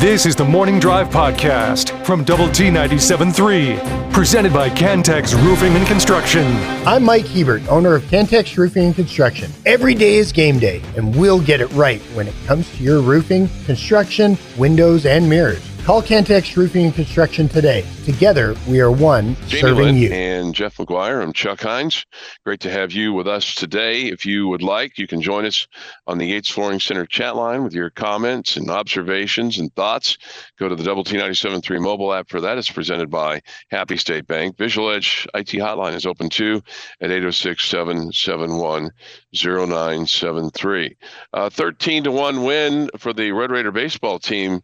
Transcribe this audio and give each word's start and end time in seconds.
This 0.00 0.24
is 0.24 0.34
the 0.34 0.46
Morning 0.46 0.80
Drive 0.80 1.10
Podcast 1.10 2.06
from 2.06 2.24
Double 2.24 2.48
T 2.48 2.70
97.3, 2.70 4.10
presented 4.14 4.50
by 4.50 4.70
Cantex 4.70 5.34
Roofing 5.44 5.74
and 5.74 5.86
Construction. 5.86 6.46
I'm 6.86 7.04
Mike 7.04 7.26
Hebert, 7.26 7.68
owner 7.68 7.96
of 7.96 8.04
Cantex 8.04 8.56
Roofing 8.56 8.86
and 8.86 8.94
Construction. 8.94 9.52
Every 9.66 9.94
day 9.94 10.14
is 10.14 10.32
game 10.32 10.58
day, 10.58 10.80
and 10.96 11.14
we'll 11.14 11.42
get 11.42 11.60
it 11.60 11.70
right 11.72 12.00
when 12.14 12.28
it 12.28 12.34
comes 12.46 12.74
to 12.78 12.82
your 12.82 13.02
roofing, 13.02 13.50
construction, 13.66 14.38
windows, 14.56 15.04
and 15.04 15.28
mirrors. 15.28 15.69
Call 15.84 16.02
Cantex 16.02 16.56
Roofing 16.56 16.84
and 16.84 16.94
Construction 16.94 17.48
today. 17.48 17.84
Together, 18.04 18.54
we 18.68 18.80
are 18.80 18.92
one 18.92 19.34
Jamie 19.48 19.60
serving 19.60 19.96
you. 19.96 20.10
and 20.12 20.54
Jeff 20.54 20.76
McGuire. 20.76 21.22
I'm 21.22 21.32
Chuck 21.32 21.62
Heinz. 21.62 22.04
Great 22.44 22.60
to 22.60 22.70
have 22.70 22.92
you 22.92 23.14
with 23.14 23.26
us 23.26 23.54
today. 23.54 24.02
If 24.02 24.26
you 24.26 24.46
would 24.48 24.62
like, 24.62 24.98
you 24.98 25.06
can 25.06 25.22
join 25.22 25.46
us 25.46 25.66
on 26.06 26.18
the 26.18 26.26
Yates 26.26 26.50
Flooring 26.50 26.80
Center 26.80 27.06
chat 27.06 27.34
line 27.34 27.64
with 27.64 27.72
your 27.72 27.88
comments 27.88 28.56
and 28.56 28.70
observations 28.70 29.58
and 29.58 29.74
thoughts. 29.74 30.18
Go 30.58 30.68
to 30.68 30.76
the 30.76 30.84
Double 30.84 31.02
T 31.02 31.16
97.3 31.16 31.80
mobile 31.80 32.12
app 32.12 32.28
for 32.28 32.42
that. 32.42 32.58
It's 32.58 32.70
presented 32.70 33.10
by 33.10 33.40
Happy 33.70 33.96
State 33.96 34.26
Bank. 34.26 34.58
Visual 34.58 34.90
Edge 34.90 35.26
IT 35.34 35.48
hotline 35.48 35.94
is 35.94 36.04
open 36.04 36.28
too 36.28 36.62
at 37.00 37.10
806 37.10 37.66
771 37.66 38.90
0973. 39.32 40.96
Uh, 41.32 41.48
13 41.50 42.04
to 42.04 42.12
1 42.12 42.44
win 42.44 42.90
for 42.98 43.12
the 43.14 43.32
Red 43.32 43.50
Raider 43.50 43.72
baseball 43.72 44.18
team 44.18 44.60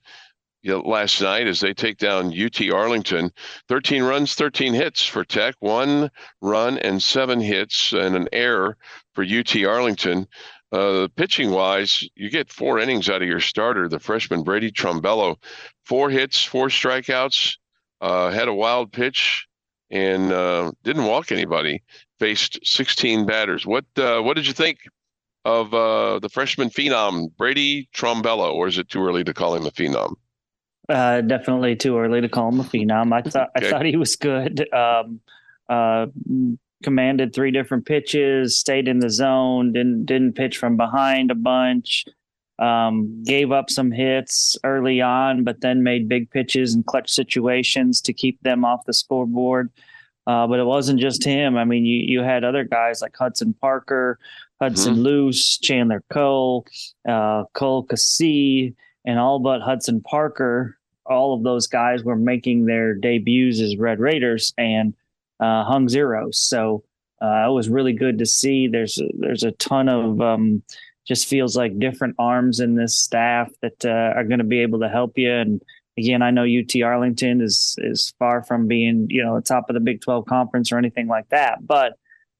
last 0.64 1.20
night 1.20 1.46
as 1.46 1.60
they 1.60 1.74
take 1.74 1.98
down 1.98 2.34
UT 2.38 2.60
Arlington. 2.70 3.30
13 3.68 4.02
runs, 4.02 4.34
13 4.34 4.74
hits 4.74 5.04
for 5.04 5.24
Tech, 5.24 5.54
one 5.60 6.10
run 6.40 6.78
and 6.78 7.02
seven 7.02 7.40
hits 7.40 7.92
and 7.92 8.16
an 8.16 8.28
error 8.32 8.76
for 9.14 9.24
UT 9.24 9.54
Arlington. 9.64 10.26
Uh, 10.72 11.06
pitching 11.14 11.50
wise, 11.50 12.06
you 12.16 12.28
get 12.28 12.52
four 12.52 12.78
innings 12.80 13.08
out 13.08 13.22
of 13.22 13.28
your 13.28 13.40
starter, 13.40 13.88
the 13.88 14.00
freshman 14.00 14.42
Brady 14.42 14.72
Trombello. 14.72 15.36
Four 15.84 16.10
hits, 16.10 16.42
four 16.42 16.68
strikeouts, 16.68 17.56
uh, 18.00 18.30
had 18.30 18.48
a 18.48 18.54
wild 18.54 18.92
pitch, 18.92 19.46
and 19.90 20.32
uh, 20.32 20.72
didn't 20.82 21.04
walk 21.04 21.30
anybody. 21.30 21.82
Faced 22.18 22.58
16 22.64 23.26
batters. 23.26 23.64
What 23.64 23.84
uh, 23.96 24.20
what 24.20 24.34
did 24.34 24.46
you 24.46 24.52
think 24.52 24.78
of 25.44 25.72
uh, 25.72 26.18
the 26.18 26.28
freshman 26.28 26.70
phenom 26.70 27.28
Brady 27.36 27.88
Trombello, 27.94 28.52
or 28.52 28.66
is 28.66 28.78
it 28.78 28.88
too 28.88 29.04
early 29.04 29.22
to 29.22 29.34
call 29.34 29.54
him 29.54 29.66
a 29.66 29.70
phenom? 29.70 30.14
Uh, 30.88 31.20
definitely 31.20 31.74
too 31.76 31.98
early 31.98 32.20
to 32.20 32.28
call 32.28 32.48
him 32.50 32.60
a 32.60 32.64
phenom. 32.64 33.12
I 33.12 33.22
thought 33.22 33.50
Okay. 33.56 33.66
I 33.66 33.70
thought 33.70 33.84
he 33.86 33.96
was 33.96 34.14
good. 34.16 34.72
Um, 34.72 35.20
uh, 35.68 36.06
commanded 36.82 37.34
three 37.34 37.50
different 37.50 37.86
pitches, 37.86 38.56
stayed 38.56 38.86
in 38.86 39.00
the 39.00 39.10
zone, 39.10 39.72
didn't 39.72 40.06
didn't 40.06 40.34
pitch 40.34 40.58
from 40.58 40.76
behind 40.76 41.30
a 41.30 41.34
bunch. 41.34 42.04
Um, 42.58 43.22
gave 43.24 43.52
up 43.52 43.68
some 43.68 43.90
hits 43.90 44.56
early 44.64 45.02
on, 45.02 45.44
but 45.44 45.60
then 45.60 45.82
made 45.82 46.08
big 46.08 46.30
pitches 46.30 46.74
in 46.74 46.84
clutch 46.84 47.10
situations 47.10 48.00
to 48.02 48.14
keep 48.14 48.40
them 48.42 48.64
off 48.64 48.84
the 48.86 48.94
scoreboard. 48.94 49.70
Uh, 50.26 50.46
but 50.46 50.58
it 50.58 50.64
wasn't 50.64 50.98
just 50.98 51.22
him. 51.24 51.56
I 51.56 51.64
mean, 51.64 51.84
you 51.84 51.98
you 51.98 52.20
had 52.22 52.44
other 52.44 52.64
guys 52.64 53.02
like 53.02 53.14
Hudson 53.16 53.54
Parker, 53.60 54.18
Hudson 54.60 55.02
Luce, 55.02 55.58
Chandler 55.58 56.02
Cole, 56.10 56.64
uh, 57.08 57.44
Cole 57.52 57.82
Cassie, 57.82 58.74
and 59.06 59.18
all 59.18 59.38
but 59.38 59.62
Hudson 59.62 60.02
Parker. 60.02 60.76
All 61.06 61.34
of 61.34 61.44
those 61.44 61.68
guys 61.68 62.02
were 62.02 62.16
making 62.16 62.66
their 62.66 62.92
debuts 62.92 63.60
as 63.60 63.76
Red 63.76 64.00
Raiders 64.00 64.52
and 64.58 64.92
uh, 65.38 65.62
hung 65.64 65.88
zeros. 65.88 66.36
So 66.36 66.82
uh, 67.22 67.46
it 67.48 67.52
was 67.52 67.68
really 67.68 67.92
good 67.92 68.18
to 68.18 68.26
see. 68.26 68.66
There's 68.66 69.00
there's 69.14 69.44
a 69.44 69.52
ton 69.52 69.88
of 69.88 70.20
um, 70.20 70.62
just 71.06 71.28
feels 71.28 71.56
like 71.56 71.78
different 71.78 72.16
arms 72.18 72.60
in 72.60 72.74
this 72.74 72.96
staff 72.96 73.50
that 73.62 73.84
uh, 73.84 74.14
are 74.16 74.24
going 74.24 74.38
to 74.38 74.44
be 74.44 74.58
able 74.58 74.80
to 74.80 74.88
help 74.88 75.16
you. 75.16 75.32
And 75.32 75.62
again, 75.96 76.22
I 76.22 76.32
know 76.32 76.44
UT 76.44 76.82
Arlington 76.82 77.40
is 77.40 77.76
is 77.78 78.12
far 78.18 78.42
from 78.42 78.66
being 78.66 79.06
you 79.08 79.24
know 79.24 79.36
the 79.36 79.42
top 79.42 79.70
of 79.70 79.74
the 79.74 79.80
Big 79.80 80.00
Twelve 80.00 80.26
conference 80.26 80.72
or 80.72 80.78
anything 80.78 81.06
like 81.06 81.28
that, 81.28 81.66
but 81.66 81.98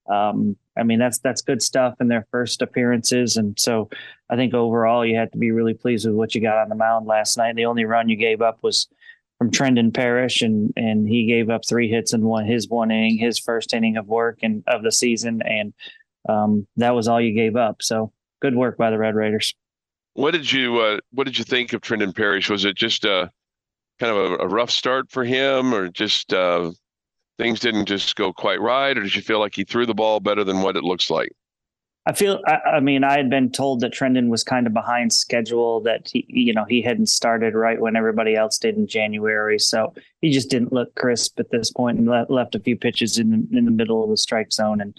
um, 0.09 0.57
I 0.77 0.83
mean 0.83 0.99
that's 0.99 1.19
that's 1.19 1.43
good 1.43 1.63
stuff 1.63 1.95
in 2.01 2.09
their 2.09 2.27
first 2.31 2.63
appearances, 2.63 3.37
and 3.37 3.59
so 3.59 3.89
I 4.31 4.37
think 4.37 4.55
overall 4.55 5.05
you 5.05 5.17
had 5.17 5.33
to 5.33 5.39
be 5.39 5.51
really 5.51 5.75
pleased 5.75 6.07
with 6.07 6.15
what 6.15 6.35
you 6.35 6.41
got 6.41 6.59
on 6.59 6.69
the 6.69 6.75
mound 6.75 7.07
last 7.07 7.37
night. 7.37 7.57
The 7.57 7.67
only 7.67 7.85
run 7.85 8.09
you 8.09 8.17
gave 8.17 8.43
up 8.43 8.59
was 8.63 8.89
from 9.39 9.51
Trendon 9.51 9.93
Parrish, 9.93 10.43
and 10.43 10.73
and 10.77 11.09
he 11.09 11.27
gave 11.27 11.51
up 11.51 11.63
three 11.67 11.91
hits 11.91 12.13
in 12.13 12.23
one 12.23 12.47
his 12.47 12.69
one 12.69 12.91
inning, 12.91 13.19
his 13.19 13.39
first 13.39 13.75
inning 13.75 13.97
of 13.97 14.07
work 14.07 14.39
and 14.43 14.63
of 14.67 14.83
the 14.83 14.93
season, 14.93 15.43
and 15.43 15.75
um, 16.29 16.67
that 16.77 16.95
was 16.95 17.09
all 17.09 17.21
you 17.21 17.35
gave 17.35 17.57
up. 17.57 17.83
So 17.83 18.13
good 18.41 18.55
work 18.55 18.77
by 18.77 18.91
the 18.91 18.99
Red 18.99 19.15
Raiders. 19.15 19.55
What 20.15 20.33
did 20.33 20.51
you 20.51 20.79
uh, 20.79 20.99
What 21.13 21.25
did 21.25 21.39
you 21.39 21.45
think 21.45 21.73
of 21.73 21.81
Trendon 21.81 22.15
Parrish? 22.15 22.49
Was 22.49 22.65
it 22.65 22.77
just 22.77 23.05
a 23.05 23.31
kind 23.99 24.17
of 24.17 24.33
a, 24.33 24.45
a 24.45 24.49
rough 24.49 24.71
start 24.71 25.11
for 25.11 25.25
him, 25.25 25.75
or 25.75 25.89
just 25.89 26.33
uh, 26.33 26.71
things 27.39 27.61
didn't 27.61 27.87
just 27.87 28.17
go 28.17 28.33
quite 28.33 28.61
right, 28.61 28.97
or 28.97 29.03
did 29.03 29.15
you 29.15 29.23
feel 29.23 29.41
like 29.41 29.55
he 29.55 29.65
threw 29.65 29.87
the 29.87 29.95
ball 29.95 30.21
better 30.21 30.45
than 30.45 30.63
what 30.63 30.77
it 30.77 30.85
looks 30.85 31.11
like? 31.11 31.33
I 32.09 32.13
feel. 32.13 32.41
I, 32.47 32.77
I 32.77 32.81
mean, 32.81 33.03
I 33.03 33.17
had 33.17 33.29
been 33.29 33.51
told 33.51 33.81
that 33.81 33.93
Trendon 33.93 34.29
was 34.29 34.45
kind 34.45 34.67
of 34.67 34.73
behind 34.73 35.13
schedule. 35.13 35.81
That 35.81 36.09
he, 36.13 36.25
you 36.29 36.53
know, 36.53 36.65
he 36.65 36.81
hadn't 36.81 37.09
started 37.09 37.55
right 37.55 37.81
when 37.81 37.97
everybody 37.97 38.37
else 38.37 38.59
did 38.59 38.77
in 38.77 38.87
January, 38.87 39.59
so 39.59 39.93
he 40.21 40.31
just 40.31 40.49
didn't 40.49 40.73
look 40.73 40.95
crisp 40.95 41.41
at 41.41 41.51
this 41.51 41.73
point, 41.73 41.99
and 41.99 42.09
le- 42.09 42.27
left 42.29 42.55
a 42.55 42.61
few 42.61 42.77
pitches 42.77 43.19
in 43.19 43.31
the, 43.31 43.59
in 43.59 43.65
the 43.65 43.73
middle 43.73 44.05
of 44.05 44.11
the 44.11 44.17
strike 44.17 44.53
zone, 44.53 44.81
and 44.81 44.97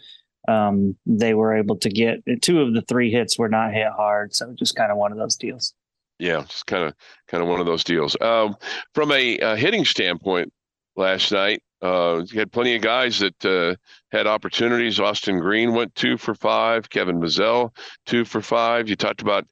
um, 0.49 0.97
they 1.05 1.33
were 1.33 1.55
able 1.55 1.77
to 1.77 1.89
get 1.89 2.21
two 2.41 2.61
of 2.61 2.73
the 2.73 2.81
three 2.81 3.09
hits 3.09 3.39
were 3.39 3.49
not 3.49 3.73
hit 3.73 3.87
hard, 3.95 4.35
so 4.35 4.53
just 4.53 4.75
kind 4.75 4.91
of 4.91 4.97
one 4.97 5.13
of 5.13 5.17
those 5.17 5.37
deals. 5.37 5.73
Yeah, 6.19 6.43
just 6.47 6.65
kind 6.65 6.83
of 6.83 6.93
kind 7.29 7.41
of 7.41 7.47
one 7.47 7.61
of 7.61 7.67
those 7.67 7.85
deals. 7.85 8.17
Um, 8.19 8.57
from 8.93 9.11
a, 9.11 9.39
uh 9.39 9.55
hitting 9.55 9.85
standpoint, 9.85 10.51
last 10.97 11.31
night 11.31 11.61
uh, 11.81 12.23
you 12.25 12.39
had 12.39 12.51
plenty 12.51 12.75
of 12.75 12.81
guys 12.81 13.19
that 13.19 13.45
uh, 13.45 13.75
had 14.11 14.27
opportunities. 14.27 14.99
Austin 14.99 15.39
Green 15.39 15.73
went 15.73 15.93
two 15.95 16.17
for 16.17 16.33
five. 16.33 16.89
Kevin 16.89 17.19
Bazzell 17.19 17.71
two 18.05 18.25
for 18.25 18.41
five. 18.41 18.89
You 18.89 18.95
talked 18.95 19.21
about 19.21 19.45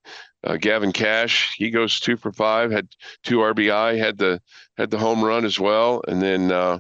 uh, 0.44 0.58
Gavin 0.58 0.92
Kash. 0.92 1.54
He 1.58 1.70
goes 1.70 2.00
two 2.00 2.18
for 2.18 2.32
five. 2.32 2.72
Had 2.72 2.88
two 3.24 3.38
RBI. 3.38 3.98
Had 3.98 4.18
the 4.18 4.42
had 4.78 4.90
the 4.90 4.98
home 4.98 5.24
run 5.24 5.46
as 5.46 5.60
well. 5.60 6.02
And 6.08 6.22
then 6.22 6.52
uh, 6.52 6.80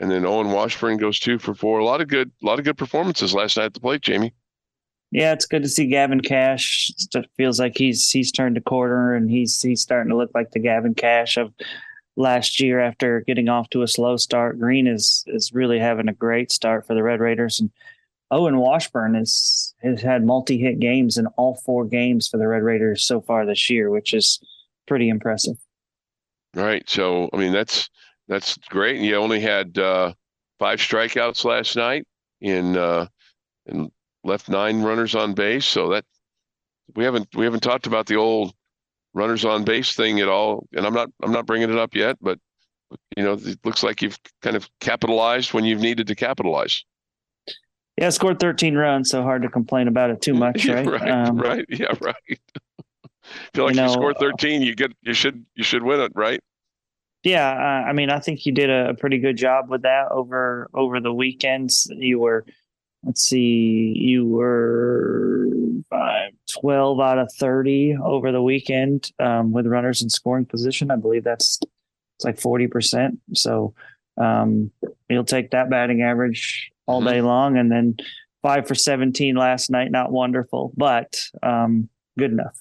and 0.00 0.10
then 0.10 0.26
Owen 0.26 0.50
Washburn 0.50 0.96
goes 0.96 1.20
two 1.20 1.38
for 1.38 1.54
four. 1.54 1.78
A 1.78 1.84
lot 1.84 2.00
of 2.00 2.08
good 2.08 2.30
a 2.42 2.46
lot 2.46 2.58
of 2.58 2.64
good 2.64 2.78
performances 2.78 3.34
last 3.34 3.56
night 3.56 3.66
at 3.66 3.74
the 3.74 3.80
plate, 3.80 4.02
Jamie. 4.02 4.34
Yeah, 5.12 5.32
it's 5.32 5.46
good 5.46 5.62
to 5.64 5.68
see 5.68 5.86
Gavin 5.86 6.20
Kash. 6.20 6.92
It 7.14 7.28
feels 7.36 7.58
like 7.58 7.76
he's 7.76 8.10
he's 8.10 8.30
turned 8.30 8.56
a 8.56 8.60
corner 8.60 9.14
and 9.14 9.30
he's 9.30 9.60
he's 9.60 9.80
starting 9.80 10.10
to 10.10 10.16
look 10.16 10.30
like 10.34 10.52
the 10.52 10.60
Gavin 10.60 10.94
Kash 10.94 11.36
of 11.36 11.52
last 12.16 12.60
year 12.60 12.80
after 12.80 13.20
getting 13.20 13.48
off 13.48 13.70
to 13.70 13.82
a 13.82 13.88
slow 13.88 14.16
start. 14.16 14.58
Green 14.58 14.86
is 14.86 15.24
is 15.26 15.52
really 15.52 15.78
having 15.78 16.08
a 16.08 16.12
great 16.12 16.52
start 16.52 16.86
for 16.86 16.94
the 16.94 17.02
Red 17.02 17.20
Raiders 17.20 17.60
and 17.60 17.70
Owen 18.30 18.58
Washburn 18.58 19.16
is 19.16 19.74
has 19.82 20.00
had 20.00 20.24
multi-hit 20.24 20.78
games 20.78 21.16
in 21.18 21.26
all 21.28 21.56
four 21.56 21.84
games 21.84 22.28
for 22.28 22.36
the 22.36 22.46
Red 22.46 22.62
Raiders 22.62 23.04
so 23.04 23.20
far 23.20 23.44
this 23.44 23.68
year, 23.68 23.90
which 23.90 24.14
is 24.14 24.40
pretty 24.86 25.08
impressive. 25.08 25.56
Right. 26.54 26.88
So 26.88 27.28
I 27.32 27.36
mean 27.36 27.52
that's 27.52 27.90
that's 28.28 28.56
great. 28.68 28.96
And 28.96 29.04
you 29.04 29.16
only 29.16 29.40
had 29.40 29.76
uh, 29.78 30.12
five 30.58 30.78
strikeouts 30.78 31.44
last 31.44 31.76
night 31.76 32.06
in 32.40 32.76
uh, 32.76 33.06
and 33.66 33.90
left 34.22 34.48
nine 34.48 34.82
runners 34.82 35.14
on 35.14 35.34
base. 35.34 35.66
So 35.66 35.88
that 35.90 36.04
we 36.94 37.04
haven't 37.04 37.28
we 37.34 37.44
haven't 37.44 37.62
talked 37.62 37.88
about 37.88 38.06
the 38.06 38.16
old 38.16 38.54
runners 39.14 39.44
on 39.44 39.64
base 39.64 39.94
thing 39.94 40.20
at 40.20 40.28
all. 40.28 40.66
And 40.72 40.86
I'm 40.86 40.94
not 40.94 41.10
I'm 41.22 41.32
not 41.32 41.46
bringing 41.46 41.70
it 41.70 41.78
up 41.78 41.94
yet, 41.94 42.16
but 42.20 42.38
you 43.16 43.22
know 43.22 43.34
it 43.34 43.58
looks 43.64 43.82
like 43.82 44.02
you've 44.02 44.18
kind 44.42 44.56
of 44.56 44.68
capitalized 44.80 45.52
when 45.52 45.64
you've 45.64 45.80
needed 45.80 46.06
to 46.08 46.14
capitalize. 46.14 46.84
Yeah, 47.96 48.08
scored 48.08 48.40
13 48.40 48.76
runs, 48.76 49.10
so 49.10 49.22
hard 49.22 49.42
to 49.42 49.50
complain 49.50 49.86
about 49.86 50.10
it 50.10 50.22
too 50.22 50.32
much, 50.32 50.66
right? 50.68 50.86
right. 50.86 51.08
Um, 51.08 51.36
right. 51.36 51.66
Yeah. 51.68 51.92
Right. 52.00 52.14
feel 53.54 53.66
like 53.66 53.76
you 53.76 53.82
you, 53.82 53.88
score 53.90 54.14
13, 54.14 54.62
you 54.62 54.74
get 54.74 54.92
you 55.02 55.12
should 55.12 55.44
you 55.54 55.64
should 55.64 55.82
win 55.82 56.00
it, 56.00 56.12
right? 56.14 56.40
Yeah, 57.22 57.50
uh, 57.50 57.88
I 57.88 57.92
mean, 57.92 58.08
I 58.08 58.18
think 58.18 58.46
you 58.46 58.52
did 58.52 58.70
a, 58.70 58.90
a 58.90 58.94
pretty 58.94 59.18
good 59.18 59.36
job 59.36 59.68
with 59.68 59.82
that 59.82 60.10
over 60.10 60.70
over 60.72 61.00
the 61.00 61.12
weekends. 61.12 61.90
You 61.94 62.18
were, 62.18 62.46
let's 63.04 63.22
see, 63.22 63.94
you 63.96 64.26
were 64.26 65.48
five, 65.88 66.32
12 66.60 67.00
out 67.00 67.18
of 67.18 67.32
30 67.32 67.96
over 68.02 68.32
the 68.32 68.42
weekend 68.42 69.10
um, 69.18 69.52
with 69.52 69.66
runners 69.66 70.02
in 70.02 70.10
scoring 70.10 70.44
position. 70.44 70.90
I 70.90 70.96
believe 70.96 71.24
that's 71.24 71.60
it's 72.16 72.24
like 72.24 72.38
40%. 72.38 73.16
So 73.34 73.74
um, 74.20 74.70
you'll 75.08 75.24
take 75.24 75.50
that 75.52 75.70
batting 75.70 76.02
average 76.02 76.70
all 76.86 77.02
day 77.02 77.22
long. 77.22 77.56
And 77.56 77.72
then 77.72 77.96
five 78.42 78.68
for 78.68 78.74
17 78.74 79.36
last 79.36 79.70
night, 79.70 79.90
not 79.90 80.12
wonderful, 80.12 80.72
but 80.76 81.18
um, 81.42 81.88
good 82.18 82.32
enough. 82.32 82.60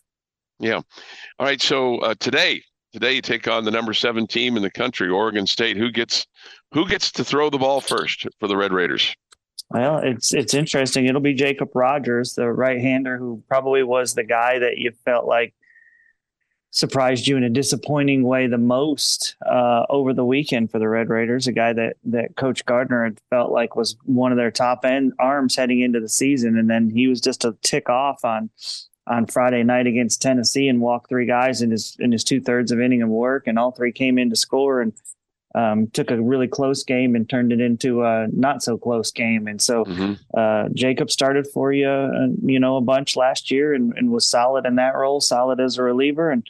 Yeah. 0.60 0.76
All 0.76 1.46
right. 1.46 1.62
So 1.62 1.98
uh, 2.00 2.16
today, 2.20 2.64
today 2.94 3.14
you 3.14 3.22
take 3.22 3.48
on 3.48 3.66
the 3.66 3.72
number 3.72 3.94
seven 3.94 4.28
team 4.28 4.56
in 4.56 4.64
the 4.64 4.72
country, 4.72 5.10
Oregon 5.10 5.46
State. 5.48 5.78
Who 5.78 5.92
gets 5.92 6.26
who 6.74 6.88
gets 6.88 7.12
to 7.14 7.24
throw 7.24 7.50
the 7.50 7.58
ball 7.58 7.82
first 7.82 8.28
for 8.40 8.48
the 8.48 8.56
Red 8.56 8.72
Raiders? 8.72 9.16
Well, 9.72 10.00
it's 10.00 10.34
it's 10.34 10.54
interesting. 10.54 11.06
It'll 11.06 11.22
be 11.22 11.36
Jacob 11.36 11.76
Rogers, 11.76 12.34
the 12.34 12.52
right 12.52 12.82
hander, 12.82 13.18
who 13.18 13.44
probably 13.48 13.84
was 13.84 14.16
the 14.16 14.24
guy 14.24 14.60
that 14.60 14.78
you 14.78 14.92
felt 15.06 15.28
like 15.28 15.54
surprised 16.72 17.28
you 17.28 17.36
in 17.36 17.44
a 17.44 17.50
disappointing 17.50 18.24
way 18.24 18.48
the 18.48 18.58
most 18.58 19.36
uh, 19.46 19.86
over 19.90 20.14
the 20.14 20.26
weekend 20.26 20.72
for 20.72 20.80
the 20.80 20.88
Red 20.88 21.10
Raiders. 21.10 21.48
A 21.48 21.52
guy 21.52 21.74
that 21.74 21.98
that 22.06 22.36
Coach 22.36 22.66
Gardner 22.66 23.04
had 23.04 23.20
felt 23.30 23.52
like 23.52 23.76
was 23.76 23.96
one 24.06 24.32
of 24.32 24.38
their 24.38 24.52
top 24.52 24.86
end 24.86 25.14
arms 25.20 25.56
heading 25.56 25.82
into 25.82 26.00
the 26.00 26.10
season, 26.10 26.58
and 26.58 26.70
then 26.70 26.90
he 26.90 27.08
was 27.08 27.22
just 27.22 27.46
a 27.46 27.56
tick 27.62 27.90
off 27.90 28.26
on 28.26 28.50
on 29.06 29.28
Friday 29.28 29.64
night 29.64 29.86
against 29.86 30.22
Tennessee 30.22 30.68
and 30.68 30.82
walked 30.82 31.10
three 31.10 31.26
guys 31.28 31.62
in 31.62 31.70
his 31.70 31.96
in 32.00 32.12
his 32.12 32.24
two 32.24 32.42
thirds 32.42 32.72
of 32.72 32.80
inning 32.80 33.04
of 33.04 33.10
work, 33.10 33.46
and 33.46 33.60
all 33.60 33.72
three 33.72 33.92
came 33.92 34.18
in 34.18 34.32
to 34.32 34.36
score 34.36 34.82
and 34.82 34.94
um, 35.56 35.88
took 35.88 36.12
a 36.12 36.22
really 36.22 36.48
close 36.48 36.84
game 36.84 37.16
and 37.16 37.28
turned 37.28 37.52
it 37.52 37.60
into 37.60 38.04
a 38.04 38.28
not 38.32 38.62
so 38.62 38.78
close 38.78 39.12
game. 39.12 39.48
And 39.48 39.62
so 39.62 39.84
mm-hmm. 39.84 40.14
uh, 40.38 40.70
Jacob 40.74 41.10
started 41.10 41.48
for 41.48 41.74
you, 41.74 41.88
uh, 41.88 42.28
you 42.44 42.60
know, 42.60 42.78
a 42.78 42.82
bunch 42.82 43.16
last 43.16 43.50
year 43.50 43.74
and, 43.74 43.94
and, 43.98 44.12
was 44.12 44.28
solid 44.28 44.66
in 44.66 44.76
that 44.76 44.96
role, 44.96 45.22
solid 45.22 45.60
as 45.60 45.78
a 45.78 45.84
reliever, 45.84 46.30
and 46.30 46.48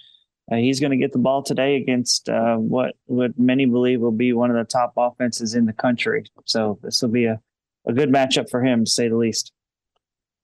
uh, 0.51 0.56
he's 0.56 0.80
going 0.80 0.92
to 0.92 0.98
get 0.98 1.13
the 1.13 1.19
ball 1.19 1.44
today 1.44 1.75
against 1.75 2.28
uh, 2.28 2.56
what 2.56 2.96
what 3.06 3.38
many 3.38 3.66
believe 3.66 4.01
will 4.01 4.12
be 4.12 4.34
one 4.34 4.50
of 4.50 4.57
the 4.57 4.63
top 4.63 4.94
offenses 4.98 5.54
in 5.54 5.66
the 5.66 5.74
country. 5.74 6.25
So 6.45 6.80
this 6.81 7.02
will 7.02 7.10
be 7.10 7.25
a, 7.25 7.40
a 7.88 7.94
good 7.94 8.10
matchup 8.10 8.50
for 8.50 8.63
him, 8.63 8.86
to 8.86 8.92
say 8.92 9.07
the 9.07 9.16
least. 9.16 9.54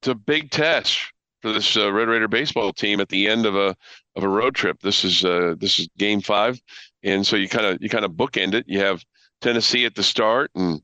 It's 0.02 0.08
a 0.08 0.16
big 0.16 0.52
test 0.52 1.12
for 1.42 1.52
this 1.52 1.76
uh, 1.76 1.92
Red 1.92 2.08
Raider 2.08 2.28
baseball 2.28 2.74
team 2.74 3.00
at 3.00 3.10
the 3.10 3.28
end 3.28 3.46
of 3.46 3.56
a 3.56 3.76
of 4.16 4.24
a 4.24 4.30
road 4.30 4.56
trip. 4.56 4.80
This 4.82 5.04
is 5.04 5.26
uh, 5.26 5.56
this 5.58 5.80
is 5.80 5.88
Game 5.98 6.22
Five, 6.22 6.60
and 7.06 7.26
so 7.26 7.36
you 7.36 7.48
kind 7.48 7.66
of 7.66 7.78
you 7.82 7.90
kind 7.90 8.04
of 8.04 8.12
bookend 8.12 8.54
it. 8.54 8.66
You 8.68 8.80
have 8.80 9.04
Tennessee 9.42 9.86
at 9.86 9.96
the 9.96 10.04
start 10.04 10.52
and 10.56 10.82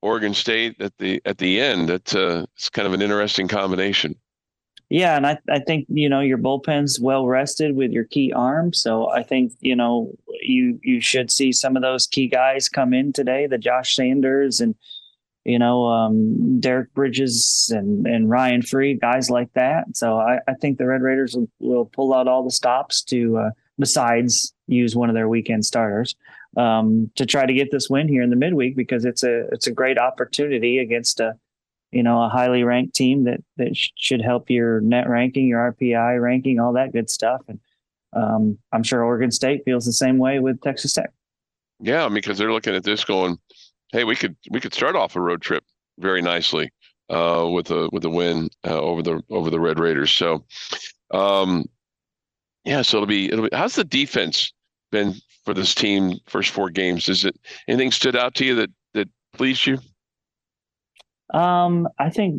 Oregon 0.00 0.32
State 0.32 0.80
at 0.80 0.96
the 0.98 1.20
at 1.24 1.38
the 1.38 1.60
end. 1.60 1.90
It's 1.90 2.14
uh, 2.14 2.46
it's 2.54 2.70
kind 2.70 2.86
of 2.86 2.94
an 2.94 3.02
interesting 3.02 3.48
combination. 3.48 4.14
Yeah, 4.90 5.16
and 5.16 5.26
I, 5.26 5.38
I 5.50 5.58
think 5.60 5.86
you 5.88 6.08
know 6.08 6.20
your 6.20 6.38
bullpen's 6.38 7.00
well 7.00 7.26
rested 7.26 7.74
with 7.74 7.90
your 7.90 8.04
key 8.04 8.32
arms, 8.32 8.80
so 8.80 9.10
I 9.10 9.22
think 9.22 9.52
you 9.60 9.74
know 9.74 10.12
you 10.42 10.78
you 10.82 11.00
should 11.00 11.30
see 11.30 11.52
some 11.52 11.74
of 11.74 11.82
those 11.82 12.06
key 12.06 12.28
guys 12.28 12.68
come 12.68 12.94
in 12.94 13.12
today, 13.12 13.46
the 13.46 13.58
Josh 13.58 13.96
Sanders 13.96 14.60
and 14.60 14.74
you 15.44 15.58
know 15.58 15.86
um, 15.86 16.60
Derek 16.60 16.94
Bridges 16.94 17.72
and 17.74 18.06
and 18.06 18.30
Ryan 18.30 18.62
Free, 18.62 18.94
guys 18.94 19.30
like 19.30 19.52
that. 19.54 19.96
So 19.96 20.18
I, 20.18 20.38
I 20.46 20.54
think 20.54 20.78
the 20.78 20.86
Red 20.86 21.02
Raiders 21.02 21.34
will, 21.34 21.48
will 21.58 21.86
pull 21.86 22.14
out 22.14 22.28
all 22.28 22.44
the 22.44 22.50
stops 22.50 23.02
to 23.04 23.38
uh, 23.38 23.50
besides 23.78 24.53
use 24.66 24.96
one 24.96 25.08
of 25.08 25.14
their 25.14 25.28
weekend 25.28 25.64
starters 25.64 26.14
um, 26.56 27.10
to 27.16 27.26
try 27.26 27.46
to 27.46 27.52
get 27.52 27.70
this 27.70 27.90
win 27.90 28.08
here 28.08 28.22
in 28.22 28.30
the 28.30 28.36
midweek 28.36 28.76
because 28.76 29.04
it's 29.04 29.22
a 29.22 29.46
it's 29.48 29.66
a 29.66 29.72
great 29.72 29.98
opportunity 29.98 30.78
against 30.78 31.20
a 31.20 31.34
you 31.90 32.02
know 32.02 32.22
a 32.22 32.28
highly 32.28 32.64
ranked 32.64 32.94
team 32.94 33.24
that 33.24 33.42
that 33.56 33.76
sh- 33.76 33.90
should 33.96 34.22
help 34.22 34.50
your 34.50 34.80
net 34.80 35.08
ranking, 35.08 35.46
your 35.46 35.72
RPI 35.72 36.20
ranking, 36.22 36.58
all 36.58 36.72
that 36.74 36.92
good 36.92 37.10
stuff. 37.10 37.42
And 37.48 37.60
um, 38.14 38.58
I'm 38.72 38.82
sure 38.82 39.04
Oregon 39.04 39.30
State 39.30 39.64
feels 39.64 39.84
the 39.84 39.92
same 39.92 40.18
way 40.18 40.38
with 40.38 40.60
Texas 40.60 40.92
Tech. 40.92 41.10
Yeah, 41.80 42.08
because 42.08 42.38
they're 42.38 42.52
looking 42.52 42.74
at 42.74 42.84
this 42.84 43.04
going, 43.04 43.38
hey, 43.92 44.04
we 44.04 44.16
could 44.16 44.36
we 44.50 44.60
could 44.60 44.74
start 44.74 44.96
off 44.96 45.16
a 45.16 45.20
road 45.20 45.42
trip 45.42 45.64
very 45.98 46.22
nicely 46.22 46.70
uh, 47.10 47.46
with 47.50 47.70
a 47.70 47.88
with 47.92 48.04
a 48.04 48.10
win 48.10 48.48
uh, 48.66 48.80
over 48.80 49.02
the 49.02 49.22
over 49.30 49.50
the 49.50 49.60
Red 49.60 49.78
Raiders. 49.78 50.12
So, 50.12 50.44
um, 51.10 51.66
yeah, 52.64 52.82
so 52.82 52.98
it'll 52.98 53.06
be 53.06 53.26
it'll 53.26 53.48
be. 53.48 53.56
How's 53.56 53.74
the 53.74 53.84
defense 53.84 54.53
been 54.94 55.12
for 55.44 55.52
this 55.54 55.74
team 55.74 56.20
first 56.26 56.50
four 56.50 56.70
games? 56.70 57.08
Is 57.08 57.24
it 57.24 57.36
anything 57.66 57.90
stood 57.90 58.16
out 58.16 58.34
to 58.36 58.44
you 58.44 58.54
that 58.54 58.70
that 58.94 59.08
pleased 59.32 59.66
you? 59.66 59.78
Um, 61.32 61.88
I 61.98 62.10
think 62.10 62.36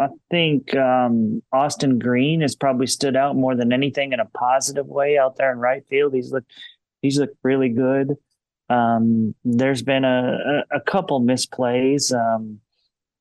I 0.00 0.08
think 0.30 0.74
um, 0.74 1.42
Austin 1.52 1.98
Green 1.98 2.40
has 2.40 2.56
probably 2.56 2.86
stood 2.86 3.16
out 3.16 3.36
more 3.36 3.54
than 3.54 3.72
anything 3.72 4.12
in 4.12 4.20
a 4.20 4.24
positive 4.24 4.86
way 4.86 5.18
out 5.18 5.36
there 5.36 5.52
in 5.52 5.58
right 5.58 5.84
field. 5.88 6.14
He's 6.14 6.32
looked 6.32 6.52
he's 7.02 7.18
looked 7.18 7.36
really 7.44 7.68
good. 7.68 8.16
Um, 8.70 9.34
there's 9.44 9.82
been 9.82 10.04
a, 10.04 10.64
a, 10.70 10.80
couple 10.80 11.22
misplays. 11.22 12.12
Um, 12.14 12.60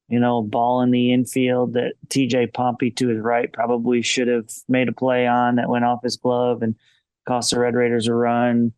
you 0.09 0.19
know, 0.19 0.41
ball 0.41 0.81
in 0.81 0.91
the 0.91 1.13
infield 1.13 1.73
that 1.73 1.93
TJ 2.09 2.53
Pompey 2.53 2.91
to 2.91 3.07
his 3.07 3.19
right 3.19 3.51
probably 3.51 4.01
should 4.01 4.27
have 4.27 4.49
made 4.67 4.89
a 4.89 4.93
play 4.93 5.25
on 5.25 5.55
that 5.55 5.69
went 5.69 5.85
off 5.85 6.03
his 6.03 6.17
glove 6.17 6.63
and 6.63 6.75
cost 7.27 7.51
the 7.51 7.59
Red 7.59 7.75
Raiders 7.75 8.07
a 8.07 8.13
run. 8.13 8.71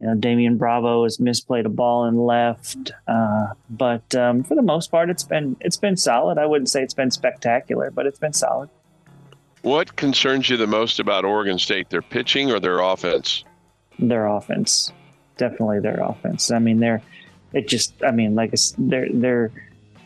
You 0.00 0.06
know, 0.06 0.14
Damian 0.14 0.56
Bravo 0.56 1.02
has 1.02 1.18
misplayed 1.18 1.66
a 1.66 1.68
ball 1.68 2.04
and 2.04 2.24
left, 2.24 2.92
uh, 3.08 3.48
but 3.68 4.14
um, 4.14 4.44
for 4.44 4.54
the 4.54 4.62
most 4.62 4.92
part, 4.92 5.10
it's 5.10 5.24
been 5.24 5.56
it's 5.60 5.76
been 5.76 5.96
solid. 5.96 6.38
I 6.38 6.46
wouldn't 6.46 6.70
say 6.70 6.82
it's 6.84 6.94
been 6.94 7.10
spectacular, 7.10 7.90
but 7.90 8.06
it's 8.06 8.18
been 8.18 8.32
solid. 8.32 8.70
What 9.62 9.96
concerns 9.96 10.48
you 10.48 10.56
the 10.56 10.68
most 10.68 11.00
about 11.00 11.24
Oregon 11.24 11.58
State? 11.58 11.90
Their 11.90 12.00
pitching 12.02 12.52
or 12.52 12.60
their 12.60 12.78
offense? 12.78 13.44
Their 13.98 14.28
offense, 14.28 14.92
definitely 15.36 15.80
their 15.80 16.00
offense. 16.00 16.52
I 16.52 16.60
mean, 16.60 16.78
they're 16.78 17.02
it 17.52 17.66
just. 17.66 17.94
I 18.04 18.12
mean, 18.12 18.36
like 18.36 18.54
they're 18.78 19.08
they're 19.12 19.50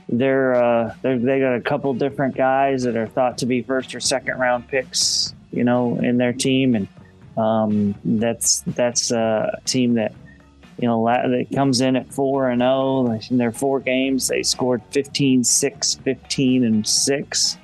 they're, 0.09 0.55
uh, 0.55 0.95
they're 1.03 1.19
they 1.19 1.41
got 1.41 1.55
a 1.55 1.61
couple 1.61 1.93
different 1.95 2.35
guys 2.35 2.85
that 2.85 2.97
are 2.97 3.07
thought 3.07 3.39
to 3.39 3.47
be 3.47 3.63
first 3.63 3.95
or 3.95 4.01
second 4.01 4.39
round 4.39 4.69
picks, 4.69 5.35
you 5.53 5.65
know, 5.65 5.99
in 5.99 6.17
their 6.17 6.33
team, 6.33 6.75
and 6.75 6.89
um, 7.37 7.95
that's 8.05 8.61
that's 8.61 9.11
a 9.11 9.59
team 9.65 9.95
that 9.95 10.15
you 10.79 10.89
know 10.89 11.05
that 11.05 11.47
comes 11.55 11.81
in 11.81 11.97
at 11.97 12.13
4 12.13 12.51
and 12.51 12.61
0 12.61 13.19
in 13.31 13.39
their 13.39 13.53
four 13.53 13.81
games 13.81 14.29
they 14.29 14.43
scored 14.43 14.83
15 14.91 15.45
6 15.45 15.95
15 15.97 16.65
and 16.65 16.87
6 16.87 17.59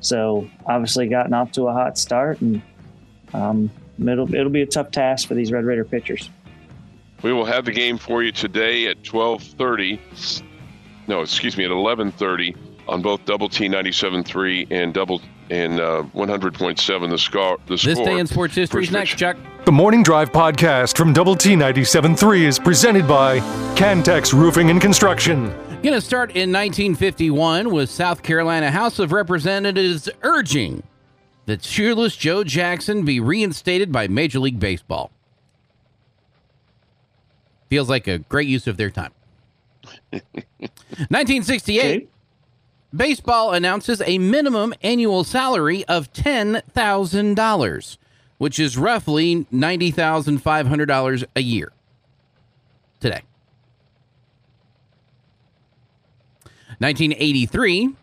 so 0.00 0.48
obviously 0.66 1.06
gotten 1.08 1.32
off 1.32 1.52
to 1.52 1.68
a 1.68 1.72
hot 1.72 1.98
start 1.98 2.40
and 2.40 2.62
um, 3.32 3.70
it'll, 4.00 4.32
it'll 4.34 4.50
be 4.50 4.62
a 4.62 4.66
tough 4.66 4.90
task 4.90 5.26
for 5.26 5.34
these 5.34 5.50
red 5.50 5.64
raider 5.64 5.84
pitchers. 5.84 6.30
We 7.22 7.32
will 7.32 7.44
have 7.46 7.64
the 7.64 7.72
game 7.72 7.98
for 7.98 8.22
you 8.22 8.30
today 8.30 8.86
at 8.86 9.02
12:30 9.02 10.42
no 11.06 11.20
excuse 11.22 11.56
me 11.56 11.64
at 11.64 11.70
11:30 11.70 12.56
on 12.88 13.02
both 13.02 13.24
double 13.24 13.48
T 13.48 13.68
97.3 13.68 14.68
and 14.70 14.92
double 14.92 15.20
and 15.50 15.80
uh, 15.80 16.04
100.7 16.14 17.10
the 17.10 17.18
score. 17.18 17.58
The 17.66 17.76
this 17.76 17.98
day 17.98 18.18
in 18.18 18.26
sports 18.26 18.54
history 18.54 18.84
is 18.84 18.90
next, 18.90 19.16
Chuck. 19.16 19.36
The 19.64 19.72
Morning 19.72 20.02
Drive 20.02 20.32
podcast 20.32 20.96
from 20.96 21.12
Double 21.12 21.36
T 21.36 21.54
97.3 21.54 22.42
is 22.42 22.58
presented 22.58 23.06
by 23.06 23.40
Cantex 23.76 24.32
Roofing 24.32 24.70
and 24.70 24.80
Construction. 24.80 25.48
Going 25.82 25.94
to 25.94 26.00
start 26.00 26.30
in 26.30 26.50
1951 26.50 27.70
with 27.70 27.90
South 27.90 28.22
Carolina 28.22 28.70
House 28.70 28.98
of 28.98 29.12
Representatives 29.12 30.08
urging 30.22 30.82
that 31.46 31.62
Shoeless 31.62 32.16
Joe 32.16 32.42
Jackson 32.42 33.04
be 33.04 33.20
reinstated 33.20 33.92
by 33.92 34.08
Major 34.08 34.38
League 34.38 34.58
Baseball. 34.58 35.10
Feels 37.68 37.90
like 37.90 38.06
a 38.06 38.18
great 38.18 38.48
use 38.48 38.66
of 38.66 38.76
their 38.76 38.90
time. 38.90 39.12
1968. 40.10 42.08
Baseball 42.94 43.52
announces 43.52 44.00
a 44.02 44.18
minimum 44.18 44.72
annual 44.82 45.24
salary 45.24 45.84
of 45.86 46.12
$10,000, 46.12 47.96
which 48.38 48.60
is 48.60 48.78
roughly 48.78 49.46
$90,500 49.52 51.24
a 51.34 51.40
year 51.40 51.72
today. 53.00 53.22
1983, 56.78 57.94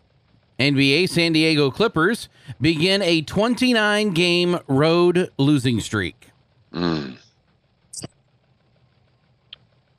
NBA 0.58 1.08
San 1.08 1.32
Diego 1.32 1.70
Clippers 1.70 2.28
begin 2.60 3.00
a 3.02 3.22
29 3.22 4.10
game 4.10 4.58
road 4.66 5.30
losing 5.38 5.80
streak. 5.80 6.28
Mm. 6.72 7.16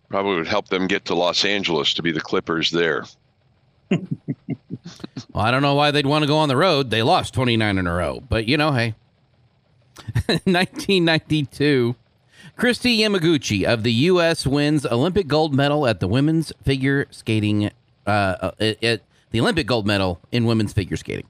Probably 0.09 0.35
would 0.35 0.47
help 0.47 0.69
them 0.69 0.85
get 0.87 1.05
to 1.05 1.15
Los 1.15 1.45
Angeles 1.45 1.93
to 1.95 2.03
be 2.03 2.11
the 2.11 2.21
Clippers 2.21 2.69
there. 2.69 3.05
well, 5.31 5.45
I 5.45 5.51
don't 5.51 5.61
know 5.61 5.75
why 5.75 5.91
they'd 5.91 6.05
want 6.05 6.23
to 6.23 6.27
go 6.27 6.37
on 6.37 6.49
the 6.49 6.57
road. 6.57 6.89
They 6.89 7.03
lost 7.03 7.33
29 7.33 7.77
in 7.77 7.87
a 7.87 7.93
row, 7.93 8.21
but 8.27 8.47
you 8.47 8.57
know, 8.57 8.71
hey. 8.71 8.95
1992, 10.25 11.95
Kristi 12.57 12.97
Yamaguchi 12.99 13.63
of 13.63 13.83
the 13.83 13.93
U.S. 13.93 14.45
wins 14.47 14.85
Olympic 14.85 15.27
gold 15.27 15.53
medal 15.53 15.87
at 15.87 15.99
the 15.99 16.07
women's 16.07 16.51
figure 16.63 17.07
skating, 17.11 17.71
uh, 18.07 18.09
uh, 18.09 18.51
at 18.59 19.01
the 19.31 19.39
Olympic 19.39 19.67
gold 19.67 19.85
medal 19.85 20.19
in 20.31 20.45
women's 20.45 20.73
figure 20.73 20.97
skating. 20.97 21.27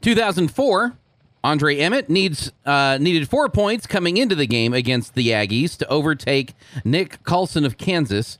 2004, 0.00 0.96
Andre 1.42 1.78
Emmett 1.78 2.10
needs 2.10 2.52
uh, 2.66 2.98
needed 3.00 3.28
four 3.28 3.48
points 3.48 3.86
coming 3.86 4.16
into 4.16 4.34
the 4.34 4.46
game 4.46 4.74
against 4.74 5.14
the 5.14 5.28
Aggies 5.28 5.76
to 5.78 5.88
overtake 5.88 6.54
Nick 6.84 7.22
Collison 7.22 7.64
of 7.64 7.78
Kansas 7.78 8.38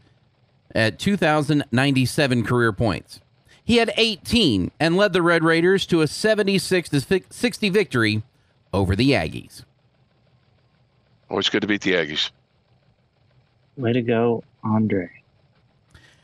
at 0.74 0.98
2,097 0.98 2.44
career 2.44 2.72
points. 2.72 3.20
He 3.64 3.76
had 3.76 3.92
18 3.96 4.70
and 4.80 4.96
led 4.96 5.12
the 5.12 5.22
Red 5.22 5.44
Raiders 5.44 5.84
to 5.86 6.00
a 6.00 6.06
76 6.06 6.90
60 7.30 7.68
victory 7.68 8.22
over 8.72 8.96
the 8.96 9.10
Aggies. 9.10 9.64
Always 11.30 11.48
good 11.50 11.60
to 11.60 11.66
beat 11.66 11.82
the 11.82 11.92
Aggies. 11.92 12.30
Way 13.76 13.92
to 13.92 14.02
go, 14.02 14.42
Andre. 14.64 15.10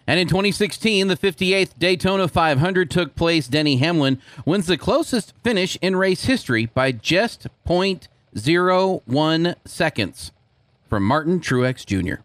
And 0.06 0.20
in 0.20 0.28
2016, 0.28 1.08
the 1.08 1.16
58th 1.16 1.78
Daytona 1.78 2.28
500 2.28 2.90
took 2.90 3.14
place. 3.14 3.48
Denny 3.48 3.76
Hamlin 3.76 4.20
wins 4.44 4.66
the 4.66 4.76
closest 4.76 5.32
finish 5.42 5.78
in 5.80 5.96
race 5.96 6.24
history 6.24 6.66
by 6.66 6.92
just 6.92 7.46
0.01 7.66 9.54
seconds 9.64 10.32
from 10.88 11.04
Martin 11.04 11.40
Truex 11.40 11.86
Jr. 11.86 12.22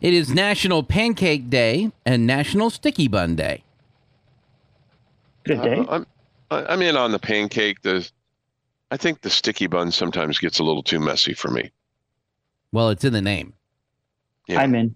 It 0.00 0.14
is 0.14 0.30
National 0.30 0.82
Pancake 0.82 1.50
Day 1.50 1.90
and 2.06 2.26
National 2.26 2.70
Sticky 2.70 3.08
Bun 3.08 3.36
Day. 3.36 3.62
Good 5.44 5.62
day. 5.62 5.78
Uh, 5.78 5.86
I'm 5.90 6.06
I- 6.50 6.64
I'm 6.72 6.82
in 6.82 6.96
on 6.96 7.12
the 7.12 7.18
pancake. 7.18 7.82
The 7.82 8.08
I 8.90 8.96
think 8.96 9.22
the 9.22 9.30
sticky 9.30 9.66
bun 9.68 9.90
sometimes 9.90 10.38
gets 10.38 10.58
a 10.58 10.64
little 10.64 10.82
too 10.82 11.00
messy 11.00 11.32
for 11.34 11.50
me. 11.50 11.70
Well, 12.72 12.90
it's 12.90 13.04
in 13.04 13.12
the 13.12 13.22
name. 13.22 13.54
yeah. 14.48 14.60
I'm 14.60 14.74
in. 14.74 14.94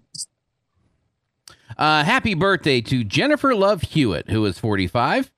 Uh, 1.77 2.03
happy 2.03 2.33
birthday 2.33 2.79
to 2.81 3.03
Jennifer 3.03 3.53
Love 3.55 3.81
Hewitt, 3.81 4.29
who 4.29 4.45
is 4.45 4.57
45, 4.57 5.31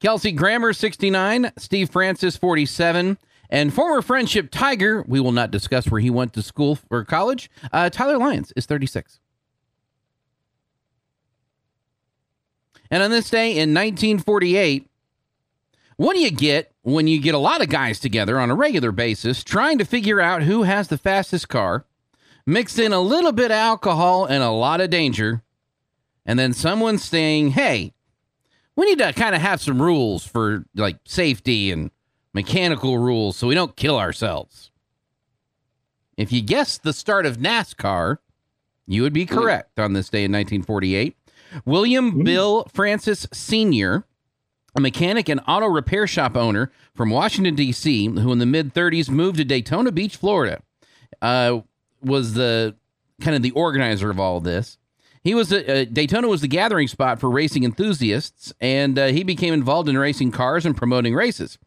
Kelsey 0.00 0.32
Grammer, 0.32 0.72
69, 0.72 1.50
Steve 1.58 1.90
Francis, 1.90 2.36
47, 2.36 3.18
and 3.50 3.72
former 3.72 4.02
Frenship 4.02 4.50
Tiger, 4.50 5.04
we 5.06 5.20
will 5.20 5.32
not 5.32 5.50
discuss 5.50 5.88
where 5.88 6.00
he 6.00 6.10
went 6.10 6.32
to 6.34 6.42
school 6.42 6.78
or 6.90 7.04
college, 7.04 7.50
uh, 7.72 7.90
Tyler 7.90 8.18
Lyons 8.18 8.52
is 8.56 8.66
36. 8.66 9.20
And 12.90 13.02
on 13.02 13.10
this 13.10 13.30
day 13.30 13.50
in 13.50 13.74
1948, 13.74 14.88
what 15.96 16.14
do 16.14 16.20
you 16.20 16.30
get 16.30 16.72
when 16.82 17.06
you 17.06 17.20
get 17.20 17.34
a 17.34 17.38
lot 17.38 17.62
of 17.62 17.68
guys 17.68 17.98
together 17.98 18.38
on 18.38 18.50
a 18.50 18.54
regular 18.54 18.92
basis 18.92 19.42
trying 19.42 19.78
to 19.78 19.84
figure 19.84 20.20
out 20.20 20.42
who 20.42 20.64
has 20.64 20.88
the 20.88 20.98
fastest 20.98 21.48
car, 21.48 21.84
mix 22.44 22.78
in 22.78 22.92
a 22.92 23.00
little 23.00 23.32
bit 23.32 23.46
of 23.46 23.56
alcohol 23.56 24.26
and 24.26 24.42
a 24.42 24.50
lot 24.50 24.80
of 24.80 24.90
danger, 24.90 25.42
and 26.24 26.38
then 26.38 26.52
someone 26.52 26.98
saying, 26.98 27.50
hey, 27.52 27.92
we 28.76 28.84
need 28.84 28.98
to 28.98 29.12
kind 29.14 29.34
of 29.34 29.40
have 29.40 29.60
some 29.62 29.80
rules 29.80 30.26
for 30.26 30.64
like 30.74 30.98
safety 31.06 31.70
and 31.72 31.90
mechanical 32.36 32.98
rules 32.98 33.34
so 33.34 33.46
we 33.46 33.54
don't 33.54 33.76
kill 33.76 33.98
ourselves. 33.98 34.70
If 36.18 36.30
you 36.32 36.42
guessed 36.42 36.82
the 36.82 36.92
start 36.92 37.24
of 37.24 37.38
NASCAR, 37.38 38.18
you 38.86 39.02
would 39.02 39.14
be 39.14 39.24
correct 39.24 39.80
on 39.80 39.94
this 39.94 40.10
day 40.10 40.24
in 40.24 40.32
1948. 40.32 41.16
William 41.64 42.22
Bill 42.22 42.68
France 42.72 43.26
Sr., 43.32 44.04
a 44.74 44.80
mechanic 44.80 45.30
and 45.30 45.40
auto 45.48 45.66
repair 45.66 46.06
shop 46.06 46.36
owner 46.36 46.70
from 46.94 47.08
Washington, 47.08 47.54
D.C., 47.54 48.06
who 48.06 48.30
in 48.32 48.38
the 48.38 48.44
mid 48.44 48.74
30s 48.74 49.08
moved 49.08 49.38
to 49.38 49.44
Daytona 49.44 49.90
Beach, 49.90 50.16
Florida, 50.16 50.60
uh, 51.22 51.60
was 52.02 52.34
the 52.34 52.76
kind 53.22 53.34
of 53.34 53.40
the 53.40 53.52
organizer 53.52 54.10
of 54.10 54.20
all 54.20 54.40
this. 54.40 54.76
He 55.22 55.34
was 55.34 55.50
a, 55.50 55.82
uh, 55.82 55.84
Daytona 55.90 56.28
was 56.28 56.42
the 56.42 56.48
gathering 56.48 56.86
spot 56.86 57.18
for 57.18 57.30
racing 57.30 57.64
enthusiasts, 57.64 58.52
and 58.60 58.98
uh, 58.98 59.06
he 59.06 59.24
became 59.24 59.54
involved 59.54 59.88
in 59.88 59.96
racing 59.96 60.32
cars 60.32 60.66
and 60.66 60.76
promoting 60.76 61.14
races. 61.14 61.58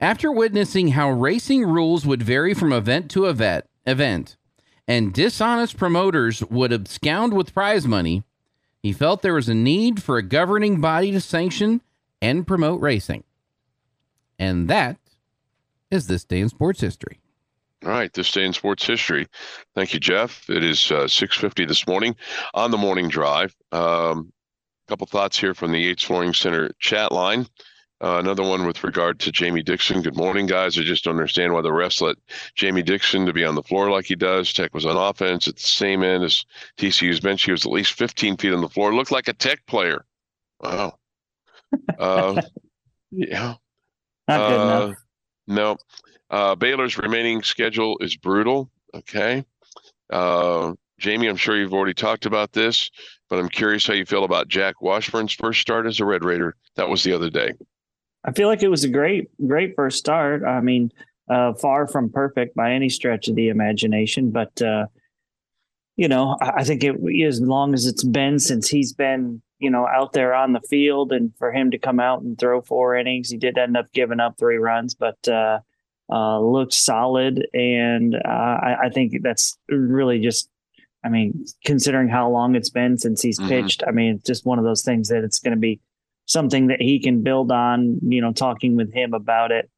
After 0.00 0.30
witnessing 0.30 0.88
how 0.88 1.10
racing 1.10 1.64
rules 1.64 2.04
would 2.04 2.22
vary 2.22 2.52
from 2.54 2.72
event 2.72 3.10
to 3.12 3.26
event, 3.26 3.66
event, 3.86 4.36
and 4.86 5.12
dishonest 5.12 5.76
promoters 5.76 6.42
would 6.44 6.72
abscond 6.72 7.32
with 7.32 7.54
prize 7.54 7.86
money, 7.86 8.24
he 8.82 8.92
felt 8.92 9.22
there 9.22 9.34
was 9.34 9.48
a 9.48 9.54
need 9.54 10.02
for 10.02 10.18
a 10.18 10.22
governing 10.22 10.80
body 10.80 11.10
to 11.12 11.20
sanction 11.20 11.80
and 12.20 12.46
promote 12.46 12.80
racing. 12.80 13.24
And 14.38 14.68
that 14.68 14.98
is 15.90 16.06
this 16.06 16.24
day 16.24 16.40
in 16.40 16.48
sports 16.48 16.80
history. 16.80 17.20
All 17.84 17.90
right, 17.90 18.12
this 18.12 18.30
day 18.30 18.44
in 18.44 18.52
sports 18.52 18.86
history. 18.86 19.26
Thank 19.74 19.94
you, 19.94 20.00
Jeff. 20.00 20.48
It 20.48 20.64
is 20.64 20.90
uh, 20.90 21.04
6:50 21.04 21.68
this 21.68 21.86
morning 21.86 22.16
on 22.54 22.70
the 22.70 22.78
morning 22.78 23.08
drive. 23.08 23.54
Um, 23.72 24.32
a 24.86 24.90
couple 24.90 25.06
thoughts 25.06 25.38
here 25.38 25.54
from 25.54 25.70
the 25.72 25.78
Yates 25.78 26.02
Flooring 26.02 26.34
Center 26.34 26.70
chat 26.78 27.12
line. 27.12 27.46
Uh, 28.02 28.18
another 28.18 28.42
one 28.42 28.66
with 28.66 28.82
regard 28.84 29.18
to 29.20 29.30
Jamie 29.32 29.62
Dixon. 29.62 30.02
Good 30.02 30.16
morning, 30.16 30.46
guys. 30.46 30.76
I 30.78 30.82
just 30.82 31.04
don't 31.04 31.14
understand 31.14 31.52
why 31.52 31.62
the 31.62 31.70
refs 31.70 32.00
let 32.02 32.16
Jamie 32.54 32.82
Dixon 32.82 33.24
to 33.26 33.32
be 33.32 33.44
on 33.44 33.54
the 33.54 33.62
floor 33.62 33.90
like 33.90 34.04
he 34.04 34.16
does. 34.16 34.52
Tech 34.52 34.74
was 34.74 34.84
on 34.84 34.96
offense 34.96 35.46
at 35.48 35.56
the 35.56 35.62
same 35.62 36.02
end 36.02 36.24
as 36.24 36.44
TCU's 36.76 37.20
bench. 37.20 37.44
He 37.44 37.52
was 37.52 37.64
at 37.64 37.72
least 37.72 37.92
15 37.94 38.36
feet 38.36 38.52
on 38.52 38.60
the 38.60 38.68
floor. 38.68 38.94
Looked 38.94 39.12
like 39.12 39.28
a 39.28 39.32
Tech 39.32 39.64
player. 39.66 40.04
Wow. 40.60 40.98
Uh, 41.98 42.40
yeah. 43.10 43.54
Not 44.28 44.48
good 44.48 44.60
Uh, 44.60 44.62
enough. 44.62 44.94
No. 45.48 45.76
Uh, 46.30 46.54
Baylor's 46.54 46.96
remaining 46.98 47.42
schedule 47.42 47.98
is 48.00 48.16
brutal. 48.16 48.70
Okay. 48.94 49.44
Uh, 50.08 50.74
Jamie, 51.00 51.26
I'm 51.26 51.36
sure 51.36 51.56
you've 51.56 51.72
already 51.74 51.94
talked 51.94 52.26
about 52.26 52.52
this, 52.52 52.90
but 53.28 53.40
I'm 53.40 53.48
curious 53.48 53.84
how 53.88 53.94
you 53.94 54.04
feel 54.06 54.22
about 54.22 54.46
Jack 54.46 54.80
Washburn's 54.82 55.32
first 55.32 55.60
start 55.60 55.86
as 55.86 55.98
a 55.98 56.04
Red 56.04 56.22
Raider. 56.24 56.54
That 56.76 56.88
was 56.88 57.02
the 57.02 57.12
other 57.12 57.28
day. 57.28 57.54
I 58.24 58.32
feel 58.32 58.48
like 58.48 58.62
it 58.62 58.68
was 58.68 58.84
a 58.84 58.88
great, 58.88 59.28
great 59.46 59.74
first 59.76 59.98
start. 59.98 60.44
I 60.44 60.60
mean, 60.60 60.90
uh, 61.28 61.54
far 61.54 61.86
from 61.86 62.10
perfect 62.10 62.54
by 62.54 62.72
any 62.72 62.88
stretch 62.88 63.28
of 63.28 63.34
the 63.36 63.48
imagination, 63.48 64.30
but 64.30 64.60
uh, 64.62 64.86
you 65.96 66.08
know, 66.08 66.36
I, 66.40 66.50
I 66.58 66.64
think 66.64 66.82
it 66.84 66.96
as 67.26 67.40
long 67.40 67.74
as 67.74 67.86
it's 67.86 68.04
been 68.04 68.38
since 68.38 68.68
he's 68.68 68.92
been, 68.92 69.42
you 69.58 69.70
know, 69.70 69.86
out 69.86 70.12
there 70.12 70.34
on 70.34 70.52
the 70.52 70.60
field, 70.68 71.12
and 71.12 71.32
for 71.38 71.52
him 71.52 71.70
to 71.70 71.78
come 71.78 72.00
out 72.00 72.22
and 72.22 72.38
throw 72.38 72.60
four 72.60 72.96
innings, 72.96 73.30
he 73.30 73.36
did 73.36 73.58
end 73.58 73.76
up 73.76 73.92
giving 73.92 74.20
up 74.20 74.38
three 74.38 74.58
runs, 74.58 74.94
but 74.94 75.16
uh, 75.28 75.60
uh, 76.10 76.40
looked 76.40 76.74
solid, 76.74 77.46
and 77.54 78.14
uh, 78.14 78.28
I, 78.28 78.76
I 78.84 78.90
think 78.90 79.22
that's 79.22 79.56
really 79.68 80.20
just. 80.20 80.48
I 81.06 81.10
mean, 81.10 81.44
considering 81.66 82.08
how 82.08 82.30
long 82.30 82.54
it's 82.54 82.70
been 82.70 82.96
since 82.96 83.20
he's 83.20 83.38
Mhm. 83.38 83.48
pitched, 83.48 83.82
I 83.86 83.90
mean, 83.90 84.14
it's 84.14 84.26
just 84.26 84.46
one 84.46 84.58
of 84.58 84.64
those 84.64 84.82
things 84.82 85.08
that 85.10 85.22
it's 85.22 85.38
going 85.38 85.54
to 85.54 85.60
be 85.60 85.78
something 86.26 86.68
that 86.68 86.80
he 86.80 87.00
can 87.00 87.22
build 87.22 87.50
on. 87.52 88.00
You 88.02 88.20
know, 88.20 88.32
talking 88.32 88.76
with 88.76 88.92
him 88.92 89.14
about 89.14 89.52
it 89.52 89.70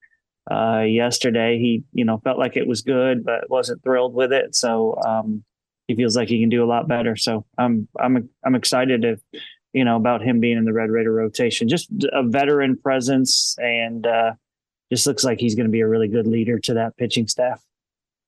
uh, 0.50 0.80
yesterday, 0.80 1.58
he 1.58 1.84
you 1.92 2.04
know 2.04 2.18
felt 2.18 2.38
like 2.38 2.56
it 2.56 2.66
was 2.66 2.82
good, 2.82 3.24
but 3.24 3.48
wasn't 3.50 3.82
thrilled 3.82 4.14
with 4.14 4.32
it. 4.32 4.54
So 4.54 4.96
um, 5.06 5.44
he 5.88 5.94
feels 5.94 6.16
like 6.16 6.28
he 6.28 6.40
can 6.40 6.48
do 6.48 6.64
a 6.64 6.66
lot 6.66 6.88
better. 6.88 7.16
So 7.16 7.44
I'm 7.58 7.88
I'm 7.98 8.28
I'm 8.44 8.54
excited 8.54 9.02
to 9.02 9.16
you 9.72 9.84
know 9.84 9.96
about 9.96 10.22
him 10.22 10.40
being 10.40 10.56
in 10.56 10.64
the 10.64 10.72
Red 10.72 10.90
Raider 10.90 11.12
rotation. 11.12 11.68
Just 11.68 11.90
a 12.12 12.22
veteran 12.22 12.76
presence, 12.76 13.56
and 13.58 14.06
uh, 14.06 14.32
just 14.90 15.06
looks 15.06 15.24
like 15.24 15.40
he's 15.40 15.54
going 15.54 15.66
to 15.66 15.72
be 15.72 15.80
a 15.80 15.88
really 15.88 16.08
good 16.08 16.26
leader 16.26 16.58
to 16.60 16.74
that 16.74 16.96
pitching 16.96 17.26
staff. 17.26 17.62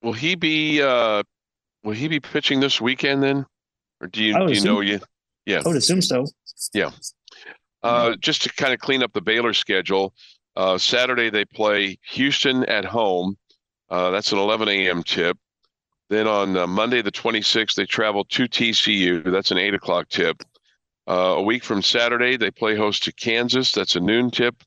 Will 0.03 0.13
he 0.13 0.35
be 0.35 0.83
uh, 0.83 1.23
will 1.85 1.95
he 1.95 2.09
be 2.09 2.21
pitching 2.21 2.61
this 2.61 2.81
weekend 2.81 3.23
then? 3.23 3.47
Or 4.01 4.07
do 4.07 4.23
you 4.23 4.39
do 4.47 4.53
you 4.53 4.65
know 4.65 4.81
you 4.81 5.01
I 5.65 5.69
would 5.69 5.77
assume 5.77 6.03
so. 6.03 6.27
Uh, 7.83 8.17
just 8.17 8.43
to 8.43 8.53
kind 8.55 8.73
of 8.73 8.81
clean 8.81 9.03
up 9.03 9.13
the 9.13 9.21
Baylor 9.21 9.55
schedule, 9.55 10.13
uh, 10.57 10.77
Saturday 10.79 11.31
they 11.31 11.45
play 11.45 11.99
Houston 12.11 12.65
at 12.65 12.85
home. 12.85 13.37
Uh, 13.89 14.11
that's 14.11 14.33
an 14.33 14.39
11 14.39 14.69
a.m. 14.69 15.03
tip. 15.03 15.39
Then 16.11 16.27
on 16.27 16.57
uh, 16.57 16.67
Monday 16.67 17.03
the 17.03 17.13
26th, 17.13 17.75
they 17.75 17.87
travel 17.87 18.25
to 18.25 18.45
TCU. 18.45 19.31
That's 19.31 19.51
an 19.51 19.59
8 19.59 19.75
o'clock 19.75 20.09
tip. 20.09 20.43
Uh, 21.07 21.37
a 21.37 21.43
week 21.43 21.65
from 21.65 21.83
Saturday, 21.83 22.37
they 22.37 22.51
play 22.51 22.77
host 22.77 23.05
to 23.05 23.13
Kansas. 23.13 23.73
That's 23.73 23.97
a 23.97 24.01
noon 24.01 24.31
tip. 24.31 24.63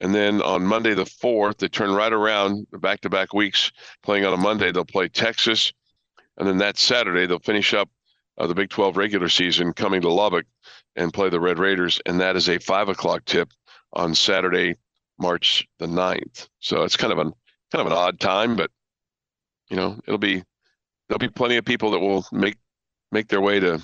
And 0.00 0.14
then 0.14 0.42
on 0.42 0.64
Monday 0.64 0.94
the 0.94 1.04
4th, 1.04 1.58
they 1.58 1.68
turn 1.68 1.92
right 1.92 2.12
around 2.12 2.66
back 2.80 3.00
to 3.02 3.10
back 3.10 3.32
weeks 3.32 3.72
playing 4.02 4.24
on 4.24 4.34
a 4.34 4.38
Monday. 4.38 4.70
They'll 4.70 4.84
play 4.84 5.08
Texas. 5.08 5.72
And 6.36 6.48
then 6.48 6.58
that 6.58 6.78
Saturday, 6.78 7.26
they'll 7.26 7.38
finish 7.38 7.74
up 7.74 7.88
uh, 8.38 8.46
the 8.46 8.54
Big 8.54 8.70
12 8.70 8.96
regular 8.96 9.28
season 9.28 9.72
coming 9.72 10.00
to 10.02 10.08
Lubbock 10.12 10.46
and 10.96 11.12
play 11.12 11.28
the 11.28 11.40
Red 11.40 11.58
Raiders, 11.58 12.00
and 12.06 12.20
that 12.20 12.36
is 12.36 12.48
a 12.48 12.58
five 12.58 12.88
o'clock 12.88 13.24
tip 13.24 13.50
on 13.92 14.14
Saturday, 14.14 14.74
March 15.18 15.66
the 15.78 15.86
9th. 15.86 16.48
So 16.60 16.82
it's 16.82 16.96
kind 16.96 17.12
of 17.12 17.18
an 17.18 17.32
kind 17.72 17.80
of 17.80 17.86
an 17.86 17.92
odd 17.98 18.20
time, 18.20 18.56
but 18.56 18.70
you 19.70 19.76
know 19.76 19.98
it'll 20.06 20.18
be 20.18 20.42
there'll 21.08 21.18
be 21.18 21.28
plenty 21.28 21.56
of 21.56 21.64
people 21.64 21.90
that 21.92 22.00
will 22.00 22.24
make 22.32 22.56
make 23.12 23.28
their 23.28 23.40
way 23.40 23.60
to 23.60 23.80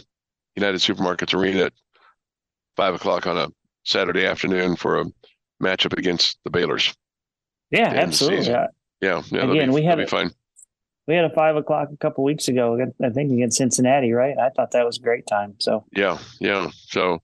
United 0.57 0.79
Supermarkets 0.81 1.35
Arena 1.35 1.65
at 1.67 1.73
five 2.77 2.95
o'clock 2.95 3.27
on 3.27 3.37
a 3.39 3.49
Saturday 3.85 4.27
afternoon 4.27 4.77
for 4.77 5.01
a 5.01 5.05
matchup 5.63 5.97
against 5.99 6.39
the 6.45 6.51
Baylors. 6.51 6.95
Yeah, 7.71 7.93
the 7.93 8.01
absolutely. 8.01 8.47
Yeah. 8.47 8.67
Yeah, 9.01 9.23
Again, 9.33 9.71
be, 9.71 9.75
we 9.75 9.81
that'll 9.81 9.85
had 9.87 9.97
be 9.97 10.03
it- 10.03 10.11
fine. 10.11 10.31
We 11.11 11.17
had 11.17 11.25
a 11.25 11.31
five 11.31 11.57
o'clock 11.57 11.89
a 11.93 11.97
couple 11.97 12.23
weeks 12.23 12.47
ago. 12.47 12.79
I 13.05 13.11
think 13.11 13.33
against 13.33 13.57
Cincinnati, 13.57 14.13
right? 14.13 14.39
I 14.39 14.49
thought 14.51 14.71
that 14.71 14.87
was 14.87 14.99
a 14.99 15.01
great 15.01 15.27
time. 15.27 15.57
So 15.59 15.85
Yeah, 15.91 16.19
yeah. 16.39 16.71
So, 16.73 17.21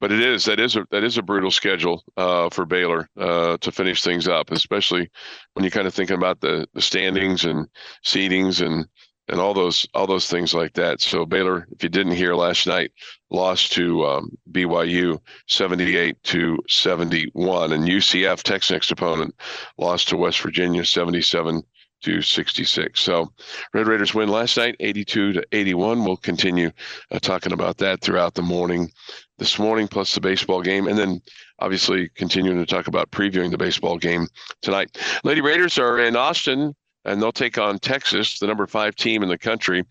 but 0.00 0.10
it 0.10 0.18
is 0.18 0.44
that 0.46 0.58
is 0.58 0.74
a 0.74 0.84
that 0.90 1.04
is 1.04 1.18
a 1.18 1.22
brutal 1.22 1.52
schedule 1.52 2.02
uh, 2.16 2.50
for 2.50 2.66
Baylor 2.66 3.08
uh, 3.16 3.56
to 3.58 3.70
finish 3.70 4.02
things 4.02 4.26
up, 4.26 4.50
especially 4.50 5.08
when 5.54 5.62
you're 5.62 5.70
kind 5.70 5.86
of 5.86 5.94
thinking 5.94 6.16
about 6.16 6.40
the 6.40 6.66
the 6.74 6.82
standings 6.82 7.44
and 7.44 7.68
seedings 8.04 8.60
and 8.60 8.88
and 9.28 9.40
all 9.40 9.54
those 9.54 9.86
all 9.94 10.08
those 10.08 10.28
things 10.28 10.52
like 10.52 10.72
that. 10.72 11.00
So 11.00 11.24
Baylor, 11.24 11.68
if 11.70 11.84
you 11.84 11.88
didn't 11.90 12.16
hear 12.16 12.34
last 12.34 12.66
night, 12.66 12.90
lost 13.30 13.70
to 13.74 14.04
um, 14.04 14.36
BYU 14.50 15.20
seventy 15.46 15.96
eight 15.96 16.20
to 16.24 16.58
seventy 16.68 17.30
one, 17.34 17.70
and 17.70 17.84
UCF 17.84 18.42
Tech's 18.42 18.72
next 18.72 18.90
opponent 18.90 19.32
lost 19.76 20.08
to 20.08 20.16
West 20.16 20.40
Virginia 20.40 20.84
seventy 20.84 21.22
seven 21.22 21.62
to 22.02 22.22
66. 22.22 23.00
So 23.00 23.32
Red 23.74 23.86
Raiders 23.86 24.14
win 24.14 24.28
last 24.28 24.56
night, 24.56 24.76
82 24.80 25.32
to 25.34 25.44
81. 25.52 26.04
We'll 26.04 26.16
continue 26.16 26.70
uh, 27.10 27.18
talking 27.18 27.52
about 27.52 27.78
that 27.78 28.00
throughout 28.00 28.34
the 28.34 28.42
morning 28.42 28.90
this 29.38 29.58
morning, 29.58 29.88
plus 29.88 30.14
the 30.14 30.20
baseball 30.20 30.62
game, 30.62 30.88
and 30.88 30.98
then 30.98 31.20
obviously 31.60 32.08
continuing 32.16 32.58
to 32.58 32.66
talk 32.66 32.88
about 32.88 33.10
previewing 33.10 33.50
the 33.50 33.58
baseball 33.58 33.96
game 33.96 34.26
tonight. 34.62 34.98
Lady 35.24 35.40
Raiders 35.40 35.78
are 35.78 35.98
in 36.00 36.16
Austin, 36.16 36.74
and 37.04 37.22
they'll 37.22 37.32
take 37.32 37.58
on 37.58 37.78
Texas, 37.78 38.38
the 38.38 38.46
number 38.46 38.66
five 38.66 38.96
team 38.96 39.22
in 39.22 39.28
the 39.28 39.38
country. 39.38 39.84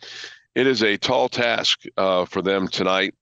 It 0.55 0.67
is 0.67 0.83
a 0.83 0.97
tall 0.97 1.29
task 1.29 1.83
uh, 1.97 2.25
for 2.25 2.41
them 2.41 2.67
tonight. 2.67 3.13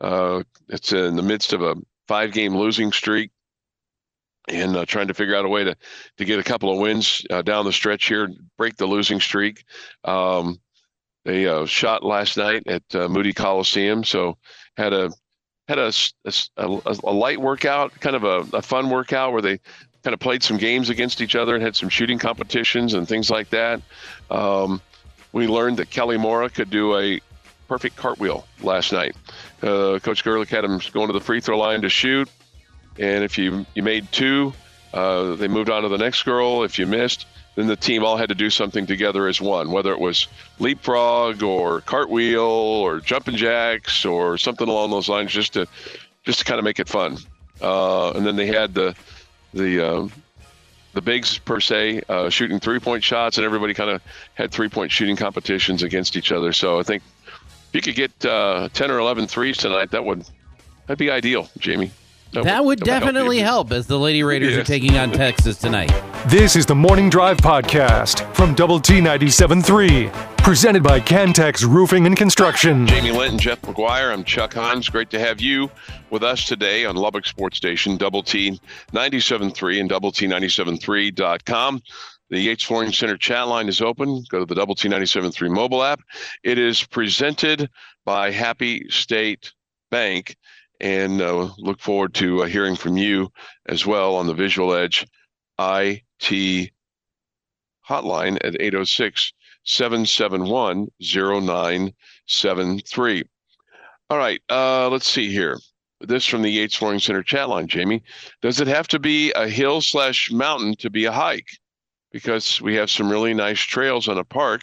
Uh, 0.00 0.42
it's 0.68 0.92
in 0.92 1.16
the 1.16 1.22
midst 1.22 1.52
of 1.52 1.62
a 1.62 1.76
five 2.08 2.32
game 2.32 2.56
losing 2.56 2.92
streak 2.92 3.30
and 4.50 4.76
uh, 4.76 4.84
trying 4.84 5.08
to 5.08 5.14
figure 5.14 5.34
out 5.34 5.44
a 5.44 5.48
way 5.48 5.64
to 5.64 5.76
to 6.18 6.24
get 6.24 6.38
a 6.38 6.42
couple 6.42 6.72
of 6.72 6.78
wins 6.78 7.24
uh, 7.30 7.42
down 7.42 7.64
the 7.64 7.72
stretch 7.72 8.06
here, 8.06 8.28
break 8.56 8.76
the 8.76 8.86
losing 8.86 9.20
streak. 9.20 9.64
Um, 10.04 10.60
they 11.24 11.46
uh, 11.46 11.66
shot 11.66 12.02
last 12.02 12.36
night 12.36 12.62
at 12.66 12.82
uh, 12.94 13.08
Moody 13.08 13.32
Coliseum, 13.32 14.04
so 14.04 14.36
had 14.76 14.92
a 14.92 15.10
had 15.68 15.78
a, 15.78 15.92
a, 16.56 16.80
a 17.04 17.12
light 17.12 17.40
workout, 17.40 17.92
kind 18.00 18.16
of 18.16 18.24
a, 18.24 18.56
a, 18.56 18.60
fun 18.60 18.90
workout 18.90 19.32
where 19.32 19.40
they 19.40 19.60
kind 20.02 20.14
of 20.14 20.18
played 20.18 20.42
some 20.42 20.56
games 20.56 20.90
against 20.90 21.20
each 21.20 21.36
other 21.36 21.54
and 21.54 21.62
had 21.62 21.76
some 21.76 21.88
shooting 21.88 22.18
competitions 22.18 22.94
and 22.94 23.06
things 23.06 23.30
like 23.30 23.50
that. 23.50 23.80
Um, 24.32 24.82
we 25.32 25.46
learned 25.46 25.76
that 25.76 25.88
Kelly 25.90 26.16
Mora 26.16 26.50
could 26.50 26.70
do 26.70 26.98
a 26.98 27.20
perfect 27.68 27.94
cartwheel 27.94 28.44
last 28.62 28.92
night. 28.92 29.14
Uh, 29.62 30.00
Coach 30.02 30.24
Gerlich 30.24 30.48
had 30.48 30.64
him 30.64 30.80
going 30.92 31.06
to 31.06 31.12
the 31.12 31.20
free 31.20 31.40
throw 31.40 31.56
line 31.56 31.82
to 31.82 31.88
shoot, 31.88 32.28
and 33.00 33.24
if 33.24 33.38
you 33.38 33.66
you 33.74 33.82
made 33.82 34.12
two, 34.12 34.52
uh, 34.92 35.34
they 35.34 35.48
moved 35.48 35.70
on 35.70 35.82
to 35.82 35.88
the 35.88 35.98
next 35.98 36.22
girl. 36.22 36.62
If 36.62 36.78
you 36.78 36.86
missed, 36.86 37.26
then 37.56 37.66
the 37.66 37.76
team 37.76 38.04
all 38.04 38.16
had 38.16 38.28
to 38.28 38.34
do 38.34 38.50
something 38.50 38.86
together 38.86 39.26
as 39.26 39.40
one, 39.40 39.72
whether 39.72 39.90
it 39.90 39.98
was 39.98 40.28
leapfrog 40.58 41.42
or 41.42 41.80
cartwheel 41.80 42.40
or 42.40 43.00
jumping 43.00 43.36
jacks 43.36 44.04
or 44.04 44.36
something 44.38 44.68
along 44.68 44.90
those 44.90 45.08
lines, 45.08 45.32
just 45.32 45.54
to 45.54 45.66
just 46.24 46.40
to 46.40 46.44
kind 46.44 46.58
of 46.58 46.64
make 46.64 46.78
it 46.78 46.88
fun. 46.88 47.16
Uh, 47.60 48.12
and 48.12 48.24
then 48.24 48.36
they 48.36 48.46
had 48.46 48.74
the 48.74 48.94
the 49.54 49.84
uh, 49.84 50.08
the 50.92 51.00
bigs 51.00 51.38
per 51.38 51.58
se 51.58 52.02
uh, 52.10 52.28
shooting 52.28 52.60
three 52.60 52.78
point 52.78 53.02
shots, 53.02 53.38
and 53.38 53.46
everybody 53.46 53.72
kind 53.72 53.90
of 53.90 54.02
had 54.34 54.52
three 54.52 54.68
point 54.68 54.92
shooting 54.92 55.16
competitions 55.16 55.82
against 55.82 56.16
each 56.16 56.32
other. 56.32 56.52
So 56.52 56.78
I 56.78 56.82
think 56.82 57.02
if 57.72 57.74
you 57.74 57.80
could 57.80 57.94
get 57.94 58.26
uh, 58.26 58.68
10 58.72 58.90
or 58.90 58.98
11 58.98 59.26
threes 59.28 59.56
tonight, 59.56 59.90
that 59.92 60.04
would 60.04 60.26
that'd 60.86 60.98
be 60.98 61.10
ideal, 61.10 61.48
Jamie. 61.58 61.92
That, 62.32 62.44
that 62.44 62.64
would, 62.64 62.80
would, 62.80 62.86
definitely 62.86 63.38
help, 63.38 63.70
help, 63.70 63.78
as 63.78 63.88
the 63.88 63.98
Lady 63.98 64.22
Raiders 64.22 64.56
are 64.56 64.62
taking 64.62 64.96
on 64.96 65.10
Texas 65.10 65.58
tonight. 65.58 65.90
This 66.28 66.54
is 66.54 66.64
the 66.64 66.76
Morning 66.76 67.10
Drive 67.10 67.38
podcast 67.38 68.32
from 68.36 68.54
Double 68.54 68.78
T 68.78 69.00
97.3, 69.00 70.12
presented 70.36 70.84
by 70.84 71.00
Cantex 71.00 71.64
Roofing 71.64 72.06
and 72.06 72.16
Construction. 72.16 72.86
Jamie 72.86 73.10
Linton, 73.10 73.38
Jeff 73.38 73.60
McGuire, 73.62 74.12
I'm 74.12 74.22
Chuck 74.22 74.54
Heinz. 74.54 74.88
Great 74.88 75.10
to 75.10 75.18
have 75.18 75.40
you 75.40 75.72
with 76.10 76.22
us 76.22 76.44
today 76.44 76.84
on 76.84 76.94
Lubbock 76.94 77.26
Sports 77.26 77.56
Station, 77.56 77.96
Double 77.96 78.22
T 78.22 78.60
97.3 78.92 79.80
and 79.80 79.88
Double 79.88 80.12
T 80.12 80.28
97.3.com. 80.28 81.82
The 82.28 82.38
Yates 82.38 82.62
Flooring 82.62 82.92
Center 82.92 83.16
chat 83.16 83.48
line 83.48 83.68
is 83.68 83.80
open. 83.80 84.22
Go 84.28 84.38
to 84.38 84.46
the 84.46 84.54
Double 84.54 84.76
T 84.76 84.88
97.3 84.88 85.50
mobile 85.50 85.82
app. 85.82 86.00
It 86.44 86.58
is 86.58 86.84
presented 86.84 87.68
by 88.04 88.30
Happy 88.30 88.88
State 88.88 89.52
Bank 89.90 90.36
and 90.80 91.20
uh, 91.20 91.50
look 91.58 91.80
forward 91.80 92.14
to 92.14 92.42
uh, 92.42 92.46
hearing 92.46 92.76
from 92.76 92.96
you 92.96 93.30
as 93.66 93.84
well 93.86 94.16
on 94.16 94.26
the 94.26 94.34
Visual 94.34 94.74
Edge 94.74 95.06
IT 95.58 96.70
hotline 97.88 98.36
at 98.44 98.60
806 98.60 99.32
771 99.64 100.88
0973. 101.00 103.22
All 104.08 104.18
right, 104.18 104.40
uh, 104.48 104.88
let's 104.88 105.08
see 105.08 105.30
here. 105.30 105.58
This 106.00 106.24
from 106.24 106.42
the 106.42 106.50
Yates 106.50 106.76
Flooring 106.76 106.98
Center 106.98 107.22
chat 107.22 107.50
line, 107.50 107.68
Jamie. 107.68 108.02
Does 108.40 108.60
it 108.60 108.66
have 108.66 108.88
to 108.88 108.98
be 108.98 109.30
a 109.32 109.48
hill 109.48 109.82
slash 109.82 110.32
mountain 110.32 110.74
to 110.76 110.88
be 110.88 111.04
a 111.04 111.12
hike? 111.12 111.48
Because 112.10 112.58
we 112.60 112.74
have 112.76 112.90
some 112.90 113.10
really 113.10 113.34
nice 113.34 113.60
trails 113.60 114.08
on 114.08 114.16
a 114.18 114.24
park 114.24 114.62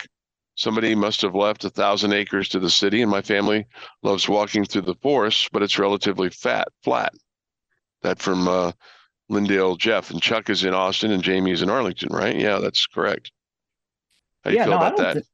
somebody 0.58 0.94
must 0.94 1.22
have 1.22 1.36
left 1.36 1.64
a 1.64 1.70
thousand 1.70 2.12
acres 2.12 2.50
to 2.50 2.60
the 2.60 2.70
city, 2.70 3.02
and 3.02 3.10
my 3.10 3.22
family 3.22 3.66
loves 4.04 4.28
walking 4.28 4.66
through 4.66 4.82
the 4.82 4.96
forest, 4.96 5.50
but 5.54 5.64
it's 5.64 5.80
relatively 5.80 6.30
fat, 6.30 6.68
flat. 6.84 7.14
That 8.02 8.20
from 8.20 8.48
uh, 8.48 8.74
Lindale 9.30 9.78
Jeff. 9.78 10.12
And 10.12 10.22
Chuck 10.22 10.50
is 10.50 10.64
in 10.64 10.74
Austin 10.74 11.12
and 11.12 11.24
Jamie 11.24 11.52
is 11.52 11.62
in 11.62 11.70
Arlington, 11.70 12.10
right? 12.12 12.36
Yeah, 12.36 12.60
that's 12.60 12.86
correct. 12.88 13.32
How 14.44 14.50
do 14.50 14.56
you 14.56 14.60
yeah, 14.60 14.66
feel 14.66 14.72
no, 14.72 14.78
about 14.78 15.00
I 15.00 15.04
that? 15.04 15.14
Th- 15.14 15.26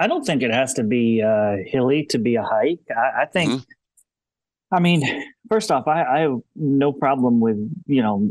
I 0.00 0.06
don't 0.06 0.24
think 0.24 0.42
it 0.42 0.52
has 0.52 0.74
to 0.74 0.84
be 0.84 1.22
uh, 1.22 1.56
hilly 1.66 2.06
to 2.10 2.18
be 2.18 2.36
a 2.36 2.42
hike. 2.42 2.80
I, 2.90 3.22
I 3.22 3.24
think, 3.26 3.50
mm-hmm. 3.50 4.74
I 4.74 4.80
mean, 4.80 5.24
first 5.48 5.72
off, 5.72 5.88
I, 5.88 6.04
I 6.04 6.18
have 6.20 6.38
no 6.54 6.92
problem 6.92 7.40
with, 7.40 7.56
you 7.86 8.02
know, 8.02 8.28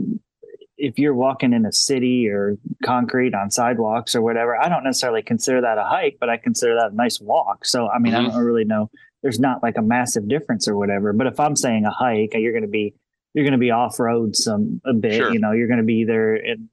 if 0.78 1.00
you're 1.00 1.14
walking 1.14 1.54
in 1.54 1.66
a 1.66 1.72
city 1.72 2.28
or 2.30 2.58
concrete 2.86 3.34
on 3.34 3.50
sidewalks 3.50 4.16
or 4.16 4.22
whatever, 4.22 4.56
I 4.56 4.70
don't 4.70 4.84
necessarily 4.84 5.24
consider 5.24 5.62
that 5.62 5.78
a 5.78 5.84
hike, 5.84 6.18
but 6.20 6.30
I 6.30 6.38
consider 6.38 6.76
that 6.76 6.92
a 6.92 6.96
nice 6.96 7.20
walk. 7.20 7.66
So, 7.66 7.90
I 7.90 8.00
mean, 8.00 8.14
mm-hmm. 8.14 8.28
I 8.28 8.30
don't 8.30 8.44
really 8.44 8.64
know. 8.64 8.90
There's 9.24 9.40
not 9.40 9.64
like 9.64 9.78
a 9.78 9.82
massive 9.82 10.28
difference 10.28 10.68
or 10.68 10.78
whatever. 10.78 11.14
But 11.14 11.28
if 11.28 11.40
I'm 11.40 11.56
saying 11.56 11.86
a 11.86 11.92
hike, 11.92 12.34
you're 12.36 12.52
going 12.52 12.64
to 12.64 12.70
be 12.70 12.94
you're 13.34 13.44
going 13.44 13.54
to 13.54 13.60
be 13.60 13.72
off 13.72 14.00
road 14.00 14.36
some 14.36 14.82
a 14.86 14.94
bit. 14.94 15.16
Sure. 15.16 15.34
You 15.34 15.40
know, 15.40 15.52
you're 15.52 15.68
going 15.68 15.80
to 15.80 15.86
be 15.86 15.96
either 15.96 16.36
in 16.36 16.70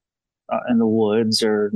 uh, 0.53 0.61
in 0.69 0.79
the 0.79 0.87
woods 0.87 1.43
or 1.43 1.73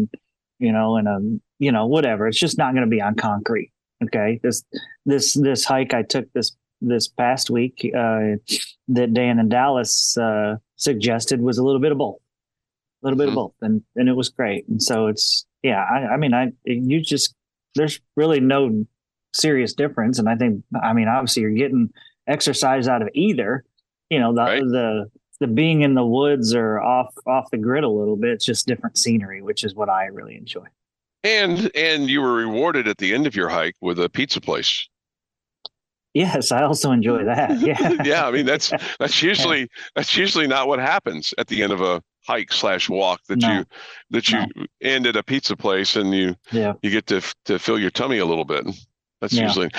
you 0.59 0.73
know 0.73 0.97
in 0.97 1.07
a 1.07 1.19
you 1.59 1.73
know 1.73 1.87
whatever. 1.87 2.29
It's 2.29 2.38
just 2.38 2.59
not 2.59 2.75
going 2.75 2.85
to 2.85 2.91
be 2.91 3.01
on 3.01 3.14
concrete. 3.14 3.73
Okay, 4.05 4.38
this 4.43 4.64
this 5.07 5.35
this 5.35 5.64
hike 5.64 5.95
I 5.95 6.03
took 6.03 6.31
this 6.33 6.57
this 6.81 7.09
past 7.09 7.51
week 7.51 7.91
uh, 7.97 8.37
that 8.88 9.12
Dan 9.12 9.38
and 9.38 9.51
Dallas 9.51 10.17
uh, 10.17 10.57
suggested 10.79 11.43
was 11.43 11.59
a 11.59 11.62
little 11.62 11.81
bit 11.81 11.93
of 11.93 11.99
both, 11.99 12.17
a 13.03 13.07
little 13.07 13.19
bit 13.19 13.29
mm-hmm. 13.29 13.38
of 13.38 13.53
both, 13.53 13.55
and 13.61 13.83
and 13.97 14.09
it 14.09 14.14
was 14.14 14.31
great. 14.31 14.67
And 14.69 14.83
so 14.83 15.09
it's 15.09 15.47
yeah, 15.62 15.85
I, 15.85 16.14
I 16.14 16.17
mean, 16.17 16.33
I 16.33 16.53
you 16.64 17.01
just 17.01 17.35
there's 17.75 18.01
really 18.17 18.41
no 18.41 18.87
serious 19.35 19.75
difference, 19.75 20.19
and 20.19 20.29
I 20.29 20.37
think 20.37 20.64
I 20.83 20.93
mean 20.93 21.09
obviously 21.09 21.43
you're 21.43 21.51
getting 21.53 21.91
exercise 22.27 22.88
out 22.88 23.03
of 23.03 23.09
either. 23.12 23.64
You 24.11 24.21
know 24.21 24.35
the 24.35 24.43
right. 24.43 24.62
the 24.62 25.11
the 25.41 25.47
being 25.47 25.83
in 25.83 25.95
the 25.95 26.05
woods 26.05 26.55
or 26.55 26.81
off 26.81 27.14
off 27.27 27.51
the 27.51 27.59
grid 27.59 27.85
a 27.85 27.88
little 27.88 28.17
bit. 28.17 28.31
It's 28.31 28.45
just 28.45 28.67
different 28.67 28.99
scenery, 28.99 29.43
which 29.43 29.64
is 29.64 29.75
what 29.75 29.88
I 29.88 30.07
really 30.07 30.37
enjoy. 30.37 30.64
And 31.25 31.71
and 31.75 32.09
you 32.09 32.23
were 32.23 32.35
rewarded 32.35 32.88
at 32.88 32.99
the 32.99 33.12
end 33.14 33.27
of 33.27 33.35
your 33.35 33.49
hike 33.49 33.77
with 33.81 33.99
a 33.99 34.09
pizza 34.09 34.41
place. 34.41 34.88
Yes, 36.14 36.51
I 36.53 36.62
also 36.62 36.90
enjoy 36.90 37.25
that. 37.25 37.61
Yeah. 37.61 38.03
yeah, 38.05 38.27
I 38.27 38.31
mean 38.31 38.47
that's 38.47 38.73
that's 38.99 39.23
usually 39.23 39.68
that's 39.94 40.16
usually 40.16 40.47
not 40.47 40.68
what 40.68 40.79
happens 40.79 41.35
at 41.38 41.49
the 41.49 41.62
end 41.62 41.73
of 41.73 41.81
a 41.81 42.03
hike 42.27 42.53
slash 42.53 42.88
walk 42.88 43.21
that 43.29 43.38
no. 43.38 43.59
you 43.59 43.64
that 44.11 44.29
you 44.29 44.38
no. 44.38 44.66
end 44.83 45.07
at 45.07 45.16
a 45.16 45.23
pizza 45.23 45.57
place 45.57 45.97
and 45.97 46.14
you 46.14 46.35
yeah. 46.53 46.75
you 46.83 46.90
get 46.90 47.07
to 47.07 47.21
to 47.44 47.59
fill 47.59 47.79
your 47.79 47.90
tummy 47.90 48.18
a 48.18 48.27
little 48.27 48.44
bit. 48.44 48.66
That's 49.21 49.35
yeah. 49.35 49.44
usually 49.44 49.71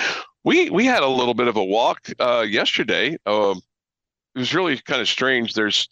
we 0.44 0.70
we 0.70 0.84
had 0.84 1.02
a 1.02 1.08
little 1.08 1.34
bit 1.34 1.48
of 1.48 1.56
a 1.56 1.64
walk 1.64 2.08
uh, 2.18 2.44
yesterday. 2.48 3.16
Uh, 3.26 3.54
it 4.34 4.38
was 4.38 4.54
really 4.54 4.78
kind 4.78 5.00
of 5.00 5.08
strange. 5.08 5.54
There's 5.54 5.88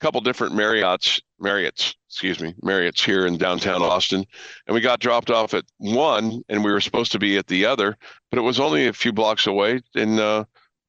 couple 0.00 0.20
different 0.20 0.54
Marriott's, 0.54 1.20
Marriott's, 1.38 1.94
excuse 2.08 2.40
me, 2.40 2.54
Marriott's 2.62 3.04
here 3.04 3.26
in 3.26 3.36
downtown 3.36 3.82
Austin, 3.82 4.24
and 4.66 4.74
we 4.74 4.80
got 4.80 5.00
dropped 5.00 5.30
off 5.30 5.54
at 5.54 5.64
one, 5.78 6.42
and 6.48 6.64
we 6.64 6.72
were 6.72 6.80
supposed 6.80 7.12
to 7.12 7.18
be 7.18 7.36
at 7.36 7.46
the 7.46 7.66
other, 7.66 7.96
but 8.30 8.38
it 8.38 8.42
was 8.42 8.58
only 8.58 8.86
a 8.86 8.92
few 8.92 9.12
blocks 9.12 9.46
away, 9.46 9.80
and 9.94 10.18
uh, 10.18 10.44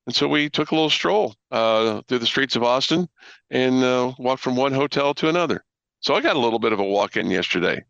and 0.08 0.16
so 0.16 0.28
we 0.28 0.50
took 0.50 0.72
a 0.72 0.76
little 0.76 0.90
stroll 0.90 1.36
uh, 1.52 2.02
through 2.08 2.20
the 2.20 2.26
streets 2.26 2.56
of 2.56 2.64
Austin 2.64 3.08
and 3.52 3.84
uh, 3.84 4.14
walked 4.18 4.42
from 4.42 4.56
one 4.56 4.74
hotel 4.74 5.14
to 5.14 5.30
another. 5.30 5.64
So 6.00 6.16
I 6.16 6.22
got 6.22 6.36
a 6.36 6.40
little 6.40 6.60
bit 6.60 6.74
of 6.74 6.80
a 6.80 6.84
walk 6.84 7.18
in 7.18 7.30
yesterday. 7.30 7.84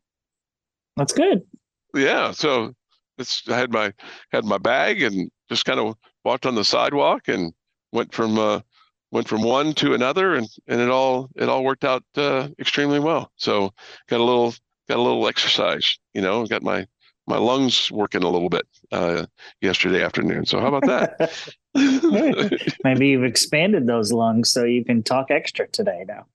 That's 0.98 1.14
good. 1.14 1.44
Yeah. 1.96 2.32
So 2.32 2.74
it's 3.18 3.48
I 3.48 3.58
had 3.58 3.72
my 3.72 3.94
had 4.32 4.44
my 4.44 4.58
bag 4.58 5.02
and 5.02 5.32
just 5.50 5.64
kind 5.64 5.80
of 5.80 5.96
walked 6.26 6.46
on 6.46 6.56
the 6.56 6.66
sidewalk 6.66 7.30
and 7.30 7.54
went 7.94 8.14
from 8.14 8.38
uh, 8.38 8.60
went 9.12 9.28
from 9.28 9.43
one 9.43 9.74
to 9.74 9.93
another 9.93 10.36
and 10.36 10.47
and 10.67 10.82
it 10.82 10.89
all 10.89 11.30
it 11.36 11.50
all 11.50 11.63
worked 11.63 11.84
out 11.84 12.04
uh, 12.15 12.47
extremely 12.60 13.00
well. 13.00 13.32
So 13.36 13.74
got 14.08 14.19
a 14.19 14.24
little 14.24 14.54
got 14.89 14.97
a 14.97 15.02
little 15.02 15.28
exercise 15.28 15.97
you 16.13 16.21
know 16.21 16.45
got 16.45 16.63
my 16.63 16.88
my 17.28 17.38
lungs 17.38 17.91
working 17.91 18.24
a 18.24 18.30
little 18.30 18.50
bit 18.50 18.67
uh, 18.91 19.26
yesterday 19.62 20.04
afternoon. 20.04 20.45
So 20.45 20.60
how 20.60 20.74
about 20.74 20.88
that? 20.88 21.54
Maybe 22.84 23.10
you've 23.10 23.24
expanded 23.24 23.86
those 23.86 24.12
lungs 24.12 24.50
so 24.50 24.65
you 24.65 24.84
can 24.84 25.04
talk 25.04 25.30
extra 25.30 25.67
today 25.67 26.04
now. 26.08 26.26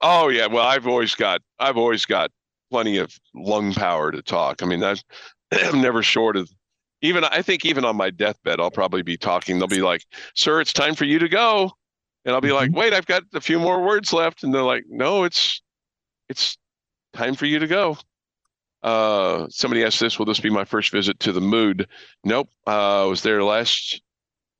Oh 0.00 0.28
yeah. 0.28 0.46
Well 0.46 0.66
i've 0.66 0.86
always 0.86 1.14
got 1.14 1.42
i've 1.58 1.76
always 1.76 2.06
got 2.06 2.30
plenty 2.70 2.98
of 2.98 3.12
lung 3.34 3.74
power 3.74 4.10
to 4.10 4.22
talk. 4.22 4.62
I 4.62 4.66
mean 4.66 4.80
that 4.80 5.02
i'm 5.64 5.80
never 5.82 6.02
short 6.02 6.36
of 6.36 6.50
even 7.02 7.24
I 7.24 7.42
think 7.42 7.64
even 7.64 7.84
on 7.84 7.96
my 7.96 8.10
deathbed, 8.10 8.60
I'll 8.60 8.70
probably 8.70 9.02
be 9.02 9.16
talking. 9.16 9.58
They'll 9.58 9.68
be 9.68 9.82
like, 9.82 10.04
"Sir, 10.34 10.60
it's 10.60 10.72
time 10.72 10.94
for 10.94 11.04
you 11.04 11.18
to 11.18 11.28
go," 11.28 11.72
and 12.24 12.34
I'll 12.34 12.40
be 12.40 12.48
mm-hmm. 12.48 12.56
like, 12.56 12.72
"Wait, 12.74 12.92
I've 12.92 13.06
got 13.06 13.24
a 13.34 13.40
few 13.40 13.58
more 13.58 13.82
words 13.82 14.12
left," 14.12 14.42
and 14.42 14.54
they're 14.54 14.62
like, 14.62 14.84
"No, 14.88 15.24
it's 15.24 15.62
it's 16.28 16.56
time 17.12 17.34
for 17.34 17.46
you 17.46 17.58
to 17.58 17.66
go." 17.66 17.98
Uh, 18.82 19.46
somebody 19.48 19.84
asked 19.84 20.00
this, 20.00 20.18
will 20.18 20.26
this 20.26 20.40
be 20.40 20.50
my 20.50 20.64
first 20.64 20.90
visit 20.90 21.20
to 21.20 21.30
the 21.30 21.40
Mood? 21.40 21.86
Nope. 22.24 22.48
Uh, 22.66 23.04
I 23.04 23.06
was 23.06 23.22
there 23.22 23.44
last 23.44 24.02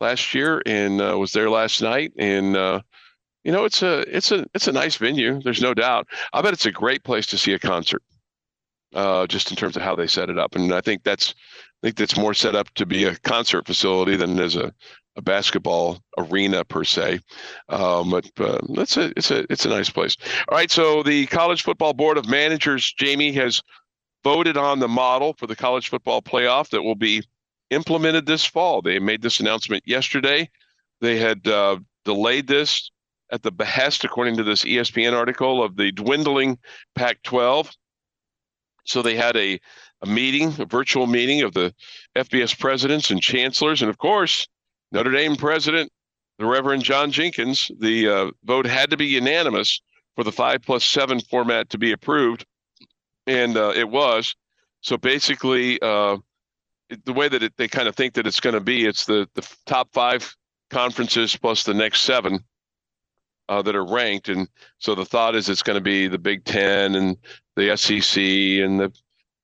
last 0.02 0.34
year 0.34 0.60
and 0.66 1.00
uh, 1.00 1.16
was 1.16 1.32
there 1.32 1.48
last 1.48 1.80
night 1.80 2.12
and 2.18 2.56
uh, 2.56 2.80
you 3.44 3.52
know 3.52 3.64
it's 3.64 3.82
a 3.82 4.00
it's 4.14 4.32
a 4.32 4.44
it's 4.52 4.66
a 4.66 4.72
nice 4.72 4.96
venue 4.96 5.40
there's 5.42 5.62
no 5.62 5.72
doubt 5.72 6.08
i 6.32 6.42
bet 6.42 6.52
it's 6.52 6.66
a 6.66 6.72
great 6.72 7.04
place 7.04 7.24
to 7.24 7.38
see 7.38 7.52
a 7.52 7.58
concert 7.58 8.02
uh, 8.94 9.28
just 9.28 9.50
in 9.50 9.56
terms 9.56 9.76
of 9.76 9.82
how 9.82 9.94
they 9.94 10.08
set 10.08 10.28
it 10.28 10.38
up 10.38 10.56
and 10.56 10.74
i 10.74 10.80
think 10.80 11.04
that's 11.04 11.36
i 11.82 11.86
think 11.86 11.96
that's 11.96 12.16
more 12.16 12.34
set 12.34 12.54
up 12.54 12.72
to 12.74 12.86
be 12.86 13.04
a 13.04 13.16
concert 13.16 13.66
facility 13.66 14.16
than 14.16 14.38
as 14.38 14.56
a, 14.56 14.72
a 15.16 15.22
basketball 15.22 15.98
arena 16.16 16.64
per 16.64 16.84
se. 16.84 17.20
Um, 17.68 18.10
but 18.10 18.30
uh, 18.40 18.58
it's 18.70 18.96
a 18.96 19.12
it's 19.16 19.30
a 19.30 19.44
it's 19.52 19.66
a 19.66 19.68
nice 19.68 19.90
place. 19.90 20.16
All 20.48 20.56
right 20.56 20.70
so 20.70 21.02
the 21.02 21.26
college 21.26 21.62
football 21.62 21.92
board 21.92 22.16
of 22.16 22.28
managers 22.28 22.94
jamie 22.96 23.32
has 23.32 23.60
voted 24.24 24.56
on 24.56 24.78
the 24.78 24.88
model 24.88 25.34
for 25.34 25.46
the 25.46 25.56
college 25.56 25.88
football 25.88 26.22
playoff 26.22 26.70
that 26.70 26.82
will 26.82 26.94
be 26.94 27.22
implemented 27.70 28.26
this 28.26 28.44
fall. 28.44 28.82
They 28.82 28.98
made 28.98 29.22
this 29.22 29.40
announcement 29.40 29.82
yesterday. 29.86 30.48
They 31.00 31.18
had 31.18 31.46
uh, 31.46 31.78
delayed 32.04 32.46
this 32.46 32.90
at 33.32 33.42
the 33.42 33.50
behest, 33.50 34.04
according 34.04 34.36
to 34.36 34.44
this 34.44 34.64
ESPN 34.64 35.14
article, 35.14 35.62
of 35.62 35.76
the 35.76 35.90
dwindling 35.90 36.58
Pac 36.94 37.22
12. 37.22 37.70
So 38.84 39.00
they 39.00 39.16
had 39.16 39.36
a, 39.36 39.58
a 40.02 40.06
meeting, 40.06 40.54
a 40.58 40.64
virtual 40.64 41.06
meeting 41.06 41.42
of 41.42 41.54
the 41.54 41.74
FBS 42.16 42.58
presidents 42.58 43.10
and 43.10 43.20
chancellors. 43.20 43.82
And 43.82 43.90
of 43.90 43.98
course, 43.98 44.48
Notre 44.90 45.12
Dame 45.12 45.36
president, 45.36 45.90
the 46.38 46.46
Reverend 46.46 46.82
John 46.82 47.10
Jenkins, 47.10 47.70
the 47.78 48.08
uh, 48.08 48.30
vote 48.44 48.66
had 48.66 48.90
to 48.90 48.96
be 48.96 49.06
unanimous 49.06 49.80
for 50.16 50.24
the 50.24 50.32
five 50.32 50.62
plus 50.62 50.84
seven 50.84 51.20
format 51.20 51.70
to 51.70 51.78
be 51.78 51.92
approved. 51.92 52.44
And 53.26 53.56
uh, 53.56 53.72
it 53.74 53.88
was. 53.88 54.34
So 54.80 54.96
basically, 54.98 55.80
uh, 55.80 56.18
the 57.04 57.12
way 57.12 57.28
that 57.28 57.42
it, 57.42 57.56
they 57.56 57.68
kind 57.68 57.88
of 57.88 57.94
think 57.94 58.14
that 58.14 58.26
it's 58.26 58.40
going 58.40 58.54
to 58.54 58.60
be, 58.60 58.84
it's 58.84 59.06
the, 59.06 59.28
the 59.34 59.48
top 59.66 59.88
five 59.92 60.36
conferences 60.70 61.36
plus 61.36 61.62
the 61.62 61.74
next 61.74 62.00
seven 62.00 62.44
uh, 63.48 63.62
that 63.62 63.76
are 63.76 63.86
ranked. 63.86 64.28
And 64.28 64.48
so 64.78 64.94
the 64.94 65.04
thought 65.04 65.36
is 65.36 65.48
it's 65.48 65.62
going 65.62 65.76
to 65.76 65.82
be 65.82 66.08
the 66.08 66.18
Big 66.18 66.44
Ten 66.44 66.94
and 66.96 67.16
the 67.54 67.76
SEC 67.76 68.20
and 68.20 68.80
the 68.80 68.92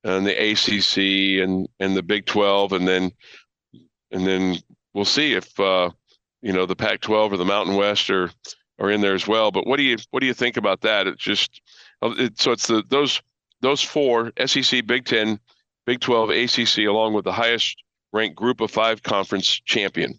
and 0.03 0.25
the 0.25 0.51
ACC 0.51 1.43
and 1.43 1.67
and 1.79 1.95
the 1.95 2.03
Big 2.03 2.25
Twelve, 2.25 2.73
and 2.73 2.87
then 2.87 3.11
and 4.11 4.25
then 4.25 4.57
we'll 4.93 5.05
see 5.05 5.33
if 5.33 5.59
uh, 5.59 5.89
you 6.41 6.53
know 6.53 6.65
the 6.65 6.75
Pac-12 6.75 7.31
or 7.31 7.37
the 7.37 7.45
Mountain 7.45 7.75
West 7.75 8.09
are 8.09 8.31
are 8.79 8.89
in 8.89 9.01
there 9.01 9.13
as 9.13 9.27
well. 9.27 9.51
But 9.51 9.67
what 9.67 9.77
do 9.77 9.83
you 9.83 9.97
what 10.11 10.21
do 10.21 10.27
you 10.27 10.33
think 10.33 10.57
about 10.57 10.81
that? 10.81 11.07
It's 11.07 11.21
just 11.21 11.61
uh, 12.01 12.13
it, 12.17 12.39
so 12.39 12.51
it's 12.51 12.67
the 12.67 12.83
those 12.89 13.21
those 13.61 13.81
four 13.81 14.31
SEC, 14.45 14.85
Big 14.85 15.03
Ten, 15.03 15.37
Big 15.85 15.99
12, 15.99 16.29
ACC, 16.29 16.85
along 16.87 17.13
with 17.13 17.25
the 17.25 17.31
highest 17.33 17.75
ranked 18.13 18.37
Group 18.37 18.61
of 18.61 18.71
Five 18.71 19.03
conference 19.03 19.47
champion. 19.65 20.17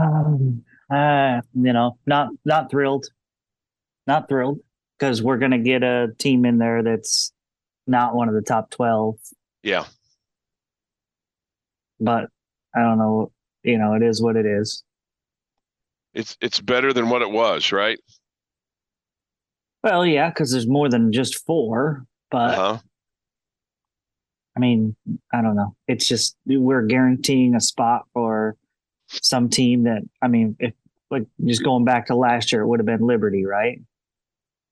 Um, 0.00 0.64
uh, 0.90 1.40
you 1.54 1.72
know, 1.72 1.96
not 2.06 2.30
not 2.44 2.70
thrilled, 2.70 3.06
not 4.06 4.28
thrilled 4.28 4.58
because 5.04 5.22
we're 5.22 5.36
gonna 5.36 5.58
get 5.58 5.82
a 5.82 6.08
team 6.18 6.46
in 6.46 6.56
there 6.56 6.82
that's 6.82 7.30
not 7.86 8.14
one 8.14 8.28
of 8.28 8.34
the 8.34 8.40
top 8.40 8.70
twelve. 8.70 9.16
Yeah, 9.62 9.84
but 12.00 12.30
I 12.74 12.80
don't 12.80 12.98
know. 12.98 13.30
You 13.62 13.76
know, 13.76 13.94
it 13.94 14.02
is 14.02 14.22
what 14.22 14.36
it 14.36 14.46
is. 14.46 14.82
It's 16.14 16.38
it's 16.40 16.58
better 16.58 16.94
than 16.94 17.10
what 17.10 17.20
it 17.20 17.30
was, 17.30 17.70
right? 17.70 17.98
Well, 19.82 20.06
yeah, 20.06 20.30
because 20.30 20.52
there's 20.52 20.66
more 20.66 20.88
than 20.88 21.12
just 21.12 21.44
four. 21.44 22.06
But 22.30 22.58
uh-huh. 22.58 22.78
I 24.56 24.60
mean, 24.60 24.96
I 25.34 25.42
don't 25.42 25.56
know. 25.56 25.76
It's 25.86 26.08
just 26.08 26.34
we're 26.46 26.86
guaranteeing 26.86 27.54
a 27.54 27.60
spot 27.60 28.06
for 28.14 28.56
some 29.08 29.50
team 29.50 29.82
that 29.82 30.02
I 30.22 30.28
mean, 30.28 30.56
if 30.60 30.72
like 31.10 31.26
just 31.44 31.62
going 31.62 31.84
back 31.84 32.06
to 32.06 32.16
last 32.16 32.52
year, 32.52 32.62
it 32.62 32.68
would 32.68 32.80
have 32.80 32.86
been 32.86 33.06
Liberty, 33.06 33.44
right? 33.44 33.82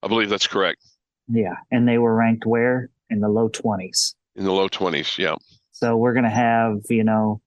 I 0.03 0.09
believe 0.09 0.29
that's 0.29 0.47
correct. 0.47 0.83
Yeah, 1.29 1.55
and 1.71 1.87
they 1.87 1.99
were 1.99 2.15
ranked 2.15 2.47
where 2.47 2.91
in 3.11 3.21
the 3.21 3.29
low 3.29 3.49
twenties. 3.49 4.15
In 4.37 4.45
the 4.45 4.53
low 4.53 4.69
twenties, 4.69 5.19
yeah. 5.19 5.37
So 5.73 5.97
we're 5.97 6.15
gonna 6.15 6.31
have 6.31 6.79
you 6.89 7.05
know 7.05 7.41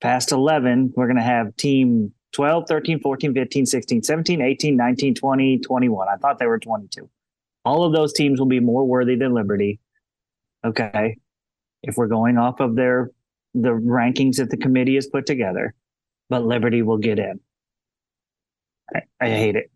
past 0.00 0.30
11 0.30 0.92
we're 0.94 1.08
going 1.08 1.16
to 1.16 1.22
have 1.22 1.56
team 1.56 2.12
12 2.30 2.66
13 2.68 3.00
14 3.00 3.34
15 3.34 3.66
16 3.66 4.02
17 4.04 4.40
18 4.40 4.76
19 4.76 5.14
20 5.16 5.58
21 5.58 6.06
i 6.08 6.14
thought 6.18 6.38
they 6.38 6.46
were 6.46 6.60
22 6.60 7.10
all 7.64 7.82
of 7.82 7.92
those 7.92 8.12
teams 8.12 8.38
will 8.38 8.46
be 8.46 8.60
more 8.60 8.84
worthy 8.84 9.16
than 9.16 9.34
liberty 9.34 9.80
okay 10.64 11.16
if 11.82 11.96
we're 11.96 12.06
going 12.06 12.38
off 12.38 12.60
of 12.60 12.76
their 12.76 13.10
the 13.54 13.70
rankings 13.70 14.36
that 14.36 14.50
the 14.50 14.56
committee 14.56 14.94
has 14.94 15.06
put 15.06 15.26
together, 15.26 15.74
but 16.28 16.44
Liberty 16.44 16.82
will 16.82 16.98
get 16.98 17.18
in. 17.18 17.40
I, 18.94 19.02
I 19.20 19.28
hate 19.28 19.56
it. 19.56 19.70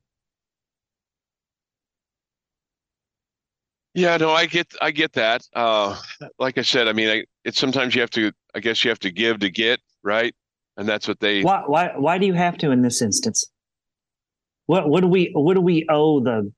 Yeah, 3.95 4.17
no, 4.17 4.31
I 4.31 4.47
get, 4.47 4.73
I 4.81 4.91
get 4.91 5.13
that. 5.15 5.43
Uh, 5.55 5.99
like 6.39 6.59
I 6.59 6.63
said, 6.63 6.89
I 6.89 6.93
mean, 6.93 7.09
I, 7.09 7.25
it's 7.45 7.59
sometimes 7.59 7.95
you 7.95 8.01
have 8.01 8.11
to, 8.11 8.33
I 8.55 8.61
guess 8.61 8.85
you 8.85 8.91
have 8.91 9.01
to 9.01 9.11
give 9.11 9.41
to 9.41 9.51
get, 9.51 9.81
right? 10.03 10.35
And 10.77 10.89
that's 10.89 11.07
what 11.07 11.21
they. 11.21 11.43
Why, 11.43 11.65
why, 11.67 11.93
why 11.97 12.19
do 12.19 12.27
you 12.27 12.35
have 12.35 12.57
to 12.59 12.71
in 12.71 12.83
this 12.83 13.03
instance? 13.03 13.45
What, 14.67 14.89
what 14.89 15.03
do 15.03 15.09
we, 15.09 15.31
what 15.35 15.55
do 15.55 15.61
we 15.61 15.87
owe 15.89 16.21
the? 16.21 16.53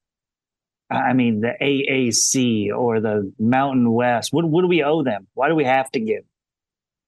I 0.91 1.15
mean, 1.15 1.41
the 1.41 1.55
AAC 1.61 2.71
or 2.77 3.01
the 3.01 3.33
Mountain 3.39 3.91
West. 3.91 4.33
What, 4.33 4.45
what 4.45 4.63
do 4.63 4.69
we 4.69 4.85
owe 4.85 5.03
them? 5.03 5.27
Why 5.33 5.49
do 5.49 5.55
we 5.55 5.65
have 5.65 5.91
to 5.93 6.01
give? 6.01 6.25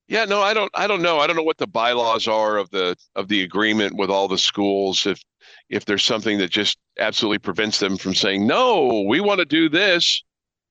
Yeah, 0.07 0.25
no, 0.25 0.41
I 0.41 0.53
don't. 0.53 0.71
I 0.73 0.87
don't 0.87 1.01
know. 1.01 1.19
I 1.19 1.27
don't 1.27 1.35
know 1.35 1.43
what 1.43 1.57
the 1.57 1.67
bylaws 1.67 2.27
are 2.29 2.57
of 2.57 2.69
the 2.69 2.95
of 3.15 3.27
the 3.27 3.43
agreement 3.43 3.97
with 3.97 4.09
all 4.09 4.29
the 4.29 4.37
schools. 4.37 5.05
If 5.05 5.21
if 5.69 5.85
there's 5.85 6.03
something 6.03 6.37
that 6.37 6.49
just 6.49 6.77
absolutely 6.99 7.39
prevents 7.39 7.79
them 7.79 7.97
from 7.97 8.15
saying 8.15 8.47
no, 8.47 9.05
we 9.07 9.19
want 9.19 9.39
to 9.39 9.45
do 9.45 9.69
this, 9.69 10.23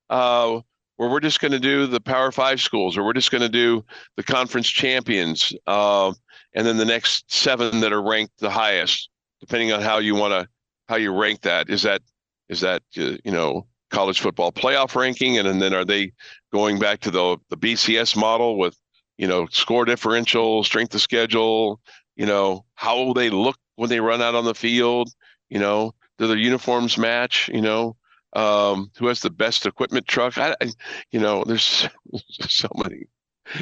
uh, 0.09 0.59
where 0.97 1.09
we're 1.09 1.19
just 1.19 1.39
going 1.39 1.51
to 1.51 1.59
do 1.59 1.87
the 1.87 2.01
Power 2.01 2.31
Five 2.31 2.59
schools, 2.59 2.97
or 2.97 3.03
we're 3.03 3.13
just 3.13 3.31
going 3.31 3.41
to 3.41 3.49
do 3.49 3.83
the 4.15 4.23
conference 4.23 4.67
champions, 4.69 5.53
uh, 5.67 6.11
and 6.53 6.65
then 6.65 6.77
the 6.77 6.85
next 6.85 7.31
seven 7.31 7.79
that 7.81 7.93
are 7.93 8.01
ranked 8.01 8.39
the 8.39 8.49
highest, 8.49 9.09
depending 9.39 9.71
on 9.71 9.81
how 9.81 9.99
you 9.99 10.15
want 10.15 10.33
to 10.33 10.47
how 10.87 10.95
you 10.95 11.13
rank 11.13 11.41
that. 11.41 11.69
Is 11.69 11.83
that 11.83 12.01
is 12.49 12.61
that 12.61 12.81
uh, 12.97 13.17
you 13.23 13.31
know 13.31 13.67
college 13.91 14.19
football 14.19 14.51
playoff 14.51 14.95
ranking, 14.95 15.37
and, 15.37 15.47
and 15.47 15.61
then 15.61 15.73
are 15.73 15.85
they 15.85 16.11
going 16.51 16.79
back 16.79 16.99
to 17.01 17.11
the 17.11 17.37
the 17.49 17.57
BCS 17.57 18.15
model 18.15 18.57
with 18.57 18.75
you 19.17 19.27
know, 19.27 19.47
score 19.47 19.85
differential, 19.85 20.63
strength 20.63 20.93
of 20.95 21.01
schedule, 21.01 21.79
you 22.15 22.25
know, 22.25 22.65
how 22.75 23.13
they 23.13 23.29
look 23.29 23.57
when 23.77 23.89
they 23.89 24.01
run 24.01 24.21
out 24.21 24.35
on 24.35 24.43
the 24.43 24.55
field, 24.55 25.09
you 25.49 25.59
know, 25.59 25.93
do 26.17 26.27
their 26.27 26.35
uniforms 26.35 26.97
match, 26.97 27.49
you 27.53 27.61
know, 27.61 27.95
um, 28.33 28.91
who 28.97 29.07
has 29.07 29.21
the 29.21 29.29
best 29.29 29.65
equipment 29.65 30.07
truck? 30.07 30.37
I, 30.37 30.55
I 30.61 30.71
you 31.11 31.19
know, 31.19 31.43
there's 31.45 31.87
so 32.41 32.67
many, 32.75 33.05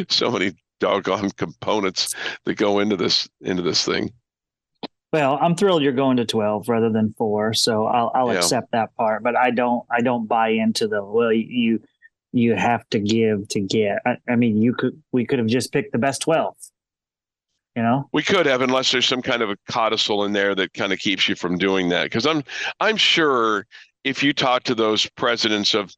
so 0.10 0.32
many 0.32 0.54
doggone 0.80 1.32
components 1.32 2.16
that 2.46 2.56
go 2.56 2.80
into 2.80 2.98
this 2.98 3.30
into 3.42 3.62
this 3.62 3.86
thing. 3.86 4.12
Well, 5.14 5.38
I'm 5.42 5.56
thrilled 5.56 5.82
you're 5.84 5.94
going 5.94 6.18
to 6.18 6.26
12 6.26 6.68
rather 6.68 6.90
than 6.90 7.14
four, 7.18 7.54
so 7.54 7.86
I'll 7.86 8.12
I'll 8.16 8.34
yeah. 8.34 8.40
accept 8.40 8.72
that 8.72 8.96
part. 8.96 9.24
But 9.24 9.38
I 9.38 9.52
don't 9.52 9.86
I 9.92 10.02
don't 10.02 10.28
buy 10.28 10.50
into 10.50 10.88
the 10.88 11.04
well 11.04 11.32
you 11.32 11.82
you 12.32 12.56
have 12.56 12.88
to 12.90 13.00
give 13.00 13.48
to 13.50 13.62
get. 13.62 14.00
I, 14.06 14.18
I 14.28 14.36
mean, 14.36 14.62
you 14.62 14.74
could 14.74 15.02
we 15.12 15.26
could 15.26 15.40
have 15.40 15.48
just 15.48 15.72
picked 15.72 15.92
the 15.92 16.00
best 16.00 16.22
twelve. 16.22 16.56
You 17.76 17.84
know, 17.84 18.08
we 18.14 18.24
could 18.24 18.46
have, 18.46 18.62
unless 18.62 18.92
there's 18.92 19.06
some 19.06 19.22
kind 19.22 19.42
of 19.42 19.50
a 19.50 19.58
codicil 19.70 20.24
in 20.24 20.32
there 20.32 20.56
that 20.56 20.74
kind 20.74 20.94
of 20.94 21.00
keeps 21.00 21.28
you 21.28 21.36
from 21.36 21.58
doing 21.58 21.90
that. 21.90 22.06
Because 22.06 22.26
I'm 22.26 22.42
I'm 22.80 22.96
sure 22.96 23.68
if 24.06 24.24
you 24.24 24.32
talk 24.32 24.64
to 24.64 24.76
those 24.76 25.08
presidents 25.18 25.74
of 25.74 25.94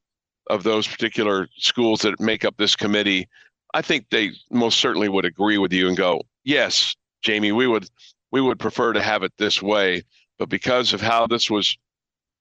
of 0.50 0.64
those 0.64 0.88
particular 0.88 1.48
schools 1.58 2.02
that 2.02 2.20
make 2.20 2.46
up 2.46 2.56
this 2.58 2.76
committee, 2.76 3.28
I 3.76 3.84
think 3.84 4.10
they 4.10 4.32
most 4.50 4.80
certainly 4.80 5.08
would 5.08 5.26
agree 5.26 5.60
with 5.60 5.72
you 5.72 5.88
and 5.88 5.96
go, 5.96 6.22
yes, 6.44 6.96
Jamie, 7.22 7.52
we 7.52 7.68
would 7.68 7.88
we 8.32 8.42
would 8.42 8.60
prefer 8.60 8.94
to 8.94 9.02
have 9.02 9.22
it 9.22 9.34
this 9.38 9.62
way, 9.62 10.02
but 10.40 10.50
because 10.50 10.94
of 10.94 11.02
how 11.02 11.28
this 11.28 11.48
was 11.48 11.78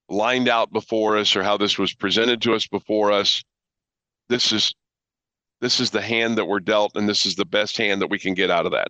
lined 0.09 0.49
out 0.49 0.71
before 0.71 1.15
us 1.15 1.35
or 1.35 1.43
how 1.43 1.57
this 1.57 1.77
was 1.77 1.93
presented 1.93 2.41
to 2.41 2.55
us 2.55 2.65
before 2.65 3.11
us, 3.11 3.43
this 4.29 4.51
is 4.51 4.73
this 5.61 5.79
is 5.79 5.91
the 5.91 6.01
hand 6.01 6.39
that 6.39 6.45
we're 6.45 6.59
dealt 6.59 6.95
and 6.95 7.07
this 7.07 7.27
is 7.27 7.35
the 7.35 7.45
best 7.45 7.77
hand 7.77 8.01
that 8.01 8.09
we 8.09 8.17
can 8.17 8.33
get 8.33 8.49
out 8.49 8.65
of 8.65 8.71
that 8.71 8.87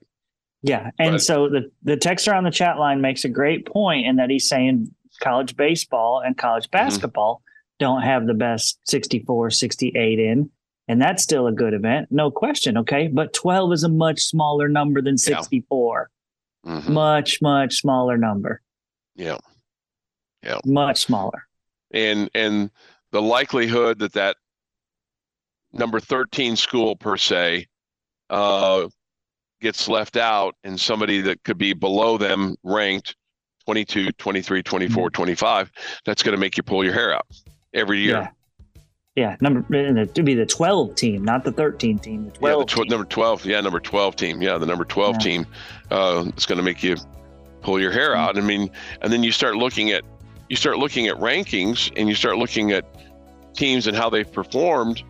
yeah 0.62 0.92
and 1.00 1.14
but, 1.14 1.22
so 1.22 1.50
the 1.50 1.72
the 1.84 1.98
texter 1.98 2.36
on 2.36 2.44
the 2.44 2.52
chat 2.52 2.78
line 2.78 3.02
makes 3.02 3.26
a 3.26 3.30
great 3.30 3.66
point 3.66 4.06
in 4.06 4.16
that 4.16 4.30
he's 4.30 4.48
saying 4.48 4.92
college 5.22 5.56
baseball 5.56 6.22
and 6.26 6.38
college 6.38 6.66
mm-hmm. 6.66 6.84
basketball 6.84 7.36
mm-hmm. 7.36 7.86
don't 7.86 8.02
have 8.02 8.28
the 8.28 8.34
best 8.34 8.80
64 8.90 9.52
68 9.52 10.20
in 10.20 10.50
and 10.88 11.02
that's 11.02 11.24
still 11.24 11.48
a 11.48 11.52
good 11.52 11.74
event 11.74 12.08
no 12.12 12.32
question 12.32 12.78
okay 12.78 13.08
but 13.08 13.34
12 13.34 13.74
is 13.74 13.84
a 13.84 13.90
much 13.90 14.20
smaller 14.22 14.68
number 14.68 15.02
than 15.02 15.18
64 15.18 16.10
yeah. 16.64 16.72
mm-hmm. 16.72 16.94
much 16.94 17.42
much 17.42 17.76
smaller 17.76 18.18
number 18.18 18.62
yeah 19.16 19.38
yeah 20.44 20.60
much 20.66 21.00
smaller 21.00 21.48
and 21.92 22.30
and 22.34 22.72
the 23.12 23.22
likelihood 23.22 24.00
that 24.00 24.14
that 24.14 24.38
number 25.74 26.00
13 26.00 26.56
school 26.56 26.96
per 26.96 27.18
se 27.18 27.68
uh, 28.30 28.88
gets 29.62 29.88
left 29.88 30.18
out 30.18 30.56
and 30.64 30.80
somebody 30.80 31.22
that 31.22 31.44
could 31.44 31.58
be 31.58 31.74
below 31.74 32.18
them 32.18 32.56
ranked 32.64 33.16
22 33.66 34.12
23 34.14 34.64
24 34.64 35.10
25 35.10 35.72
that's 36.06 36.24
going 36.24 36.36
to 36.36 36.40
make 36.40 36.58
you 36.58 36.64
pull 36.64 36.84
your 36.84 36.94
hair 36.94 37.14
out 37.14 37.26
every 37.74 38.00
year 38.00 38.14
Yeah. 38.14 38.30
Yeah, 39.16 39.36
number 39.42 39.62
to 40.06 40.22
be 40.24 40.36
the 40.36 40.46
12 40.46 40.94
team, 40.94 41.26
not 41.26 41.44
the 41.44 41.52
13 41.52 41.98
team. 41.98 42.26
The 42.26 42.32
12 42.34 42.60
yeah, 42.60 42.60
the 42.60 42.66
tw- 42.66 42.76
team. 42.84 42.88
number 42.92 43.06
12 43.06 43.46
yeah 43.48 43.62
number 43.62 43.80
12 43.80 44.16
team 44.16 44.42
yeah 44.44 44.60
the 44.60 44.66
number 44.68 44.86
12 44.86 45.16
Yeah. 45.16 45.20
team 45.20 45.46
uh, 45.90 46.26
it's 46.28 46.46
going 46.46 46.58
to 46.60 46.64
make 46.64 46.84
you 46.84 46.98
pull 47.62 47.82
your 47.82 47.92
hair 47.92 48.16
out 48.16 48.38
i 48.38 48.42
mean 48.42 48.70
and 49.02 49.12
then 49.12 49.24
you 49.24 49.32
start 49.32 49.56
looking 49.56 49.90
at 49.90 50.04
you 50.50 50.56
start 50.56 50.78
looking 50.78 51.08
at 51.08 51.16
rankings 51.16 51.92
and 51.98 52.08
you 52.08 52.14
start 52.14 52.38
looking 52.38 52.72
at 52.72 52.86
teams 53.56 53.88
and 53.88 53.98
how 53.98 54.08
they've 54.12 54.32
performed 54.32 55.02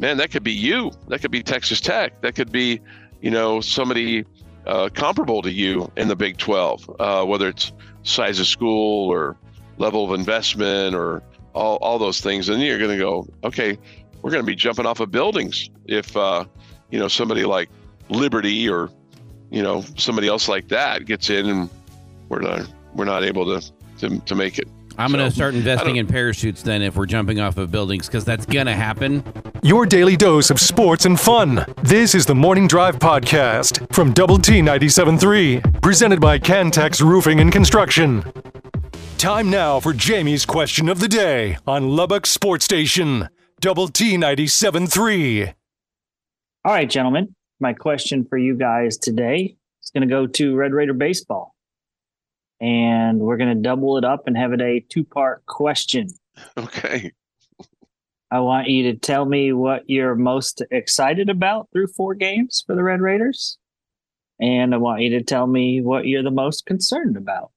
man 0.00 0.16
that 0.16 0.32
could 0.32 0.42
be 0.42 0.52
you 0.52 0.90
that 1.06 1.20
could 1.20 1.30
be 1.30 1.40
texas 1.40 1.80
tech 1.80 2.20
that 2.22 2.34
could 2.34 2.50
be 2.50 2.80
you 3.20 3.30
know 3.30 3.60
somebody 3.60 4.24
uh, 4.66 4.88
comparable 4.94 5.42
to 5.42 5.50
you 5.50 5.90
in 5.96 6.08
the 6.08 6.16
big 6.16 6.38
12 6.38 6.96
uh, 6.98 7.24
whether 7.24 7.48
it's 7.48 7.72
size 8.02 8.40
of 8.40 8.46
school 8.46 9.10
or 9.10 9.36
level 9.78 10.04
of 10.04 10.18
investment 10.18 10.94
or 10.94 11.22
all, 11.54 11.76
all 11.76 11.98
those 11.98 12.20
things. 12.20 12.48
And 12.48 12.62
you're 12.62 12.78
going 12.78 12.90
to 12.90 12.98
go 12.98 13.26
okay 13.44 13.78
we're 14.22 14.30
going 14.30 14.42
to 14.42 14.46
be 14.46 14.54
jumping 14.56 14.86
off 14.86 15.00
of 15.00 15.10
buildings 15.10 15.68
if 15.84 16.16
uh, 16.16 16.46
you 16.90 16.98
know 16.98 17.08
somebody 17.08 17.44
like 17.44 17.68
liberty 18.08 18.68
or 18.68 18.90
you 19.50 19.62
know 19.62 19.82
somebody 19.98 20.28
else 20.28 20.48
like 20.48 20.68
that 20.68 21.04
gets 21.04 21.28
in 21.28 21.46
and 21.46 21.70
we're 22.30 22.40
not 22.40 22.66
we're 22.94 23.04
not 23.04 23.22
able 23.22 23.44
to 23.44 23.72
to, 23.98 24.18
to 24.20 24.34
make 24.34 24.58
it 24.58 24.66
I'm 24.96 25.10
going 25.10 25.24
to 25.28 25.34
start 25.34 25.54
investing 25.54 25.96
in 25.96 26.06
parachutes 26.06 26.62
then 26.62 26.80
if 26.80 26.96
we're 26.96 27.06
jumping 27.06 27.40
off 27.40 27.56
of 27.58 27.70
buildings 27.72 28.06
because 28.06 28.24
that's 28.24 28.46
going 28.46 28.66
to 28.66 28.74
happen. 28.74 29.24
Your 29.62 29.86
daily 29.86 30.16
dose 30.16 30.50
of 30.50 30.60
sports 30.60 31.04
and 31.04 31.18
fun. 31.18 31.64
This 31.82 32.14
is 32.14 32.26
the 32.26 32.34
Morning 32.34 32.68
Drive 32.68 32.98
Podcast 33.00 33.92
from 33.92 34.12
Double 34.12 34.38
T 34.38 34.60
97.3, 34.60 35.82
presented 35.82 36.20
by 36.20 36.38
Cantex 36.38 37.00
Roofing 37.00 37.40
and 37.40 37.50
Construction. 37.50 38.24
Time 39.18 39.50
now 39.50 39.80
for 39.80 39.92
Jamie's 39.92 40.46
question 40.46 40.88
of 40.88 41.00
the 41.00 41.08
day 41.08 41.56
on 41.66 41.96
Lubbock 41.96 42.26
Sports 42.26 42.64
Station, 42.64 43.28
Double 43.60 43.88
T 43.88 44.16
97.3. 44.16 45.54
All 46.64 46.72
right, 46.72 46.88
gentlemen. 46.88 47.34
My 47.58 47.72
question 47.72 48.24
for 48.24 48.38
you 48.38 48.56
guys 48.56 48.96
today 48.96 49.56
is 49.82 49.90
going 49.90 50.06
to 50.06 50.12
go 50.12 50.26
to 50.26 50.54
Red 50.54 50.72
Raider 50.72 50.92
Baseball. 50.92 51.53
And 52.64 53.20
we're 53.20 53.36
going 53.36 53.54
to 53.54 53.62
double 53.62 53.98
it 53.98 54.04
up 54.06 54.26
and 54.26 54.38
have 54.38 54.54
it 54.54 54.62
a 54.62 54.80
two 54.88 55.04
part 55.04 55.44
question. 55.44 56.08
okay 56.56 57.12
I 58.30 58.40
want 58.40 58.68
you 58.68 58.90
to 58.90 58.98
tell 58.98 59.26
me 59.26 59.52
what 59.52 59.88
you're 59.88 60.14
most 60.14 60.62
excited 60.70 61.28
about 61.28 61.68
through 61.72 61.88
four 61.88 62.14
games 62.14 62.64
for 62.66 62.74
the 62.74 62.82
Red 62.82 63.02
Raiders. 63.02 63.58
And 64.40 64.74
I 64.74 64.78
want 64.78 65.02
you 65.02 65.10
to 65.10 65.22
tell 65.22 65.46
me 65.46 65.82
what 65.82 66.06
you're 66.06 66.22
the 66.22 66.30
most 66.30 66.64
concerned 66.64 67.18
about 67.18 67.52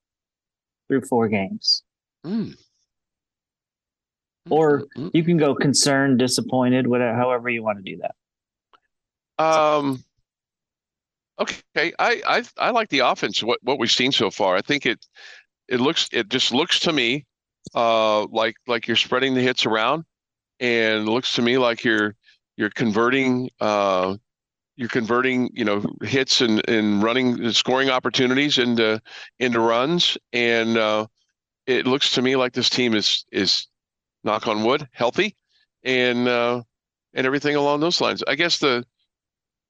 through 0.87 1.01
four 1.09 1.29
games. 1.29 1.83
Mm. 2.25 2.57
Or 4.49 4.83
Mm, 4.97 5.11
you 5.13 5.23
can 5.23 5.37
go 5.37 5.55
concerned, 5.55 6.19
disappointed, 6.19 6.85
whatever, 6.85 7.17
however 7.17 7.49
you 7.49 7.63
want 7.63 7.83
to 7.83 7.95
do 7.95 8.01
that. 8.01 9.43
Um. 9.43 10.03
Okay, 11.39 11.93
I 11.99 12.21
I 12.25 12.43
I 12.57 12.71
like 12.71 12.89
the 12.89 12.99
offense. 12.99 13.43
What 13.43 13.59
what 13.61 13.77
we've 13.79 13.91
seen 13.91 14.11
so 14.11 14.31
far, 14.31 14.55
I 14.55 14.61
think 14.61 14.85
it 14.85 15.05
it 15.67 15.79
looks 15.79 16.09
it 16.11 16.29
just 16.29 16.53
looks 16.53 16.79
to 16.81 16.93
me, 16.93 17.25
uh, 17.75 18.25
like 18.27 18.55
like 18.67 18.87
you're 18.87 18.97
spreading 18.97 19.33
the 19.35 19.41
hits 19.41 19.65
around, 19.65 20.05
and 20.59 21.07
looks 21.09 21.33
to 21.35 21.41
me 21.43 21.57
like 21.57 21.83
you're 21.83 22.15
you're 22.57 22.71
converting 22.71 23.49
uh 23.61 24.17
you're 24.77 24.89
converting 24.89 25.49
you 25.53 25.65
know 25.65 25.83
hits 26.03 26.41
and 26.41 26.67
and 26.69 27.03
running 27.03 27.51
scoring 27.53 27.89
opportunities 27.89 28.57
into 28.59 29.01
into 29.39 29.59
runs, 29.61 30.17
and 30.33 30.77
uh, 30.77 31.07
it 31.67 31.87
looks 31.87 32.11
to 32.13 32.21
me 32.23 32.35
like 32.37 32.53
this 32.53 32.69
team 32.69 32.95
is 32.95 33.25
is 33.31 33.67
knock 34.23 34.47
on 34.47 34.63
wood 34.63 34.87
healthy, 34.93 35.35
and 35.83 36.27
uh, 36.27 36.61
and 37.13 37.27
everything 37.27 37.55
along 37.55 37.81
those 37.81 38.01
lines. 38.01 38.23
I 38.27 38.35
guess 38.35 38.59
the 38.59 38.85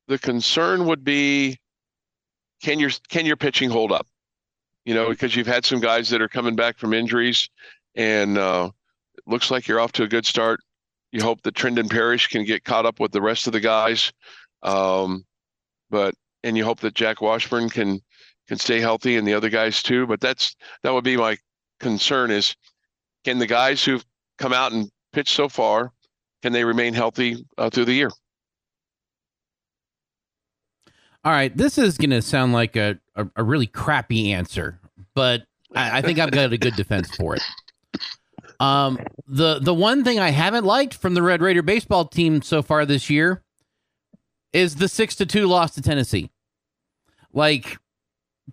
the 0.08 0.17
concern 0.17 0.86
would 0.86 1.04
be 1.04 1.58
can 2.62 2.80
your 2.80 2.89
can 3.10 3.26
your 3.26 3.36
pitching 3.36 3.70
hold 3.70 3.91
up? 3.91 4.08
You 4.86 4.93
know 4.93 5.10
because 5.10 5.36
you've 5.36 5.48
had 5.48 5.65
some 5.65 5.80
guys 5.80 6.10
that 6.10 6.22
are 6.22 6.30
coming 6.30 6.56
back 6.56 6.78
from 6.78 6.93
injuries 6.93 7.50
and 7.96 8.38
uh 8.38 8.70
it 9.17 9.24
looks 9.28 9.52
like 9.52 9.67
you're 9.67 9.80
off 9.80 9.91
to 9.93 10.04
a 10.04 10.08
good 10.08 10.26
start. 10.26 10.60
You 11.12 11.24
hope 11.24 11.41
that 11.43 11.56
Trendon 11.56 11.89
Parrish 11.89 12.28
can 12.28 12.46
get 12.46 12.63
caught 12.63 12.86
up 12.86 13.00
with 13.00 13.12
the 13.12 13.22
rest 13.22 13.48
of 13.48 13.54
the 13.54 13.60
guys 13.60 14.12
um 14.63 15.26
but 15.89 16.13
and 16.43 16.58
you 16.58 16.63
hope 16.63 16.80
that 16.80 16.96
Jack 16.96 17.22
Washburn 17.22 17.70
can 17.70 18.02
can 18.48 18.58
stay 18.58 18.80
healthy 18.80 19.17
and 19.17 19.28
the 19.28 19.34
other 19.34 19.50
guys 19.50 19.84
too 19.84 20.08
but 20.08 20.22
that's 20.22 20.56
that 20.84 20.93
would 20.93 21.04
be 21.04 21.17
my 21.17 21.38
concern 21.80 22.32
is 22.32 22.56
can 23.24 23.39
the 23.39 23.48
guys 23.48 23.84
who've 23.84 24.06
come 24.38 24.54
out 24.54 24.72
and 24.72 24.89
pitched 25.12 25.36
so 25.36 25.50
far 25.50 25.91
can 26.41 26.54
they 26.54 26.63
remain 26.63 26.93
healthy 26.93 27.46
uh, 27.58 27.70
through 27.70 27.86
the 27.86 27.93
year 27.93 28.12
All 31.23 31.32
right, 31.32 31.56
this 31.56 31.77
is 31.77 31.97
going 31.97 32.12
to 32.12 32.21
sound 32.21 32.53
like 32.53 32.75
a, 32.75 32.99
a, 33.15 33.27
a 33.38 33.43
really 33.43 33.67
crappy 33.67 34.32
answer, 34.32 34.80
but 35.13 35.43
I, 35.75 35.97
I 35.97 36.01
think 36.01 36.19
I've 36.19 36.32
got 36.32 36.53
a 36.53 36.58
good 36.58 36.75
defense 36.75 37.13
for 37.15 37.36
it. 37.36 37.43
Um, 38.60 38.99
the 39.27 39.60
the 39.60 39.73
one 39.73 40.03
thing 40.03 40.19
I 40.19 40.30
haven't 40.30 40.63
liked 40.63 40.95
from 40.95 41.13
the 41.13 41.21
Red 41.21 41.41
Raider 41.41 41.62
baseball 41.62 42.06
team 42.06 42.41
so 42.41 42.62
far 42.62 42.86
this 42.86 43.10
year 43.10 43.43
is 44.53 44.75
the 44.75 44.88
six 44.88 45.15
to 45.15 45.25
two 45.25 45.45
loss 45.47 45.75
to 45.75 45.82
Tennessee. 45.82 46.32
Like, 47.34 47.77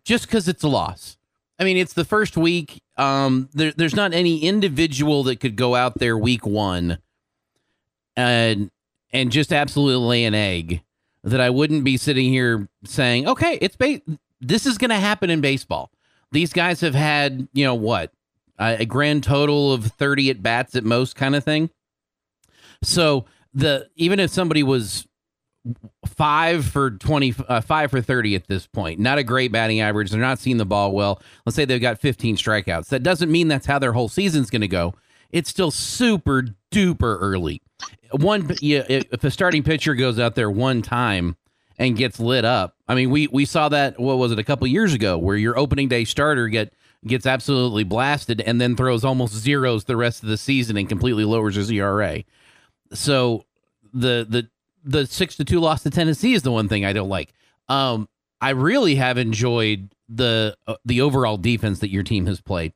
just 0.04 0.26
because 0.26 0.48
it's 0.48 0.62
a 0.62 0.68
loss. 0.68 1.16
I 1.58 1.64
mean, 1.64 1.76
it's 1.76 1.94
the 1.94 2.04
first 2.04 2.36
week. 2.36 2.82
Um, 2.96 3.48
there, 3.54 3.72
there's 3.72 3.94
not 3.94 4.12
any 4.12 4.40
individual 4.40 5.22
that 5.24 5.40
could 5.40 5.56
go 5.56 5.74
out 5.74 5.98
there 5.98 6.18
week 6.18 6.44
one 6.44 6.98
and 8.16 8.70
and 9.12 9.30
just 9.32 9.52
absolutely 9.52 10.06
lay 10.06 10.24
an 10.24 10.34
egg 10.34 10.82
that 11.24 11.40
I 11.40 11.50
wouldn't 11.50 11.84
be 11.84 11.96
sitting 11.96 12.30
here 12.30 12.68
saying, 12.84 13.26
okay, 13.26 13.58
it's 13.60 13.76
ba- 13.76 14.02
this 14.40 14.66
is 14.66 14.78
going 14.78 14.90
to 14.90 14.96
happen 14.96 15.30
in 15.30 15.40
baseball. 15.40 15.90
These 16.30 16.52
guys 16.52 16.80
have 16.82 16.94
had, 16.94 17.48
you 17.52 17.64
know, 17.64 17.74
what 17.74 18.12
a 18.58 18.86
grand 18.86 19.24
total 19.24 19.72
of 19.72 19.84
30 19.84 20.30
at 20.30 20.42
bats 20.42 20.76
at 20.76 20.84
most 20.84 21.16
kind 21.16 21.34
of 21.34 21.42
thing. 21.42 21.70
So 22.82 23.24
the 23.52 23.88
even 23.96 24.20
if 24.20 24.30
somebody 24.30 24.62
was 24.62 25.06
five 26.06 26.64
for 26.64 26.90
20, 26.90 27.34
uh, 27.48 27.60
five 27.62 27.90
for 27.90 28.00
30 28.00 28.34
at 28.34 28.46
this 28.46 28.66
point, 28.66 29.00
not 29.00 29.18
a 29.18 29.24
great 29.24 29.50
batting 29.50 29.80
average. 29.80 30.10
They're 30.10 30.20
not 30.20 30.38
seeing 30.38 30.58
the 30.58 30.66
ball 30.66 30.92
well. 30.92 31.22
Let's 31.46 31.56
say 31.56 31.64
they've 31.64 31.80
got 31.80 31.98
15 31.98 32.36
strikeouts. 32.36 32.88
That 32.88 33.02
doesn't 33.02 33.32
mean 33.32 33.48
that's 33.48 33.66
how 33.66 33.78
their 33.78 33.92
whole 33.92 34.08
season's 34.08 34.50
going 34.50 34.60
to 34.60 34.68
go. 34.68 34.94
It's 35.32 35.48
still 35.48 35.70
super 35.70 36.48
duper 36.70 37.16
early 37.20 37.62
one 38.16 38.50
yeah, 38.60 38.84
if 38.88 39.24
a 39.24 39.30
starting 39.30 39.62
pitcher 39.62 39.94
goes 39.94 40.18
out 40.18 40.34
there 40.34 40.50
one 40.50 40.82
time 40.82 41.36
and 41.78 41.96
gets 41.96 42.20
lit 42.20 42.44
up 42.44 42.76
i 42.88 42.94
mean 42.94 43.10
we 43.10 43.26
we 43.28 43.44
saw 43.44 43.68
that 43.68 43.98
what 43.98 44.18
was 44.18 44.30
it 44.32 44.38
a 44.38 44.44
couple 44.44 44.66
years 44.66 44.94
ago 44.94 45.18
where 45.18 45.36
your 45.36 45.58
opening 45.58 45.88
day 45.88 46.04
starter 46.04 46.48
get 46.48 46.72
gets 47.06 47.26
absolutely 47.26 47.84
blasted 47.84 48.40
and 48.40 48.60
then 48.60 48.76
throws 48.76 49.04
almost 49.04 49.34
zeros 49.34 49.84
the 49.84 49.96
rest 49.96 50.22
of 50.22 50.28
the 50.28 50.36
season 50.36 50.76
and 50.76 50.88
completely 50.88 51.24
lowers 51.24 51.56
his 51.56 51.70
ERA 51.70 52.22
so 52.92 53.44
the 53.92 54.26
the 54.28 54.48
the 54.84 55.06
6 55.06 55.36
to 55.36 55.44
2 55.44 55.60
loss 55.60 55.82
to 55.82 55.90
Tennessee 55.90 56.34
is 56.34 56.42
the 56.42 56.52
one 56.52 56.68
thing 56.68 56.84
I 56.84 56.92
don't 56.92 57.08
like. 57.08 57.32
Um 57.68 58.08
I 58.40 58.50
really 58.50 58.96
have 58.96 59.16
enjoyed 59.16 59.90
the 60.08 60.56
uh, 60.66 60.76
the 60.84 61.00
overall 61.00 61.38
defense 61.38 61.78
that 61.78 61.90
your 61.90 62.02
team 62.02 62.26
has 62.26 62.40
played. 62.40 62.72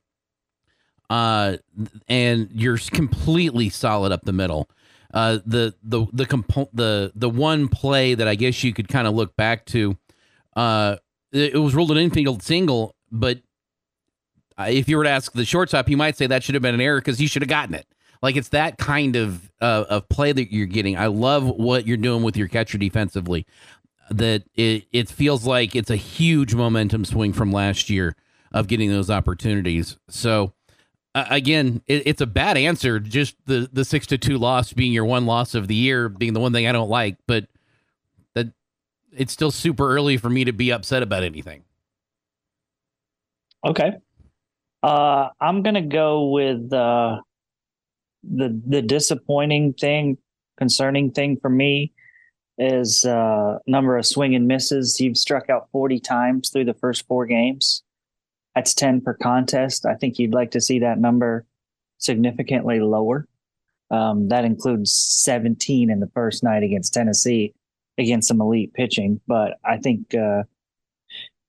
Uh 1.09 1.57
and 2.07 2.49
you're 2.51 2.77
completely 2.77 3.69
solid 3.69 4.11
up 4.11 4.23
the 4.23 4.33
middle 4.33 4.69
uh, 5.13 5.39
the 5.45 5.73
the 5.83 6.05
the 6.13 6.25
compo- 6.25 6.69
the 6.73 7.11
the 7.15 7.29
one 7.29 7.67
play 7.67 8.13
that 8.13 8.27
I 8.27 8.35
guess 8.35 8.63
you 8.63 8.73
could 8.73 8.87
kind 8.87 9.07
of 9.07 9.13
look 9.15 9.35
back 9.35 9.65
to, 9.67 9.97
uh, 10.55 10.97
it, 11.31 11.55
it 11.55 11.57
was 11.57 11.73
ruled 11.75 11.91
an 11.91 11.97
infield 11.97 12.43
single, 12.43 12.95
but 13.11 13.39
if 14.59 14.89
you 14.89 14.97
were 14.97 15.03
to 15.03 15.09
ask 15.09 15.31
the 15.31 15.45
shortstop, 15.45 15.89
you 15.89 15.97
might 15.97 16.17
say 16.17 16.27
that 16.27 16.43
should 16.43 16.55
have 16.55 16.61
been 16.61 16.75
an 16.75 16.81
error 16.81 16.99
because 16.99 17.17
he 17.17 17.27
should 17.27 17.41
have 17.41 17.49
gotten 17.49 17.73
it. 17.73 17.87
Like 18.21 18.35
it's 18.35 18.49
that 18.49 18.77
kind 18.77 19.15
of 19.15 19.49
uh, 19.61 19.85
of 19.89 20.09
play 20.09 20.31
that 20.31 20.51
you're 20.51 20.65
getting. 20.65 20.97
I 20.97 21.07
love 21.07 21.45
what 21.45 21.87
you're 21.87 21.97
doing 21.97 22.23
with 22.23 22.35
your 22.35 22.47
catcher 22.47 22.77
defensively. 22.77 23.45
That 24.11 24.43
it 24.55 24.85
it 24.91 25.07
feels 25.09 25.45
like 25.45 25.75
it's 25.75 25.89
a 25.89 25.95
huge 25.95 26.53
momentum 26.53 27.05
swing 27.05 27.31
from 27.31 27.51
last 27.51 27.89
year 27.89 28.15
of 28.51 28.67
getting 28.67 28.89
those 28.89 29.09
opportunities. 29.09 29.97
So 30.09 30.53
uh, 31.15 31.25
again, 31.29 31.81
it, 31.87 32.03
it's 32.05 32.21
a 32.21 32.27
bad 32.27 32.57
answer. 32.57 32.99
Just 32.99 33.35
the 33.45 33.69
the 33.71 33.83
six 33.83 34.07
to 34.07 34.17
two 34.17 34.37
loss 34.37 34.73
being 34.73 34.91
your 34.91 35.05
one 35.05 35.25
loss 35.25 35.55
of 35.55 35.67
the 35.67 35.75
year 35.75 36.09
being 36.09 36.33
the 36.33 36.39
one 36.39 36.53
thing 36.53 36.67
I 36.67 36.71
don't 36.71 36.89
like, 36.89 37.17
but 37.27 37.47
that 38.35 38.47
it's 39.11 39.33
still 39.33 39.51
super 39.51 39.89
early 39.89 40.17
for 40.17 40.29
me 40.29 40.43
to 40.45 40.51
be 40.51 40.71
upset 40.71 41.01
about 41.01 41.23
anything. 41.23 41.63
Okay. 43.65 43.93
Uh, 44.83 45.29
I'm 45.41 45.63
gonna 45.63 45.81
go 45.81 46.29
with 46.29 46.71
uh, 46.71 47.19
the 48.23 48.61
the 48.67 48.81
disappointing 48.81 49.73
thing, 49.73 50.17
concerning 50.57 51.11
thing 51.11 51.37
for 51.41 51.49
me 51.49 51.91
is 52.61 53.05
uh 53.05 53.57
number 53.67 53.97
of 53.97 54.05
swing 54.05 54.35
and 54.35 54.47
misses. 54.47 54.99
You've 54.99 55.17
struck 55.17 55.49
out 55.49 55.69
40 55.71 55.99
times 56.01 56.49
through 56.49 56.65
the 56.65 56.73
first 56.73 57.07
four 57.07 57.25
games. 57.25 57.83
That's 58.55 58.73
10 58.73 59.01
per 59.01 59.13
contest. 59.13 59.85
I 59.85 59.95
think 59.95 60.19
you'd 60.19 60.33
like 60.33 60.51
to 60.51 60.61
see 60.61 60.79
that 60.79 60.99
number 60.99 61.45
significantly 61.97 62.79
lower. 62.79 63.27
Um, 63.91 64.29
that 64.29 64.45
includes 64.45 64.93
17 64.93 65.89
in 65.89 65.99
the 65.99 66.09
first 66.13 66.43
night 66.43 66.63
against 66.63 66.93
Tennessee 66.93 67.53
against 67.97 68.27
some 68.27 68.41
elite 68.41 68.73
pitching. 68.73 69.19
But 69.27 69.59
I 69.63 69.77
think 69.77 70.15
uh, 70.15 70.43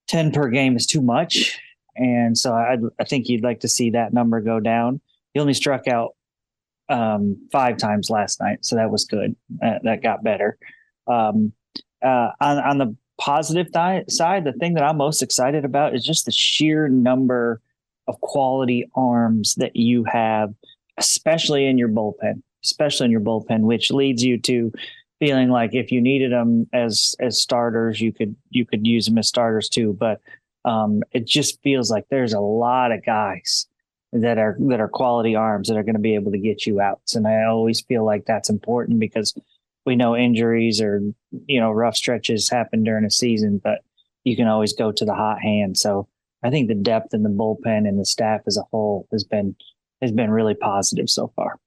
10 0.08 0.32
per 0.32 0.48
game 0.48 0.76
is 0.76 0.86
too 0.86 1.00
much. 1.00 1.58
And 1.96 2.36
so 2.36 2.52
I, 2.52 2.76
I 2.98 3.04
think 3.04 3.28
you'd 3.28 3.44
like 3.44 3.60
to 3.60 3.68
see 3.68 3.90
that 3.90 4.12
number 4.12 4.40
go 4.40 4.60
down. 4.60 5.00
He 5.32 5.40
only 5.40 5.54
struck 5.54 5.86
out 5.86 6.16
um, 6.88 7.48
five 7.52 7.76
times 7.76 8.10
last 8.10 8.40
night, 8.40 8.64
so 8.64 8.76
that 8.76 8.90
was 8.90 9.04
good. 9.04 9.36
Uh, 9.62 9.78
that 9.84 10.02
got 10.02 10.24
better. 10.24 10.58
Um, 11.06 11.52
uh, 12.02 12.30
on, 12.40 12.58
on 12.58 12.78
the 12.78 12.96
positive 13.20 13.68
side, 14.08 14.44
the 14.44 14.54
thing 14.58 14.74
that 14.74 14.82
I'm 14.82 14.96
most 14.96 15.22
excited 15.22 15.64
about 15.64 15.94
is 15.94 16.04
just 16.04 16.24
the 16.24 16.32
sheer 16.32 16.88
number 16.88 17.60
of 18.08 18.20
quality 18.22 18.90
arms 18.94 19.54
that 19.56 19.76
you 19.76 20.04
have, 20.04 20.54
especially 20.96 21.66
in 21.66 21.78
your 21.78 21.88
bullpen, 21.88 22.42
especially 22.64 23.04
in 23.04 23.10
your 23.10 23.20
bullpen, 23.20 23.60
which 23.60 23.90
leads 23.90 24.24
you 24.24 24.38
to 24.40 24.72
feeling 25.20 25.50
like 25.50 25.74
if 25.74 25.92
you 25.92 26.00
needed 26.00 26.32
them 26.32 26.66
as 26.72 27.14
as 27.20 27.40
starters, 27.40 28.00
you 28.00 28.12
could 28.12 28.34
you 28.48 28.64
could 28.64 28.86
use 28.86 29.06
them 29.06 29.18
as 29.18 29.28
starters 29.28 29.68
too. 29.68 29.92
But 29.92 30.20
um, 30.64 31.02
it 31.12 31.26
just 31.26 31.62
feels 31.62 31.90
like 31.90 32.06
there's 32.10 32.32
a 32.32 32.40
lot 32.40 32.90
of 32.90 33.04
guys 33.04 33.66
that 34.12 34.38
are 34.38 34.56
that 34.68 34.80
are 34.80 34.88
quality 34.88 35.36
arms 35.36 35.68
that 35.68 35.76
are 35.76 35.82
going 35.82 35.94
to 35.94 36.00
be 36.00 36.14
able 36.14 36.32
to 36.32 36.38
get 36.38 36.66
you 36.66 36.80
outs, 36.80 37.14
and 37.14 37.28
I 37.28 37.44
always 37.44 37.82
feel 37.82 38.04
like 38.04 38.24
that's 38.24 38.50
important 38.50 38.98
because 38.98 39.34
we 39.86 39.96
know 39.96 40.16
injuries 40.16 40.80
or 40.80 41.00
you 41.46 41.60
know 41.60 41.70
rough 41.70 41.96
stretches 41.96 42.48
happen 42.48 42.82
during 42.82 43.04
a 43.04 43.10
season, 43.10 43.60
but 43.62 43.78
you 44.24 44.36
can 44.36 44.46
always 44.46 44.72
go 44.72 44.92
to 44.92 45.04
the 45.04 45.14
hot 45.14 45.40
hand. 45.40 45.78
So 45.78 46.08
I 46.42 46.50
think 46.50 46.68
the 46.68 46.74
depth 46.74 47.14
in 47.14 47.22
the 47.22 47.30
bullpen 47.30 47.88
and 47.88 47.98
the 47.98 48.04
staff 48.04 48.40
as 48.46 48.56
a 48.56 48.62
whole 48.70 49.06
has 49.12 49.24
been 49.24 49.56
has 50.00 50.12
been 50.12 50.30
really 50.30 50.54
positive 50.54 51.08
so 51.08 51.32
far. 51.36 51.58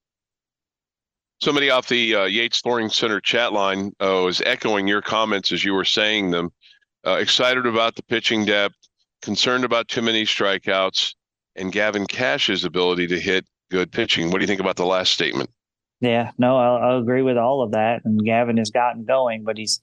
Somebody 1.40 1.70
off 1.70 1.88
the 1.88 2.14
uh, 2.14 2.24
Yates 2.24 2.60
Flooring 2.60 2.88
Center 2.88 3.20
chat 3.20 3.52
line 3.52 3.92
uh, 4.00 4.22
was 4.24 4.40
echoing 4.46 4.88
your 4.88 5.02
comments 5.02 5.52
as 5.52 5.64
you 5.64 5.74
were 5.74 5.84
saying 5.84 6.30
them. 6.30 6.50
Uh, 7.06 7.18
excited 7.20 7.66
about 7.66 7.96
the 7.96 8.02
pitching 8.04 8.46
depth, 8.46 8.76
concerned 9.20 9.64
about 9.64 9.88
too 9.88 10.00
many 10.00 10.24
strikeouts, 10.24 11.14
and 11.56 11.70
Gavin 11.70 12.06
Kash's 12.06 12.64
ability 12.64 13.06
to 13.08 13.20
hit 13.20 13.44
good 13.70 13.92
pitching. 13.92 14.30
What 14.30 14.38
do 14.38 14.42
you 14.42 14.46
think 14.46 14.60
about 14.60 14.76
the 14.76 14.86
last 14.86 15.12
statement? 15.12 15.50
Yeah, 16.00 16.32
no, 16.38 16.56
I'll, 16.56 16.76
I'll 16.76 16.98
agree 16.98 17.22
with 17.22 17.38
all 17.38 17.62
of 17.62 17.72
that. 17.72 18.02
And 18.04 18.22
Gavin 18.24 18.58
has 18.58 18.70
gotten 18.70 19.04
going, 19.04 19.44
but 19.44 19.56
he's 19.56 19.80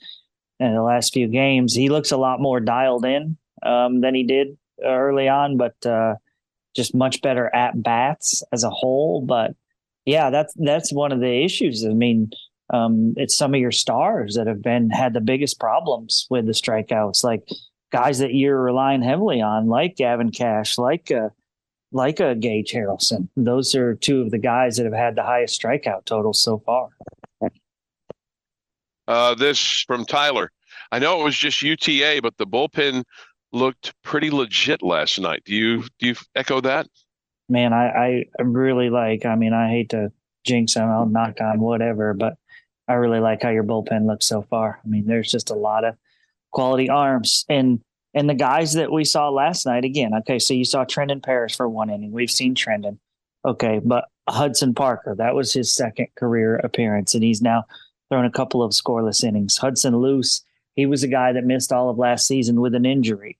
in 0.59 0.75
the 0.75 0.83
last 0.83 1.13
few 1.13 1.27
games, 1.27 1.73
he 1.73 1.89
looks 1.89 2.11
a 2.11 2.17
lot 2.17 2.39
more 2.39 2.59
dialed 2.59 3.03
in 3.03 3.37
um, 3.63 4.01
than 4.01 4.13
he 4.13 4.23
did 4.23 4.57
early 4.83 5.27
on, 5.27 5.57
but 5.57 5.73
uh, 5.85 6.15
just 6.75 6.93
much 6.93 7.21
better 7.21 7.53
at 7.55 7.81
bats 7.81 8.43
as 8.51 8.63
a 8.63 8.69
whole. 8.69 9.21
But 9.21 9.55
yeah, 10.05 10.29
that's 10.29 10.53
that's 10.57 10.93
one 10.93 11.11
of 11.11 11.19
the 11.19 11.43
issues. 11.43 11.83
I 11.85 11.93
mean, 11.93 12.29
um, 12.71 13.13
it's 13.17 13.35
some 13.35 13.53
of 13.53 13.59
your 13.59 13.71
stars 13.71 14.35
that 14.35 14.47
have 14.47 14.61
been 14.61 14.89
had 14.91 15.13
the 15.13 15.21
biggest 15.21 15.59
problems 15.59 16.27
with 16.29 16.45
the 16.45 16.53
strikeouts, 16.53 17.23
like 17.23 17.43
guys 17.91 18.19
that 18.19 18.33
you're 18.33 18.61
relying 18.61 19.01
heavily 19.01 19.41
on, 19.41 19.67
like 19.67 19.95
Gavin 19.95 20.31
Kash, 20.31 20.77
like 20.77 21.11
uh, 21.11 21.29
like 21.91 22.19
a 22.19 22.35
Gage 22.35 22.71
Harrelson. 22.71 23.27
Those 23.35 23.75
are 23.75 23.95
two 23.95 24.21
of 24.21 24.31
the 24.31 24.37
guys 24.37 24.77
that 24.77 24.85
have 24.85 24.93
had 24.93 25.15
the 25.15 25.23
highest 25.23 25.61
strikeout 25.61 26.05
totals 26.05 26.41
so 26.41 26.59
far. 26.59 26.89
Uh, 29.07 29.35
this 29.35 29.83
from 29.87 30.05
Tyler. 30.05 30.51
I 30.91 30.99
know 30.99 31.19
it 31.21 31.23
was 31.23 31.37
just 31.37 31.61
UTA, 31.61 32.21
but 32.23 32.37
the 32.37 32.47
bullpen 32.47 33.03
looked 33.51 33.93
pretty 34.03 34.29
legit 34.29 34.81
last 34.81 35.19
night. 35.19 35.43
Do 35.45 35.53
you 35.53 35.83
do 35.99 36.07
you 36.07 36.15
echo 36.35 36.61
that? 36.61 36.87
Man, 37.49 37.73
I, 37.73 38.25
I 38.39 38.41
really 38.41 38.89
like. 38.89 39.25
I 39.25 39.35
mean, 39.35 39.53
I 39.53 39.69
hate 39.69 39.89
to 39.89 40.11
jinx 40.45 40.75
them. 40.75 40.89
I'll 40.89 41.05
knock 41.05 41.41
on 41.41 41.59
whatever, 41.59 42.13
but 42.13 42.35
I 42.87 42.93
really 42.93 43.19
like 43.19 43.43
how 43.43 43.49
your 43.49 43.63
bullpen 43.63 44.05
looks 44.07 44.25
so 44.25 44.41
far. 44.43 44.79
I 44.83 44.87
mean, 44.87 45.05
there's 45.05 45.29
just 45.29 45.49
a 45.49 45.55
lot 45.55 45.83
of 45.83 45.95
quality 46.51 46.89
arms 46.89 47.45
and 47.49 47.81
and 48.13 48.29
the 48.29 48.35
guys 48.35 48.73
that 48.73 48.91
we 48.91 49.03
saw 49.05 49.29
last 49.29 49.65
night 49.65 49.85
again. 49.85 50.13
Okay, 50.19 50.39
so 50.39 50.53
you 50.53 50.65
saw 50.65 50.85
Trendan 50.85 51.23
Parish 51.23 51.55
for 51.55 51.69
one 51.69 51.89
inning. 51.89 52.11
We've 52.11 52.31
seen 52.31 52.55
Trendan. 52.55 52.97
Okay, 53.45 53.79
but 53.83 54.05
Hudson 54.29 54.73
Parker, 54.73 55.15
that 55.17 55.33
was 55.33 55.53
his 55.53 55.73
second 55.73 56.07
career 56.15 56.57
appearance, 56.57 57.15
and 57.15 57.23
he's 57.23 57.41
now 57.41 57.63
thrown 58.09 58.25
a 58.25 58.31
couple 58.31 58.61
of 58.61 58.71
scoreless 58.71 59.23
innings. 59.23 59.57
Hudson 59.57 59.97
Loose, 59.97 60.43
he 60.75 60.85
was 60.85 61.03
a 61.03 61.07
guy 61.07 61.33
that 61.33 61.43
missed 61.43 61.71
all 61.71 61.89
of 61.89 61.97
last 61.97 62.27
season 62.27 62.61
with 62.61 62.75
an 62.75 62.85
injury 62.85 63.37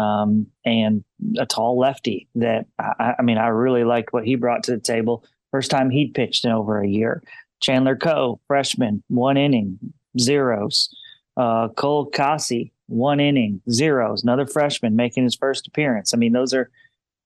um, 0.00 0.46
and 0.64 1.04
a 1.38 1.46
tall 1.46 1.78
lefty 1.78 2.28
that 2.34 2.66
I, 2.78 3.14
I, 3.18 3.22
mean, 3.22 3.38
I 3.38 3.48
really 3.48 3.84
liked 3.84 4.12
what 4.12 4.24
he 4.24 4.34
brought 4.34 4.64
to 4.64 4.72
the 4.72 4.80
table. 4.80 5.24
First 5.50 5.70
time 5.70 5.90
he'd 5.90 6.14
pitched 6.14 6.44
in 6.44 6.50
over 6.50 6.80
a 6.80 6.88
year. 6.88 7.22
Chandler 7.60 7.96
Coe, 7.96 8.40
freshman, 8.46 9.02
one 9.08 9.36
inning, 9.36 9.78
zeros. 10.18 10.94
Uh, 11.36 11.68
Cole 11.68 12.06
Kasi, 12.06 12.72
one 12.86 13.20
inning, 13.20 13.60
zeros. 13.70 14.22
Another 14.22 14.46
freshman 14.46 14.96
making 14.96 15.24
his 15.24 15.34
first 15.34 15.66
appearance. 15.66 16.12
I 16.12 16.16
mean, 16.16 16.32
those 16.32 16.52
are 16.52 16.70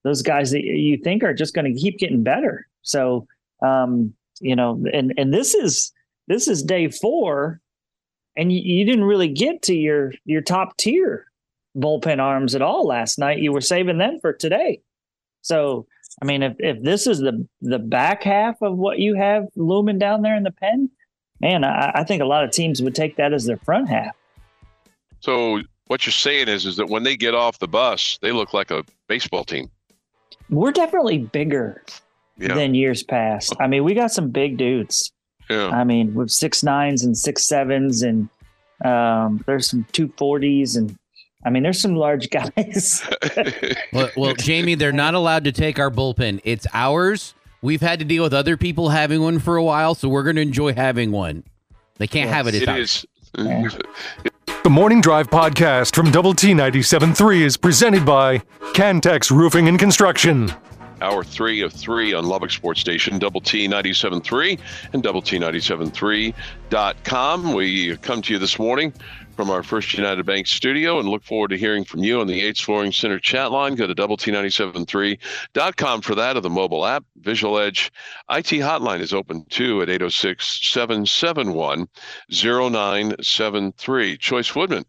those 0.05 0.23
guys 0.23 0.51
that 0.53 0.63
you 0.63 0.97
think 0.97 1.23
are 1.23 1.35
just 1.35 1.55
going 1.55 1.73
to 1.73 1.81
keep 1.81 1.99
getting 1.99 2.23
better. 2.23 2.67
So, 2.83 3.27
um, 3.63 4.15
you 4.41 4.55
know, 4.55 4.83
and 4.93 5.13
and 5.17 5.33
this 5.33 5.55
is 5.55 5.93
this 6.29 6.49
is 6.49 6.63
day 6.63 6.89
four, 6.89 7.61
and 8.37 8.53
you, 8.53 8.61
you 8.61 8.85
didn't 8.85 9.05
really 9.05 9.29
get 9.29 9.63
to 9.63 9.75
your 9.75 10.13
your 10.25 10.41
top 10.41 10.77
tier 10.77 11.27
bullpen 11.77 12.21
arms 12.21 12.55
at 12.55 12.63
all 12.63 12.87
last 12.87 13.19
night. 13.19 13.39
You 13.39 13.53
were 13.53 13.61
saving 13.61 13.99
them 13.99 14.19
for 14.21 14.33
today. 14.33 14.81
So, 15.43 15.87
I 16.23 16.25
mean, 16.25 16.43
if, 16.43 16.57
if 16.59 16.83
this 16.83 17.07
is 17.07 17.19
the 17.19 17.47
the 17.61 17.79
back 17.79 18.23
half 18.23 18.63
of 18.63 18.77
what 18.77 18.99
you 18.99 19.15
have 19.15 19.49
looming 19.57 19.99
down 19.99 20.23
there 20.23 20.37
in 20.37 20.45
the 20.45 20.53
pen, 20.53 20.91
man, 21.41 21.65
I, 21.65 21.93
I 21.97 22.05
think 22.05 22.23
a 22.23 22.27
lot 22.27 22.45
of 22.45 22.53
teams 22.53 22.83
would 22.83 22.95
take 22.95 23.17
that 23.17 23.33
as 23.33 23.45
their 23.45 23.59
front 23.59 23.89
half. 23.89 24.15
So 25.21 25.61
what 25.87 26.07
you're 26.07 26.13
saying 26.13 26.49
is, 26.49 26.67
is 26.67 26.77
that 26.77 26.89
when 26.89 27.03
they 27.03 27.17
get 27.17 27.35
off 27.35 27.59
the 27.59 27.69
bus, 27.69 28.19
they 28.23 28.33
look 28.33 28.55
like 28.55 28.71
a 28.71 28.85
baseball 29.09 29.45
team. 29.45 29.71
We're 30.51 30.73
definitely 30.73 31.19
bigger 31.19 31.83
yeah. 32.39 32.55
than 32.55 32.75
years 32.75 33.03
past. 33.03 33.55
I 33.61 33.67
mean, 33.67 33.85
we 33.85 33.95
got 33.95 34.13
some 34.13 34.31
big 34.31 34.57
dudes. 34.57 35.13
Yeah. 35.51 35.69
I 35.69 35.85
mean, 35.85 36.15
with 36.15 36.31
six 36.31 36.63
nines 36.63 37.05
and 37.05 37.17
six 37.17 37.47
sevens, 37.47 38.03
and 38.03 38.29
um, 38.85 39.43
there's 39.47 39.69
some 39.69 39.87
two 39.93 40.13
forties, 40.17 40.77
and 40.77 40.97
I 41.45 41.51
mean, 41.51 41.63
there's 41.63 41.81
some 41.81 41.97
large 41.97 42.31
guys. 42.31 43.03
well, 43.93 44.11
well, 44.17 44.35
Jamie, 44.35 44.75
they're 44.75 44.93
not 44.93 45.15
allowed 45.15 45.45
to 45.45 45.53
take 45.53 45.79
our 45.79 45.91
bullpen. 45.91 46.41
It's 46.45 46.67
ours. 46.73 47.35
We've 47.61 47.81
had 47.81 47.99
to 47.99 48.05
deal 48.05 48.23
with 48.23 48.35
other 48.35 48.57
people 48.57 48.91
having 48.91 49.21
one 49.21 49.39
for 49.39 49.57
a 49.57 49.65
while, 49.65 49.95
so 49.95 50.09
we're 50.09 50.23
going 50.23 50.37
to 50.37 50.43
enjoy 50.43 50.75
having 50.75 51.11
one. 51.11 51.45
They 51.97 52.07
can't 52.07 52.29
yes. 52.29 52.35
have 52.35 52.47
it. 52.47 52.55
It's 52.55 52.63
it 52.63 52.69
ours. 52.69 53.05
is. 53.35 53.81
The 54.69 54.75
Morning 54.75 55.01
Drive 55.01 55.31
podcast 55.31 55.95
from 55.95 56.11
Double 56.11 56.35
T 56.35 56.53
97.3 56.53 57.41
is 57.41 57.57
presented 57.57 58.05
by 58.05 58.43
Cantex 58.75 59.31
Roofing 59.31 59.67
and 59.67 59.79
Construction. 59.79 60.53
Hour 61.01 61.25
three 61.25 61.63
of 61.63 61.73
three 61.73 62.13
on 62.13 62.27
Lubbock 62.27 62.51
Sports 62.51 62.79
Station, 62.79 63.19
Double 63.19 63.41
T 63.41 63.67
97.3 63.67 64.61
and 64.93 65.03
Double 65.03 65.23
T 65.23 65.39
97.3.com. 65.39 67.55
We 67.55 67.97
come 67.97 68.21
to 68.21 68.35
you 68.35 68.39
this 68.39 68.59
morning 68.59 68.93
from 69.39 69.51
our 69.51 69.63
First 69.63 69.95
United 69.95 70.27
Bank 70.27 70.49
studio 70.49 70.99
and 70.99 71.09
look 71.09 71.23
forward 71.23 71.51
to 71.51 71.57
hearing 71.57 71.85
from 71.85 72.03
you 72.03 72.21
on 72.21 72.27
the 72.27 72.35
Yates 72.35 72.59
Flooring 72.59 72.91
Center 72.91 73.21
chat 73.21 73.53
line. 73.53 73.77
Go 73.77 73.87
to 73.87 73.95
double 73.95 74.17
T973.com 74.17 76.01
for 76.01 76.17
that 76.17 76.37
or 76.37 76.41
the 76.41 76.51
mobile 76.51 76.85
app. 76.85 77.05
Visual 77.19 77.57
Edge 77.57 77.93
IT 78.29 78.47
hotline 78.47 78.99
is 78.99 79.13
open 79.13 79.45
too 79.49 79.81
at 79.81 79.89
806 79.89 80.73
771 80.73 81.87
0973. 82.29 84.19
Chois 84.19 84.57
Woodman 84.57 84.85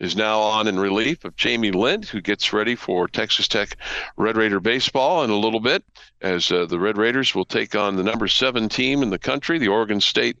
is 0.00 0.16
now 0.16 0.40
on 0.40 0.66
in 0.66 0.80
relief 0.80 1.24
of 1.24 1.36
Jamie 1.36 1.70
Lent, 1.70 2.08
who 2.08 2.20
gets 2.20 2.52
ready 2.52 2.74
for 2.74 3.06
Texas 3.06 3.46
Tech 3.46 3.76
Red 4.16 4.36
Raider 4.36 4.58
baseball 4.58 5.22
in 5.22 5.30
a 5.30 5.38
little 5.38 5.60
bit, 5.60 5.84
as 6.20 6.50
uh, 6.50 6.66
the 6.66 6.80
Red 6.80 6.98
Raiders 6.98 7.36
will 7.36 7.44
take 7.44 7.76
on 7.76 7.94
the 7.94 8.02
number 8.02 8.26
seven 8.26 8.68
team 8.68 9.00
in 9.00 9.10
the 9.10 9.18
country, 9.20 9.60
the 9.60 9.68
Oregon 9.68 10.00
State 10.00 10.38